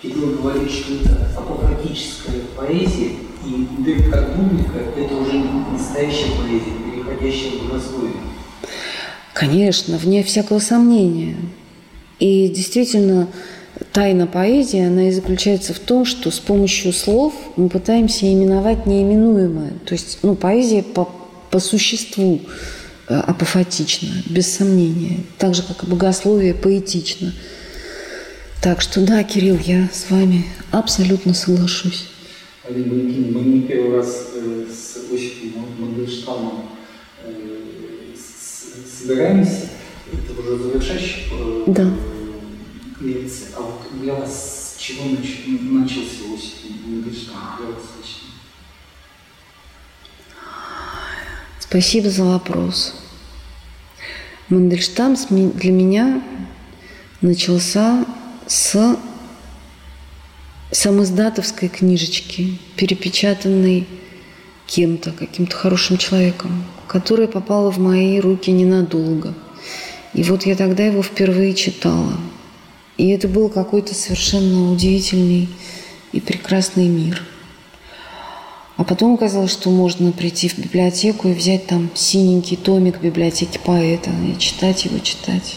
Кирилл 0.00 0.36
говорит, 0.40 0.70
что 0.70 0.94
это 0.94 1.30
апокрифическая 1.36 2.42
поэзия, 2.56 3.10
и 3.44 3.68
ты 3.84 4.02
как 4.04 4.36
Бублика– 4.36 4.78
это 4.96 5.16
уже 5.16 5.42
настоящая 5.72 6.30
поэзия, 6.38 6.72
переходящая 6.92 7.58
в 7.58 7.64
богословие. 7.64 8.12
Конечно, 9.32 9.96
вне 9.96 10.22
всякого 10.22 10.60
сомнения. 10.60 11.36
И 12.18 12.48
действительно, 12.48 13.28
тайна 13.92 14.26
поэзии, 14.26 14.80
она 14.80 15.08
и 15.08 15.12
заключается 15.12 15.74
в 15.74 15.78
том, 15.78 16.04
что 16.04 16.30
с 16.30 16.38
помощью 16.38 16.92
слов 16.92 17.34
мы 17.56 17.68
пытаемся 17.68 18.32
именовать 18.32 18.86
неименуемое. 18.86 19.72
То 19.84 19.94
есть, 19.94 20.18
ну, 20.22 20.34
поэзия 20.34 20.82
по, 20.82 21.08
по 21.50 21.58
существу 21.58 22.40
э, 23.08 23.14
апофатична, 23.14 24.10
без 24.26 24.52
сомнения. 24.54 25.20
Так 25.38 25.54
же, 25.54 25.62
как 25.62 25.82
и 25.82 25.86
богословие 25.86 26.54
поэтично. 26.54 27.32
Так 28.62 28.80
что 28.80 29.04
да, 29.04 29.22
Кирилл, 29.24 29.58
я 29.62 29.90
с 29.92 30.10
вами 30.10 30.46
абсолютно 30.70 31.34
соглашусь. 31.34 32.08
Алина 32.66 32.94
Валентиновна, 32.94 33.38
мы 33.38 33.44
не 33.44 33.60
первый 33.62 33.96
раз 33.98 34.28
э, 34.36 34.66
с 34.72 35.12
Осипом 35.12 35.66
Мандельштамом 35.78 36.70
э, 37.24 38.14
собираемся. 38.98 39.68
Это 40.12 40.40
уже 40.40 40.58
завершающий 40.58 41.24
да 41.66 41.90
лекции. 43.04 43.48
А 43.56 43.60
вот 43.60 44.00
для 44.00 44.14
вас 44.14 44.74
с 44.76 44.80
чего 44.80 45.04
нач... 45.04 45.44
начался 45.46 46.24
Мандельштам? 46.86 47.36
Для 47.58 47.66
вас 47.66 47.84
лично? 47.98 48.28
Спасибо 51.60 52.10
за 52.10 52.24
вопрос. 52.24 52.94
Мандельштам 54.48 55.16
для 55.30 55.72
меня 55.72 56.22
начался 57.20 58.04
с 58.46 58.96
самоздатовской 60.70 61.68
книжечки, 61.68 62.58
перепечатанной 62.76 63.86
кем-то, 64.66 65.12
каким-то 65.12 65.56
хорошим 65.56 65.98
человеком, 65.98 66.64
которая 66.88 67.26
попала 67.26 67.70
в 67.70 67.78
мои 67.78 68.20
руки 68.20 68.50
ненадолго. 68.50 69.34
И 70.14 70.22
вот 70.22 70.46
я 70.46 70.56
тогда 70.56 70.84
его 70.86 71.02
впервые 71.02 71.54
читала– 71.54 72.16
и 72.96 73.08
это 73.08 73.26
был 73.26 73.48
какой-то 73.48 73.94
совершенно 73.94 74.70
удивительный 74.72 75.48
и 76.12 76.20
прекрасный 76.20 76.86
мир. 76.86 77.22
А 78.76 78.84
потом 78.84 79.14
оказалось, 79.14 79.52
что 79.52 79.70
можно 79.70 80.12
прийти 80.12 80.48
в 80.48 80.58
библиотеку 80.58 81.28
и 81.28 81.34
взять 81.34 81.66
там 81.66 81.90
синенький 81.94 82.56
томик 82.56 83.00
библиотеки 83.00 83.58
поэта 83.64 84.10
и 84.10 84.38
читать 84.38 84.84
его, 84.84 84.98
читать. 84.98 85.56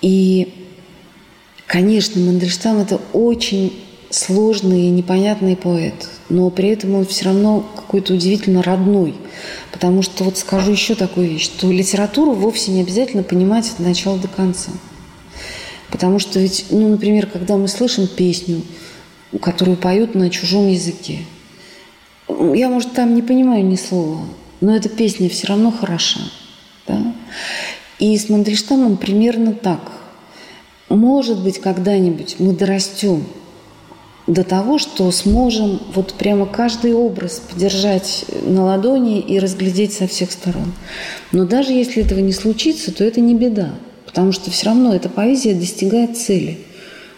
И, 0.00 0.66
конечно, 1.66 2.20
Мандельштам– 2.20 2.78
это 2.78 3.00
очень 3.12 3.72
сложный 4.10 4.86
и 4.86 4.90
непонятный 4.90 5.56
поэт, 5.56 6.08
но 6.28 6.50
при 6.50 6.70
этом 6.70 6.94
он 6.94 7.06
все 7.06 7.26
равно 7.26 7.64
какой-то 7.76 8.14
удивительно 8.14 8.62
родной. 8.62 9.14
Потому 9.72 10.02
что 10.02 10.24
вот 10.24 10.38
скажу 10.38 10.72
еще 10.72 10.94
такую 10.94 11.28
вещь, 11.28 11.44
что 11.44 11.70
литературу 11.70 12.32
вовсе 12.32 12.72
не 12.72 12.80
обязательно 12.80 13.22
понимать 13.22 13.70
от 13.70 13.80
начала 13.80 14.18
до 14.18 14.28
конца. 14.28 14.70
Потому 15.90 16.18
что 16.18 16.38
ведь, 16.38 16.66
ну, 16.70 16.88
например, 16.88 17.26
когда 17.26 17.56
мы 17.56 17.68
слышим 17.68 18.06
песню, 18.06 18.62
которую 19.40 19.76
поют 19.76 20.14
на 20.14 20.30
чужом 20.30 20.68
языке, 20.68 21.20
я, 22.28 22.68
может, 22.68 22.92
там 22.92 23.14
не 23.14 23.22
понимаю 23.22 23.64
ни 23.64 23.76
слова, 23.76 24.20
но 24.60 24.74
эта 24.74 24.88
песня 24.88 25.28
все 25.28 25.46
равно 25.46 25.70
хороша. 25.70 26.20
Да? 26.86 27.14
И 27.98 28.16
с 28.16 28.28
Мандельштамом 28.28 28.96
примерно 28.96 29.52
так. 29.54 29.92
Может 30.88 31.42
быть, 31.42 31.58
когда-нибудь 31.60 32.36
мы 32.38 32.52
дорастем 32.52 33.24
до 34.28 34.44
того, 34.44 34.78
что 34.78 35.10
сможем 35.10 35.80
вот 35.94 36.12
прямо 36.12 36.46
каждый 36.46 36.92
образ 36.92 37.42
подержать 37.50 38.26
на 38.42 38.64
ладони 38.64 39.20
и 39.20 39.38
разглядеть 39.38 39.94
со 39.94 40.06
всех 40.06 40.30
сторон. 40.30 40.74
Но 41.32 41.46
даже 41.46 41.72
если 41.72 42.04
этого 42.04 42.20
не 42.20 42.32
случится, 42.32 42.92
то 42.92 43.02
это 43.02 43.20
не 43.20 43.34
беда, 43.34 43.70
потому 44.04 44.32
что 44.32 44.50
все 44.50 44.66
равно 44.66 44.94
эта 44.94 45.08
поэзия 45.08 45.54
достигает 45.54 46.18
цели. 46.18 46.58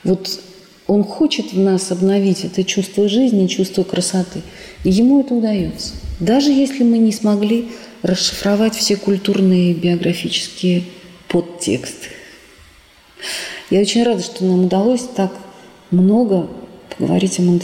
Вот 0.05 0.41
он 0.87 1.03
хочет 1.03 1.53
в 1.53 1.59
нас 1.59 1.91
обновить 1.91 2.45
это 2.45 2.63
чувство 2.63 3.09
жизни, 3.09 3.49
чувство 3.49 3.83
красоты, 3.83 4.43
и 4.85 4.91
ему 4.91 5.21
это 5.21 5.35
удается. 5.35 5.95
Даже 6.21 6.53
если 6.53 6.85
мы 6.85 6.99
не 6.99 7.13
смогли 7.13 7.71
расшифровать 8.03 8.77
все 8.77 8.97
культурные 8.97 9.75
биографические 9.75 10.85
подтексты. 11.29 12.09
Я 13.69 13.81
очень 13.81 14.05
рада, 14.05 14.23
что 14.23 14.45
нам 14.45 14.65
удалось 14.65 15.03
так 15.15 15.33
много 15.91 16.49
поговорить 16.97 17.39
о. 17.41 17.59